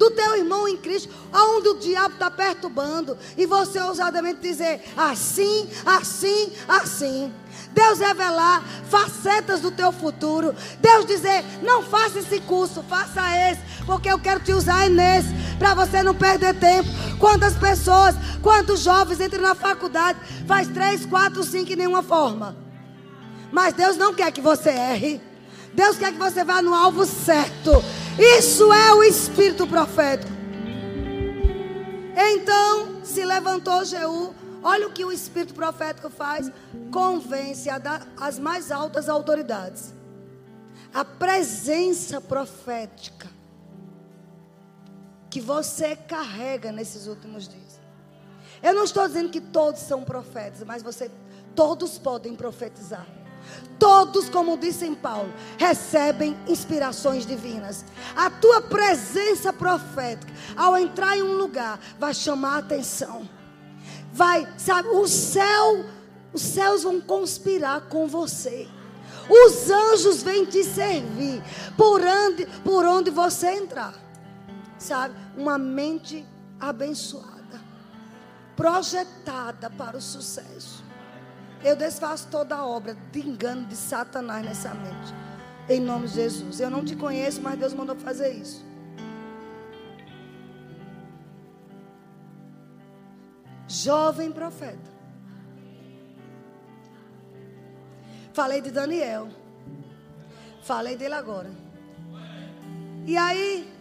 do 0.00 0.10
teu 0.12 0.34
irmão 0.34 0.66
em 0.66 0.78
Cristo, 0.78 1.12
aonde 1.30 1.68
o 1.68 1.78
diabo 1.78 2.14
está 2.14 2.30
perturbando. 2.30 3.18
E 3.36 3.44
você 3.44 3.78
ousadamente 3.80 4.40
dizer 4.40 4.80
assim, 4.96 5.68
assim, 5.84 6.50
assim. 6.66 7.30
Deus 7.72 7.98
revelar 7.98 8.64
facetas 8.88 9.60
do 9.60 9.70
teu 9.70 9.92
futuro. 9.92 10.54
Deus 10.80 11.04
dizer: 11.04 11.44
não 11.62 11.82
faça 11.82 12.20
esse 12.20 12.40
curso, 12.40 12.82
faça 12.88 13.20
esse, 13.50 13.60
porque 13.84 14.10
eu 14.10 14.18
quero 14.18 14.40
te 14.40 14.54
usar 14.54 14.88
nesse, 14.88 15.28
para 15.58 15.74
você 15.74 16.02
não 16.02 16.14
perder 16.14 16.54
tempo. 16.54 16.88
Quantas 17.18 17.54
pessoas, 17.54 18.14
quantos 18.42 18.80
jovens 18.80 19.20
entram 19.20 19.42
na 19.42 19.54
faculdade, 19.54 20.18
faz 20.46 20.66
três, 20.68 21.04
quatro, 21.04 21.44
cinco 21.44 21.72
e 21.72 21.76
nenhuma 21.76 22.02
forma. 22.02 22.56
Mas 23.52 23.74
Deus 23.74 23.98
não 23.98 24.14
quer 24.14 24.32
que 24.32 24.40
você 24.40 24.70
erre. 24.70 25.20
Deus 25.74 25.98
quer 25.98 26.12
que 26.12 26.18
você 26.18 26.42
vá 26.42 26.62
no 26.62 26.74
alvo 26.74 27.04
certo. 27.04 27.84
Isso 28.20 28.72
é 28.72 28.94
o 28.94 29.02
espírito 29.02 29.66
profético. 29.66 30.30
Então 32.16 33.02
se 33.02 33.24
levantou 33.24 33.84
Jeú 33.84 34.34
Olha 34.62 34.88
o 34.88 34.92
que 34.92 35.04
o 35.04 35.12
espírito 35.12 35.54
profético 35.54 36.10
faz: 36.10 36.50
convence 36.92 37.68
as 38.18 38.38
mais 38.38 38.70
altas 38.70 39.08
autoridades. 39.08 39.94
A 40.92 41.04
presença 41.04 42.20
profética 42.20 43.28
que 45.30 45.40
você 45.40 45.94
carrega 45.94 46.72
nesses 46.72 47.06
últimos 47.06 47.48
dias. 47.48 47.80
Eu 48.60 48.74
não 48.74 48.84
estou 48.84 49.06
dizendo 49.06 49.30
que 49.30 49.40
todos 49.40 49.80
são 49.80 50.02
profetas, 50.02 50.64
mas 50.64 50.82
você 50.82 51.10
todos 51.54 51.96
podem 51.98 52.34
profetizar. 52.34 53.06
Todos, 53.78 54.28
como 54.28 54.58
disse 54.58 54.90
Paulo, 54.90 55.32
recebem 55.56 56.36
inspirações 56.46 57.24
divinas. 57.24 57.84
A 58.14 58.28
tua 58.28 58.60
presença 58.60 59.52
profética, 59.52 60.32
ao 60.56 60.76
entrar 60.76 61.16
em 61.16 61.22
um 61.22 61.36
lugar, 61.36 61.80
vai 61.98 62.12
chamar 62.12 62.56
a 62.56 62.58
atenção 62.58 63.26
vai, 64.12 64.46
sabe, 64.56 64.88
o 64.88 65.06
céu, 65.06 65.84
os 66.32 66.42
céus 66.42 66.82
vão 66.82 67.00
conspirar 67.00 67.82
com 67.82 68.06
você. 68.06 68.68
Os 69.28 69.70
anjos 69.70 70.22
vêm 70.22 70.44
te 70.44 70.64
servir 70.64 71.42
por 71.76 72.00
onde, 72.00 72.46
por 72.64 72.84
onde 72.84 73.10
você 73.10 73.50
entrar. 73.52 73.94
Sabe? 74.78 75.14
Uma 75.36 75.56
mente 75.56 76.26
abençoada, 76.58 77.60
projetada 78.56 79.70
para 79.70 79.96
o 79.96 80.00
sucesso. 80.00 80.82
Eu 81.62 81.76
desfaço 81.76 82.28
toda 82.30 82.56
a 82.56 82.66
obra 82.66 82.96
de 83.12 83.20
engano 83.20 83.66
de 83.66 83.76
Satanás 83.76 84.44
nessa 84.44 84.72
mente. 84.74 85.14
Em 85.68 85.80
nome 85.80 86.06
de 86.06 86.14
Jesus. 86.14 86.60
Eu 86.60 86.70
não 86.70 86.84
te 86.84 86.96
conheço, 86.96 87.40
mas 87.40 87.58
Deus 87.58 87.74
mandou 87.74 87.96
fazer 87.96 88.32
isso. 88.32 88.70
jovem 93.70 94.32
profeta. 94.32 94.90
Falei 98.32 98.60
de 98.60 98.70
Daniel. 98.70 99.28
Falei 100.62 100.96
dele 100.96 101.14
agora. 101.14 101.50
E 103.06 103.16
aí, 103.16 103.72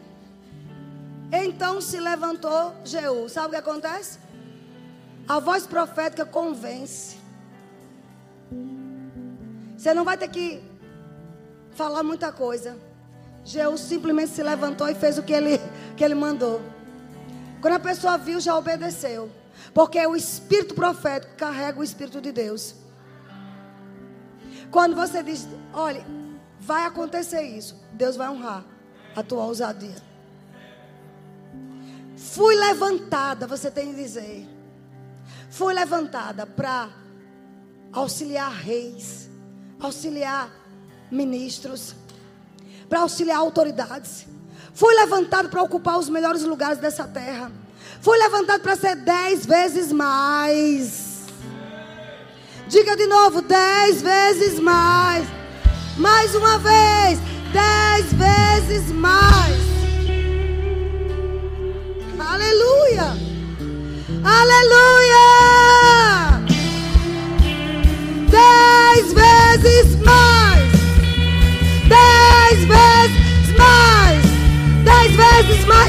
então 1.31 1.81
se 1.81 1.99
levantou 1.99 2.75
Jeú. 2.85 3.27
Sabe 3.27 3.47
o 3.47 3.49
que 3.51 3.55
acontece? 3.57 4.19
A 5.27 5.39
voz 5.39 5.67
profética 5.67 6.25
convence. 6.25 7.18
Você 9.79 9.93
não 9.93 10.03
vai 10.03 10.17
ter 10.17 10.27
que 10.27 10.61
falar 11.71 12.03
muita 12.03 12.33
coisa. 12.33 12.77
Jeú 13.45 13.77
simplesmente 13.77 14.31
se 14.31 14.43
levantou 14.43 14.89
e 14.89 14.93
fez 14.93 15.17
o 15.17 15.23
que 15.23 15.31
ele, 15.31 15.57
que 15.95 16.03
ele 16.03 16.15
mandou. 16.15 16.61
Quando 17.61 17.75
a 17.75 17.79
pessoa 17.79 18.17
viu, 18.17 18.41
já 18.41 18.57
obedeceu. 18.57 19.31
Porque 19.73 20.05
o 20.05 20.17
espírito 20.17 20.75
profético 20.75 21.33
carrega 21.37 21.79
o 21.79 21.83
espírito 21.83 22.19
de 22.19 22.33
Deus. 22.33 22.75
Quando 24.69 24.97
você 24.97 25.23
diz, 25.23 25.47
olha, 25.73 26.05
vai 26.59 26.83
acontecer 26.83 27.43
isso, 27.43 27.81
Deus 27.93 28.17
vai 28.17 28.27
honrar 28.29 28.65
a 29.15 29.23
tua 29.23 29.45
ousadia. 29.45 29.95
Fui 32.17 32.53
levantada, 32.53 33.47
você 33.47 33.71
tem 33.71 33.91
que 33.91 33.95
dizer. 33.95 34.45
Fui 35.49 35.73
levantada 35.73 36.45
para 36.45 36.89
auxiliar 37.93 38.51
reis, 38.51 39.28
auxiliar 39.79 40.49
ministros, 41.11 41.95
para 42.87 43.01
auxiliar 43.01 43.37
autoridades. 43.37 44.25
Fui 44.73 44.93
levantado 44.95 45.49
para 45.49 45.61
ocupar 45.61 45.97
os 45.97 46.09
melhores 46.09 46.43
lugares 46.43 46.77
dessa 46.77 47.05
terra. 47.05 47.51
Fui 48.01 48.17
levantado 48.17 48.61
para 48.61 48.75
ser 48.75 48.95
dez 48.95 49.45
vezes 49.45 49.91
mais. 49.91 51.25
Diga 52.67 52.95
de 52.95 53.07
novo, 53.07 53.41
dez 53.41 54.01
vezes 54.01 54.59
mais. 54.59 55.27
Mais 55.97 56.33
uma 56.35 56.57
vez, 56.59 57.19
dez 57.51 58.13
vezes 58.13 58.91
mais. 58.91 59.59
Aleluia. 62.19 63.17
Aleluia. 64.23 66.28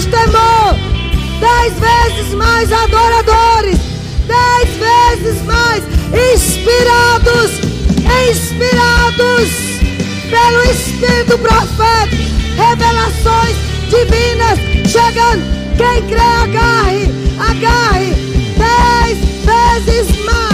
Mais 0.00 0.04
temor 0.06 0.74
dez 1.40 1.74
vezes 1.78 2.34
mais 2.34 2.72
adoradores, 2.72 3.78
dez 4.26 4.68
vezes 4.78 5.42
mais 5.42 5.82
inspirados, 6.34 7.60
inspirados 8.30 9.50
pelo 10.30 10.62
Espírito 10.70 11.38
Profético, 11.38 12.22
revelações 12.56 13.56
divinas 13.88 14.58
chegando. 14.88 15.44
Quem 15.76 16.02
crê, 16.08 16.20
agarre, 16.20 17.14
agarre. 17.38 18.14
Dez 18.56 19.18
vezes 19.44 20.24
mais. 20.24 20.49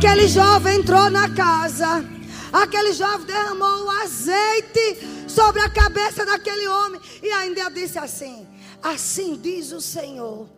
Aquele 0.00 0.28
jovem 0.28 0.78
entrou 0.78 1.10
na 1.10 1.28
casa. 1.34 2.02
Aquele 2.50 2.94
jovem 2.94 3.26
derramou 3.26 3.84
o 3.84 3.90
azeite 3.90 5.28
sobre 5.28 5.60
a 5.60 5.68
cabeça 5.68 6.24
daquele 6.24 6.66
homem 6.68 6.98
e 7.22 7.30
ainda 7.30 7.68
disse 7.68 7.98
assim: 7.98 8.48
Assim 8.82 9.36
diz 9.36 9.72
o 9.72 9.80
Senhor. 9.82 10.48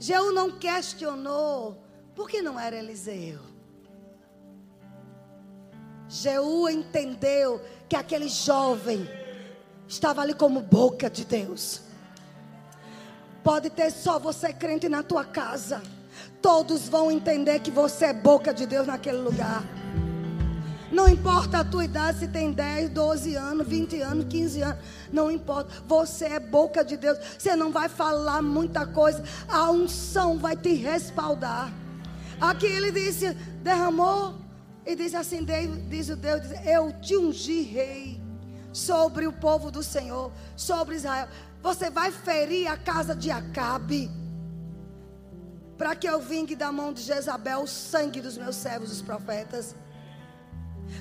Jeú 0.00 0.32
não 0.32 0.50
questionou 0.50 1.80
porque 2.16 2.42
não 2.42 2.58
era 2.58 2.74
Eliseu. 2.74 3.38
Jeú 6.08 6.68
entendeu 6.68 7.62
que 7.88 7.94
aquele 7.94 8.28
jovem 8.28 9.08
estava 9.86 10.22
ali 10.22 10.34
como 10.34 10.60
boca 10.60 11.08
de 11.08 11.24
Deus. 11.24 11.82
Pode 13.44 13.70
ter 13.70 13.92
só 13.92 14.18
você 14.18 14.52
crente 14.52 14.88
na 14.88 15.04
tua 15.04 15.24
casa. 15.24 15.80
Todos 16.40 16.88
vão 16.88 17.10
entender 17.10 17.60
que 17.60 17.70
você 17.70 18.06
é 18.06 18.12
boca 18.12 18.54
de 18.54 18.66
Deus 18.66 18.86
naquele 18.86 19.18
lugar. 19.18 19.64
Não 20.90 21.06
importa 21.08 21.58
a 21.58 21.64
tua 21.64 21.84
idade, 21.84 22.20
se 22.20 22.28
tem 22.28 22.50
10, 22.50 22.90
12 22.90 23.34
anos, 23.34 23.68
20 23.68 24.00
anos, 24.00 24.26
15 24.28 24.62
anos. 24.62 24.78
Não 25.12 25.30
importa. 25.30 25.70
Você 25.86 26.24
é 26.24 26.40
boca 26.40 26.84
de 26.84 26.96
Deus. 26.96 27.18
Você 27.38 27.54
não 27.54 27.70
vai 27.70 27.88
falar 27.88 28.40
muita 28.42 28.86
coisa. 28.86 29.22
A 29.48 29.70
unção 29.70 30.38
vai 30.38 30.56
te 30.56 30.72
respaldar. 30.74 31.72
Aqui 32.40 32.66
ele 32.66 32.90
disse, 32.90 33.34
derramou. 33.62 34.34
E 34.86 34.96
disse 34.96 35.16
assim: 35.16 35.44
diz 35.88 36.08
o 36.08 36.16
Deus: 36.16 36.40
Eu 36.64 36.90
te 37.00 37.14
ungi 37.14 37.60
rei 37.60 38.18
sobre 38.72 39.26
o 39.26 39.32
povo 39.32 39.70
do 39.70 39.82
Senhor, 39.82 40.32
sobre 40.56 40.96
Israel. 40.96 41.28
Você 41.62 41.90
vai 41.90 42.10
ferir 42.10 42.68
a 42.68 42.76
casa 42.76 43.14
de 43.14 43.30
Acabe. 43.30 44.10
Para 45.78 45.94
que 45.94 46.08
eu 46.08 46.20
vingue 46.20 46.56
da 46.56 46.70
mão 46.70 46.92
de 46.92 47.02
Jezabel 47.02 47.60
o 47.62 47.68
sangue 47.68 48.20
dos 48.20 48.36
meus 48.36 48.56
servos, 48.56 48.90
os 48.90 49.00
profetas. 49.00 49.74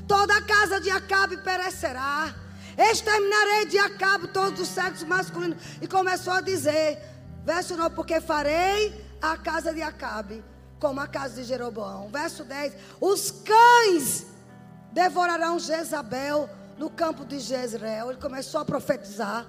Toda 0.08 0.38
a 0.38 0.41
casa 0.41 0.80
de 0.80 0.90
Acabe 0.90 1.38
perecerá. 1.38 2.34
Exterminarei 2.78 3.66
de 3.66 3.80
Acabe 3.80 4.28
todos 4.28 4.60
os 4.60 4.68
sexos 4.68 5.08
masculinos. 5.08 5.58
E 5.82 5.88
começou 5.88 6.32
a 6.32 6.41
dizer, 6.41 7.02
verso 7.44 7.76
9: 7.76 7.95
Porque 7.95 8.22
farei 8.22 9.04
a 9.20 9.36
casa 9.36 9.74
de 9.74 9.82
Acabe 9.82 10.44
como 10.80 10.99
a 10.99 11.08
casa 11.08 11.41
de 11.41 11.44
Jeroboão. 11.44 12.10
Verso 12.10 12.44
10: 12.44 12.74
Os 13.02 13.32
cães 13.32 14.28
devorarão 14.91 15.60
Jezabel 15.60 16.49
no 16.78 16.90
campo 16.90 17.26
de 17.26 17.40
Jezreel. 17.40 18.12
Ele 18.12 18.22
começou 18.22 18.62
a 18.62 18.66
profetizar. 18.66 19.45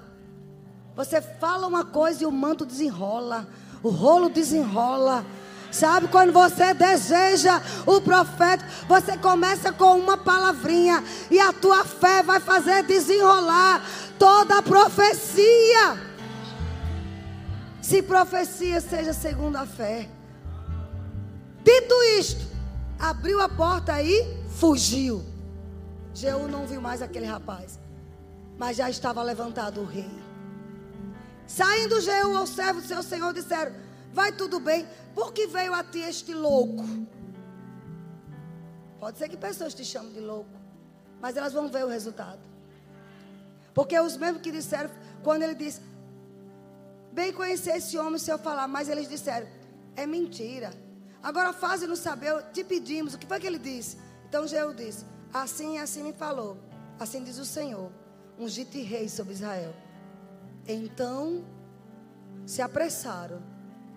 Você 0.97 1.21
fala 1.21 1.67
uma 1.67 1.85
coisa 1.85 2.25
e 2.25 2.27
o 2.27 2.33
manto 2.33 2.67
desenrola, 2.67 3.47
o 3.83 3.89
rolo 3.89 4.29
desenrola. 4.29 5.25
Sabe, 5.71 6.09
quando 6.09 6.33
você 6.33 6.73
deseja 6.73 7.61
o 7.87 8.01
profeta, 8.01 8.65
você 8.89 9.19
começa 9.19 9.71
com 9.71 9.99
uma 9.99 10.17
palavrinha 10.17 11.05
e 11.31 11.39
a 11.39 11.53
tua 11.53 11.85
fé 11.85 12.23
vai 12.23 12.41
fazer 12.41 12.85
desenrolar 12.85 13.85
toda 14.19 14.59
a 14.59 14.63
profecia. 14.63 16.09
Se 17.83 18.03
profecia 18.03 18.81
seja 18.81 19.13
segundo 19.13 19.57
a 19.57 19.67
fé. 19.67 20.09
Dito 21.63 21.95
isto, 22.19 22.47
abriu 22.99 23.41
a 23.43 23.49
porta 23.49 24.03
e 24.03 24.39
fugiu. 24.59 25.23
Jeú 26.15 26.49
não 26.49 26.67
viu 26.67 26.81
mais 26.81 27.03
aquele 27.03 27.27
rapaz, 27.27 27.79
mas 28.59 28.77
já 28.77 28.89
estava 28.89 29.23
levantado 29.23 29.83
o 29.83 29.85
rei. 29.85 30.28
Saindo 31.49 31.99
Jeú 32.03 32.37
ao 32.37 32.47
servo 32.47 32.83
do 32.83 32.87
seu 32.87 33.03
senhor, 33.03 33.33
disseram: 33.33 33.75
Vai 34.13 34.31
tudo 34.31 34.61
bem, 34.61 34.87
por 35.15 35.33
que 35.33 35.47
veio 35.47 35.73
a 35.73 35.83
ti 35.83 36.01
este 36.01 36.35
louco? 36.35 36.85
Pode 39.01 39.17
ser 39.17 39.29
que 39.31 39.37
pessoas 39.37 39.73
te 39.73 39.85
chamem 39.85 40.13
de 40.13 40.21
louco, 40.21 40.51
mas 41.21 41.37
elas 41.37 41.55
vão 41.55 41.69
ver 41.69 41.85
o 41.85 41.89
resultado. 41.89 42.41
Porque 43.73 43.99
os 43.99 44.17
mesmos 44.17 44.43
que 44.43 44.51
disseram, 44.51 44.91
quando 45.23 45.43
ele 45.43 45.55
disse, 45.55 45.81
bem 47.13 47.33
conhecer 47.33 47.77
esse 47.77 47.97
homem 47.97 48.19
se 48.19 48.31
eu 48.31 48.39
falar, 48.39 48.69
mas 48.69 48.89
eles 48.89 49.09
disseram, 49.09 49.47
é 49.97 50.05
mentira. 50.05 50.71
Agora 51.23 51.53
faze-nos 51.53 52.01
saber, 52.01 52.43
te 52.53 52.63
pedimos, 52.63 53.15
o 53.15 53.19
que 53.19 53.27
foi 53.27 53.41
que 53.41 53.47
ele 53.47 53.59
disse? 53.59 53.97
Então 54.29 54.47
Jeú 54.47 54.75
disse, 54.75 55.07
assim 55.33 55.77
e 55.77 55.79
assim 55.79 56.03
me 56.03 56.13
falou, 56.13 56.59
assim 56.99 57.25
diz 57.25 57.39
o 57.39 57.45
Senhor, 57.47 57.91
ungite 58.39 58.83
rei 58.83 59.09
sobre 59.09 59.33
Israel. 59.33 59.75
Então 60.69 61.45
se 62.47 62.63
apressaram 62.63 63.43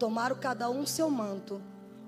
tomaram 0.02 0.36
cada 0.36 0.68
um 0.68 0.84
seu 0.84 1.12
manto, 1.12 1.62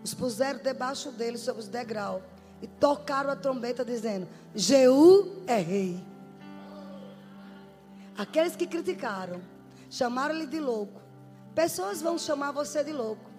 os 0.04 0.16
puseram 0.16 0.60
debaixo 0.64 1.12
dele 1.12 1.38
sobre 1.38 1.62
os 1.62 1.68
degraus 1.68 2.24
e 2.60 2.66
tocaram 2.66 3.30
a 3.30 3.36
trombeta 3.36 3.86
dizendo: 3.86 4.28
Jeú 4.56 5.44
é 5.46 5.60
rei. 5.60 6.04
Aqueles 8.18 8.56
que 8.56 8.66
criticaram, 8.66 9.40
chamaram-lhe 9.92 10.48
de 10.48 10.60
louco. 10.60 11.00
Pessoas 11.54 12.02
vão 12.02 12.18
chamar 12.18 12.52
você 12.52 12.84
de 12.84 12.92
louco 12.92 13.30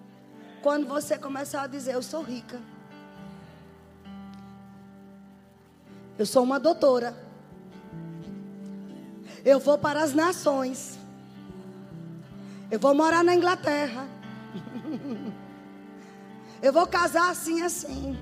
quando 0.62 0.86
você 0.86 1.18
começar 1.18 1.62
a 1.62 1.66
dizer: 1.66 1.94
Eu 1.94 2.02
sou 2.02 2.22
rica. 2.22 2.60
Eu 6.16 6.26
sou 6.26 6.44
uma 6.44 6.60
doutora. 6.60 7.12
Eu 9.44 9.58
vou 9.58 9.76
para 9.76 10.00
as 10.00 10.14
nações. 10.14 10.96
Eu 12.74 12.80
vou 12.80 12.92
morar 12.92 13.22
na 13.22 13.32
Inglaterra. 13.36 14.08
Eu 16.60 16.72
vou 16.72 16.88
casar 16.88 17.30
assim, 17.30 17.62
assim. 17.62 18.18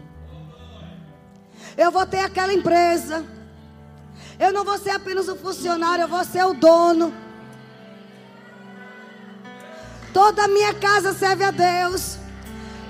Eu 1.75 1.91
vou 1.91 2.05
ter 2.05 2.19
aquela 2.19 2.53
empresa. 2.53 3.25
Eu 4.39 4.53
não 4.53 4.63
vou 4.63 4.77
ser 4.77 4.91
apenas 4.91 5.27
o 5.27 5.37
funcionário, 5.37 6.03
eu 6.03 6.09
vou 6.09 6.23
ser 6.23 6.45
o 6.45 6.53
dono. 6.53 7.15
Toda 10.13 10.45
a 10.45 10.49
minha 10.49 10.75
casa 10.75 11.15
serve 11.15 11.45
a 11.45 11.51
Deus. 11.51 12.19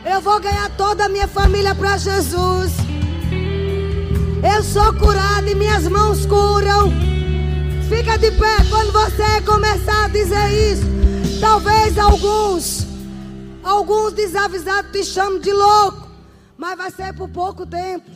Eu 0.05 0.21
vou 0.21 0.41
ganhar 0.41 0.69
toda 0.77 1.05
a 1.05 1.09
minha 1.09 1.29
família 1.29 1.77
para 1.77 1.97
Jesus. 1.97 2.73
Eu 4.53 4.65
sou 4.65 4.93
curado 4.95 5.47
e 5.49 5.55
minhas 5.55 5.87
mãos 5.87 6.27
curam. 6.27 6.91
Fica 7.89 8.19
de 8.19 8.33
pé 8.33 8.57
quando 8.69 8.91
você 8.91 9.41
começar 9.43 10.07
a 10.07 10.09
dizer 10.09 10.51
isso. 10.51 10.92
Talvez 11.41 11.99
alguns 11.99 12.93
Alguns 13.63 14.13
desavisados 14.13 14.91
te 14.91 15.05
chamam 15.05 15.39
de 15.39 15.53
louco, 15.53 16.11
mas 16.57 16.77
vai 16.77 16.91
ser 16.91 17.15
por 17.15 17.29
pouco 17.29 17.65
tempo. 17.65 18.11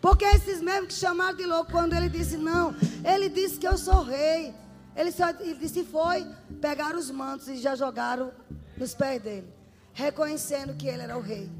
Porque 0.00 0.24
esses 0.24 0.60
mesmos 0.62 0.94
que 0.94 1.00
chamaram 1.00 1.36
de 1.36 1.44
louco, 1.44 1.72
quando 1.72 1.94
ele 1.94 2.08
disse 2.08 2.36
não, 2.36 2.72
ele 3.04 3.28
disse 3.28 3.58
que 3.58 3.66
eu 3.66 3.76
sou 3.76 4.04
rei. 4.04 4.54
Ele, 4.94 5.10
só, 5.10 5.30
ele 5.30 5.54
disse 5.54 5.82
foi, 5.84 6.24
pegaram 6.60 6.98
os 6.98 7.10
mantos 7.10 7.48
e 7.48 7.56
já 7.56 7.74
jogaram 7.74 8.32
nos 8.78 8.94
pés 8.94 9.20
dele, 9.20 9.52
reconhecendo 9.92 10.74
que 10.74 10.86
ele 10.86 11.02
era 11.02 11.18
o 11.18 11.20
rei. 11.20 11.50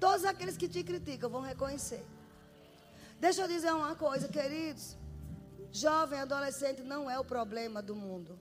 Todos 0.00 0.24
aqueles 0.24 0.56
que 0.56 0.68
te 0.68 0.82
criticam 0.82 1.30
vão 1.30 1.40
reconhecer. 1.40 2.04
Deixa 3.20 3.42
eu 3.42 3.48
dizer 3.48 3.72
uma 3.72 3.94
coisa, 3.94 4.26
queridos. 4.26 4.96
Jovem, 5.70 6.18
adolescente 6.18 6.82
não 6.82 7.08
é 7.08 7.18
o 7.18 7.24
problema 7.24 7.80
do 7.80 7.94
mundo. 7.94 8.36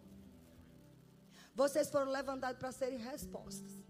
Vocês 1.54 1.90
foram 1.90 2.12
levantados 2.12 2.58
para 2.60 2.72
serem 2.72 2.98
respostas. 2.98 3.83